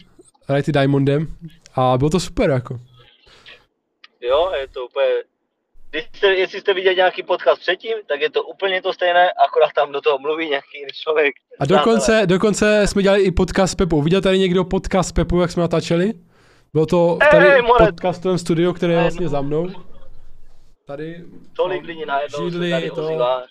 Righty 0.48 0.72
Diamondem 0.72 1.26
a 1.74 1.98
bylo 1.98 2.10
to 2.10 2.20
super 2.20 2.50
jako. 2.50 2.80
Jo, 4.20 4.52
je 4.60 4.68
to 4.68 4.84
úplně... 4.86 5.06
Když 5.90 6.04
jste, 6.16 6.26
jestli 6.34 6.60
jste 6.60 6.74
viděli 6.74 6.96
nějaký 6.96 7.22
podcast 7.22 7.60
předtím, 7.60 7.92
tak 8.08 8.20
je 8.20 8.30
to 8.30 8.42
úplně 8.42 8.82
to 8.82 8.92
stejné, 8.92 9.30
akorát 9.32 9.70
tam 9.74 9.92
do 9.92 10.00
toho 10.00 10.18
mluví 10.18 10.48
nějaký 10.48 10.78
jiný 10.78 10.90
člověk. 11.02 11.34
A 11.60 11.66
dokonce, 11.66 12.22
dokonce 12.26 12.86
jsme 12.86 13.02
dělali 13.02 13.22
i 13.22 13.30
podcast 13.30 13.72
s 13.72 13.74
Pepou. 13.74 14.02
Viděl 14.02 14.20
tady 14.20 14.38
někdo 14.38 14.64
podcast 14.64 15.08
s 15.08 15.12
Pepou, 15.12 15.40
jak 15.40 15.50
jsme 15.50 15.60
natáčeli? 15.60 16.12
Bylo 16.72 16.86
to 16.86 17.18
tady 17.30 17.62
more. 17.62 17.86
podcastovém 17.86 18.38
studiu, 18.38 18.72
které 18.72 18.92
je 18.92 19.00
vlastně 19.00 19.28
za 19.28 19.40
mnou. 19.40 19.68
Tady 20.86 21.24
Tolik 21.56 21.84
lidí 21.84 22.04
najednou 22.06 22.50
Židli, 22.50 22.70
tady 22.70 22.90
to- 22.90 23.04
ozývá. 23.06 23.42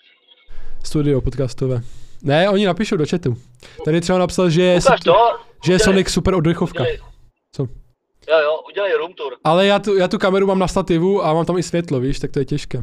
studio 0.84 1.20
podcastové. 1.20 1.80
Ne, 2.22 2.50
oni 2.50 2.66
napíšou 2.66 2.96
do 2.96 3.06
chatu. 3.06 3.36
Tady 3.84 4.00
třeba 4.00 4.18
napsal, 4.18 4.50
že 4.50 4.62
je, 4.62 4.78
Ukaž 4.78 5.00
to. 5.00 5.14
že 5.64 5.72
je 5.72 5.78
Sonic 5.78 6.08
super 6.10 6.34
oddechovka. 6.34 6.82
udělej-? 6.84 7.07
Jo, 8.30 8.38
jo, 8.42 8.60
udělej 8.68 8.92
room 8.92 9.12
tour. 9.14 9.36
Ale 9.44 9.66
já 9.66 9.78
tu, 9.78 9.96
já 9.96 10.08
tu 10.08 10.18
kameru 10.18 10.46
mám 10.46 10.58
na 10.58 10.68
stativu 10.68 11.24
a 11.24 11.34
mám 11.34 11.44
tam 11.44 11.58
i 11.58 11.62
světlo, 11.62 12.00
víš, 12.00 12.18
tak 12.18 12.30
to 12.32 12.38
je 12.38 12.44
těžké. 12.44 12.82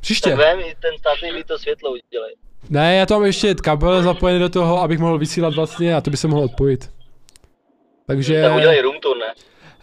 Příště. 0.00 0.30
Tak 0.30 0.38
vem 0.38 0.60
i 0.60 0.74
ten 0.82 0.90
stativ 0.98 1.46
to 1.46 1.58
světlo 1.58 1.90
udělej. 1.90 2.34
Ne, 2.70 2.96
já 2.96 3.06
tam 3.06 3.18
mám 3.18 3.26
ještě 3.26 3.54
kabel 3.54 4.02
zapojený 4.02 4.40
do 4.40 4.48
toho, 4.48 4.80
abych 4.82 4.98
mohl 4.98 5.18
vysílat 5.18 5.54
vlastně 5.54 5.96
a 5.96 6.00
to 6.00 6.10
by 6.10 6.16
se 6.16 6.28
mohlo 6.28 6.44
odpojit. 6.44 6.90
Takže 8.06 8.42
Tak 8.42 8.56
udělej 8.56 8.80
room 8.82 8.96
tour, 9.00 9.16
ne? 9.18 9.34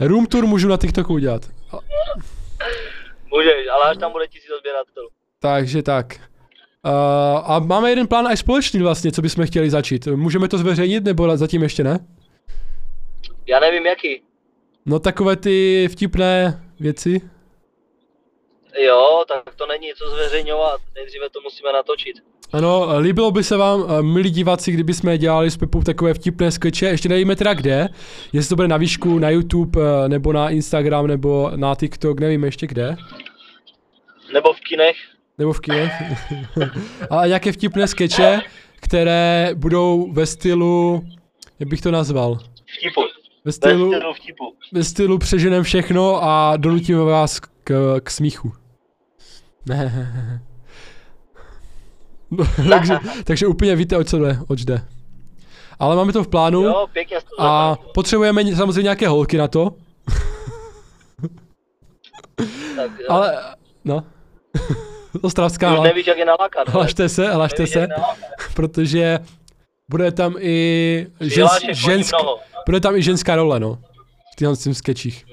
room 0.08 0.26
tour 0.26 0.46
můžu 0.46 0.68
na 0.68 0.78
TikToku 0.78 1.14
udělat. 1.14 1.42
A- 1.72 1.80
Můžeš, 3.34 3.68
ale 3.74 3.84
až 3.92 3.98
tam 3.98 4.12
bude 4.12 4.28
tisíc 4.28 4.50
odběratelů. 4.58 5.10
Takže 5.40 5.84
tak. 5.84 6.16
Uh, 6.86 6.92
a 7.52 7.60
máme 7.60 7.90
jeden 7.90 8.08
plán 8.08 8.28
až 8.28 8.40
společný 8.40 8.80
vlastně, 8.82 9.12
co 9.12 9.22
bychom 9.22 9.46
chtěli 9.48 9.70
začít. 9.70 10.08
Můžeme 10.08 10.48
to 10.48 10.58
zveřejnit 10.58 11.04
nebo 11.04 11.38
zatím 11.38 11.64
ještě 11.64 11.84
ne? 11.84 12.00
Já 13.48 13.60
nevím 13.60 13.86
jaký. 13.86 14.22
No 14.86 15.00
takové 15.00 15.36
ty 15.36 15.88
vtipné 15.92 16.64
věci. 16.80 17.22
Jo, 18.86 19.24
tak 19.28 19.56
to 19.56 19.66
není 19.68 19.88
co 19.98 20.10
zveřejňovat. 20.10 20.82
Nejdříve 20.96 21.30
to 21.30 21.42
musíme 21.42 21.74
natočit. 21.74 22.16
Ano, 22.54 23.00
líbilo 23.00 23.32
by 23.32 23.44
se 23.44 23.58
vám, 23.58 23.86
eh, 23.90 24.02
milí 24.02 24.30
diváci, 24.32 24.72
kdyby 24.72 24.94
jsme 24.94 25.18
dělali 25.18 25.52
s 25.52 25.58
Pepou 25.58 25.82
takové 25.84 26.14
vtipné 26.14 26.52
skeče, 26.52 26.86
ještě 26.86 27.10
nevíme 27.10 27.36
teda 27.36 27.54
kde, 27.54 27.88
jestli 28.34 28.50
to 28.50 28.56
bude 28.56 28.68
na 28.68 28.78
výšku, 28.78 29.20
na 29.20 29.30
YouTube, 29.30 29.82
eh, 29.82 30.10
nebo 30.10 30.34
na 30.34 30.50
Instagram, 30.50 31.08
nebo 31.08 31.52
na 31.56 31.76
TikTok, 31.76 32.20
nevím 32.20 32.44
ještě 32.44 32.68
kde, 32.68 32.96
Nebo 34.34 34.54
v 34.54 34.60
kinech. 34.60 34.96
nebo 35.38 35.54
v 35.54 35.60
kinech. 35.60 35.92
Ale 37.10 37.28
nějaké 37.28 37.52
vtipné 37.52 37.88
skeče, 37.88 38.42
které 38.82 39.50
budou 39.54 40.12
ve 40.12 40.26
stylu, 40.26 41.04
jak 41.60 41.70
bych 41.70 41.82
to 41.82 41.92
nazval, 41.92 42.40
Vtipu. 42.78 43.02
Ve 43.46 43.50
Bez 43.50 43.56
stylu, 43.56 43.92
stylu 43.94 44.14
vtipu. 44.14 44.44
ve 44.74 44.84
stylu 44.84 45.18
přeženem 45.18 45.64
všechno 45.64 46.24
a 46.24 46.58
donutíme 46.58 47.04
vás 47.04 47.40
k, 47.64 48.00
k 48.04 48.10
smíchu. 48.10 48.54
Ne. 49.66 50.12
No, 52.32 52.46
takže, 52.70 52.98
takže 53.24 53.48
úplně 53.48 53.76
víte, 53.76 53.98
oč 53.98 54.10
co 54.10 54.20
jde, 54.20 54.38
oč 54.48 54.62
jde. 54.66 54.86
Ale 55.80 55.96
máme 55.96 56.14
to 56.14 56.24
v 56.24 56.28
plánu 56.28 56.62
Jo, 56.64 56.88
pěkně 56.94 57.18
a 57.40 57.76
potřebujeme 57.94 58.56
samozřejmě 58.56 58.82
nějaké 58.84 59.08
holky 59.08 59.38
na 59.38 59.48
to, 59.48 59.72
Tak, 62.76 62.92
jo. 63.00 63.06
ale 63.10 63.38
no. 63.86 64.04
Ostravská, 65.22 65.74
už 65.74 65.80
nevíš, 65.84 66.08
jak 66.08 66.18
je 66.18 66.26
nalákat. 66.26 66.68
ale 66.68 66.74
hlašte 66.74 67.10
se, 67.10 67.34
hlašte 67.34 67.68
se, 67.68 67.88
protože 68.54 69.20
bude 69.90 70.12
tam 70.12 70.36
i 70.40 71.08
žens, 71.22 71.52
žensk, 71.72 72.14
mnoho. 72.22 72.40
bude 72.66 72.80
tam 72.80 72.96
i 72.96 73.02
ženská 73.02 73.36
role, 73.36 73.60
no. 73.60 73.80
V 74.34 74.36
těchto 74.36 74.56
těch 74.56 74.78
skečích. 74.78 75.26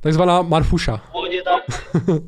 Takzvaná 0.00 0.42
Marfuša. 0.42 0.96
Původně 1.12 1.42
tam, 1.42 1.60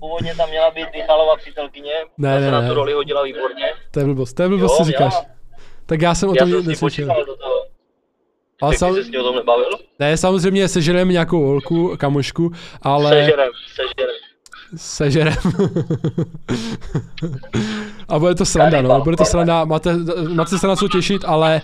původně 0.00 0.34
tam 0.36 0.50
měla 0.50 0.70
být 0.70 0.86
Michalova 0.94 1.36
přítelkyně, 1.36 1.92
Ne, 2.18 2.40
ne, 2.40 2.46
se 2.46 2.50
na 2.50 2.60
ne. 2.60 2.68
tu 2.68 2.74
roli 2.74 2.92
hodila 2.92 3.22
výborně. 3.22 3.66
To 3.90 4.00
je 4.00 4.04
blbost, 4.06 4.32
to 4.34 4.42
je 4.42 4.48
blbost, 4.48 4.72
Jo, 4.72 4.76
co 4.78 4.84
říkáš. 4.84 5.14
já- 5.14 5.24
Tak 5.86 6.02
já 6.02 6.14
jsem 6.14 6.28
o 6.28 6.34
tom 6.34 6.50
neslyšel. 6.50 6.80
počítal 6.80 7.24
do 7.24 7.36
toho. 7.36 7.54
Ale 8.62 8.72
Tak 8.72 8.78
sam, 8.78 8.94
ty 8.94 9.02
jsi 9.02 9.08
s 9.08 9.10
ní 9.10 9.18
o 9.18 9.22
tom 9.22 9.36
nebavil? 9.36 9.70
ne, 9.98 10.16
samozřejmě 10.16 10.68
seženeme 10.68 11.12
nějakou 11.12 11.46
holku, 11.46 11.96
kamošku, 11.96 12.50
ale 12.82 13.10
Sežerem, 13.10 13.50
sežerem. 13.74 14.16
sežerem. 14.76 15.34
A 18.08 18.18
bude 18.18 18.34
to 18.34 18.44
sranda, 18.44 18.82
no, 18.82 19.00
bude 19.00 19.16
to 19.16 19.24
sranda, 19.24 19.64
máte, 19.64 19.96
máte 20.34 20.58
se 20.58 20.66
na 20.66 20.76
co 20.76 20.88
těšit, 20.88 21.24
ale 21.26 21.62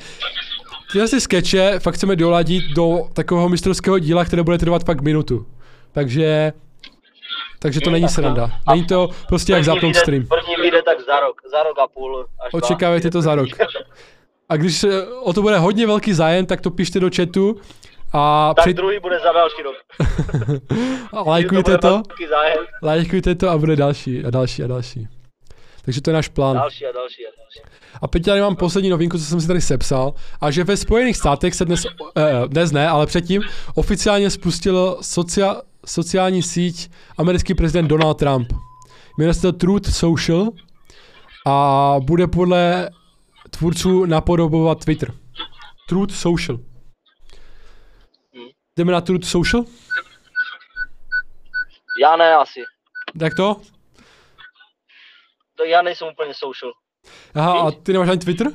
tyhle 0.93 1.09
si 1.09 1.21
skeče 1.21 1.79
fakt 1.79 1.95
chceme 1.95 2.17
doladit 2.17 2.65
do 2.75 2.99
takového 3.13 3.49
mistrovského 3.49 3.99
díla, 3.99 4.25
které 4.25 4.43
bude 4.43 4.59
trvat 4.59 4.85
pak 4.85 5.01
minutu. 5.01 5.47
Takže, 5.93 6.53
takže 7.59 7.81
to 7.81 7.91
není 7.91 8.09
sranda. 8.09 8.51
Není 8.71 8.87
to 8.87 9.09
prostě 9.29 9.53
jak 9.53 9.65
zapnout 9.65 9.97
stream. 9.97 10.27
První 10.27 10.57
vyjde 10.63 10.83
tak 10.83 11.01
za 11.07 11.21
rok, 11.21 11.41
za 11.51 11.63
rok 11.63 11.79
a 11.79 11.87
půl. 11.87 12.27
Až. 12.47 12.53
Očekávejte 12.53 13.11
to 13.11 13.23
za 13.23 13.35
rok. 13.35 13.49
A 14.49 14.57
když 14.57 14.87
o 15.23 15.33
to 15.33 15.43
bude 15.43 15.59
hodně 15.59 15.87
velký 15.87 16.13
zájem, 16.13 16.47
tak 16.47 16.61
to 16.61 16.71
pište 16.71 17.01
do 17.01 17.11
chatu 17.17 17.61
a, 18.13 18.53
Tak 18.57 18.65
při, 18.65 18.75
druhý 18.75 18.99
bude 19.01 19.19
za 19.19 19.33
další 19.33 19.63
rok. 19.63 19.75
a 21.13 21.23
lajkujte 21.23 21.79
to, 21.79 22.03
zájem. 22.31 22.59
lajkujte 22.83 23.35
to 23.35 23.49
a 23.51 23.59
bude 23.59 23.77
další 23.77 24.25
a 24.25 24.31
další 24.31 24.65
a 24.65 24.67
další. 24.67 25.09
Takže 25.91 26.01
to 26.01 26.11
je 26.11 26.15
náš 26.15 26.29
plán. 26.29 26.57
Další 26.57 26.87
a 26.87 26.93
další 26.93 27.27
a 27.27 27.31
další. 27.39 27.61
A 28.03 28.09
teď 28.09 28.25
tady 28.25 28.41
mám 28.41 28.57
poslední 28.57 28.91
novinku, 28.91 29.19
co 29.19 29.25
jsem 29.25 29.41
si 29.41 29.47
tady 29.47 29.61
sepsal, 29.61 30.15
a 30.41 30.51
že 30.51 30.65
ve 30.65 30.77
Spojených 30.77 31.17
státech 31.17 31.55
se 31.55 31.65
dnes, 31.65 31.87
eh, 32.17 32.49
dnes 32.49 32.73
ne, 32.73 32.89
ale 32.89 33.07
předtím 33.07 33.43
oficiálně 33.75 34.31
spustil 34.31 34.99
socia, 35.01 35.63
sociální 35.87 36.43
síť 36.43 36.91
americký 37.19 37.55
prezident 37.55 37.89
Donald 37.89 38.15
Trump. 38.15 38.53
Jmenuje 39.19 39.35
se 39.35 39.41
to 39.41 39.53
Truth 39.53 39.95
Social 39.95 40.49
a 41.47 41.97
bude 42.01 42.27
podle 42.27 42.91
tvůrců 43.51 44.05
napodobovat 44.05 44.85
Twitter. 44.85 45.13
Truth 45.89 46.15
Social. 46.15 46.59
Jdeme 48.77 48.93
na 48.93 49.01
Truth 49.01 49.25
Social? 49.25 49.65
Já 52.03 52.17
ne 52.17 52.35
asi. 52.35 52.61
Jak 53.21 53.35
to? 53.35 53.57
To 55.61 55.67
já 55.67 55.83
nejsem 55.83 56.09
úplně 56.09 56.35
social. 56.35 56.73
Aha, 57.35 57.61
a 57.61 57.71
ty 57.71 57.93
nemáš 57.93 58.09
ani 58.09 58.19
Twitter? 58.19 58.47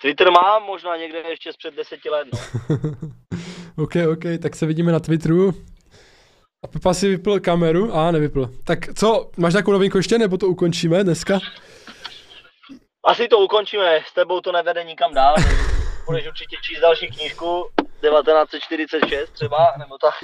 Twitter 0.00 0.30
mám 0.30 0.62
možná 0.62 0.96
někde 0.96 1.18
ještě 1.18 1.52
z 1.52 1.56
před 1.56 1.74
deseti 1.74 2.10
let. 2.10 2.28
No. 2.32 2.38
OK, 3.84 3.92
OK, 4.12 4.24
tak 4.42 4.56
se 4.56 4.66
vidíme 4.66 4.92
na 4.92 5.00
Twitteru. 5.00 5.52
A 6.64 6.66
Pepa 6.66 6.94
si 6.94 7.08
vypl 7.08 7.40
kameru? 7.40 7.94
A 7.94 8.10
nevypl. 8.10 8.50
Tak 8.64 8.78
co, 8.94 9.30
máš 9.36 9.52
nějakou 9.52 9.72
novinku 9.72 9.96
ještě, 9.96 10.18
nebo 10.18 10.38
to 10.38 10.48
ukončíme 10.48 11.04
dneska? 11.04 11.40
Asi 13.04 13.28
to 13.28 13.38
ukončíme, 13.38 14.00
s 14.06 14.14
tebou 14.14 14.40
to 14.40 14.52
nevede 14.52 14.84
nikam 14.84 15.14
dál. 15.14 15.34
Budeš 16.06 16.26
určitě 16.26 16.56
číst 16.62 16.80
další 16.80 17.08
knížku, 17.08 17.68
1946 18.00 19.30
třeba, 19.30 19.72
nebo 19.78 19.98
tak. 19.98 20.14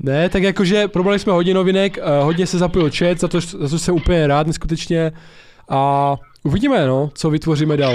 Ne, 0.00 0.28
tak 0.28 0.42
jakože 0.42 0.88
probrali 0.88 1.18
jsme 1.18 1.32
hodně 1.32 1.54
novinek, 1.54 1.98
eh, 1.98 2.02
hodně 2.22 2.46
se 2.46 2.58
zapojil 2.58 2.90
chat, 2.98 3.18
za 3.20 3.28
to, 3.28 3.40
za 3.40 3.68
to 3.68 3.78
jsem 3.78 3.94
úplně 3.94 4.26
rád 4.26 4.46
neskutečně. 4.46 5.12
A 5.68 6.14
uvidíme, 6.44 6.86
no, 6.86 7.10
co 7.14 7.30
vytvoříme 7.30 7.76
dál. 7.76 7.94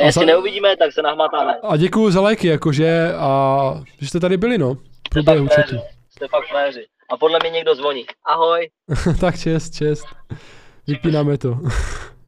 A 0.00 0.04
jestli 0.04 0.20
za- 0.20 0.26
neuvidíme, 0.26 0.76
tak 0.76 0.92
se 0.92 1.02
nahmatáme. 1.02 1.54
A 1.68 1.76
děkuju 1.76 2.10
za 2.10 2.20
lajky, 2.20 2.48
jakože, 2.48 3.12
a 3.18 3.60
že 4.00 4.08
jste 4.08 4.20
tady 4.20 4.36
byli, 4.36 4.58
no. 4.58 4.76
Jste 5.12 5.22
fakt 5.22 5.54
chatu. 5.54 5.76
Jste 6.10 6.28
fakt 6.28 6.48
frajeři. 6.48 6.86
A 7.10 7.16
podle 7.16 7.38
mě 7.42 7.50
někdo 7.50 7.74
zvoní. 7.74 8.04
Ahoj. 8.26 8.68
tak 9.20 9.38
čest, 9.38 9.74
čest. 9.74 10.04
Vypínáme 10.86 11.38
to. 11.38 11.58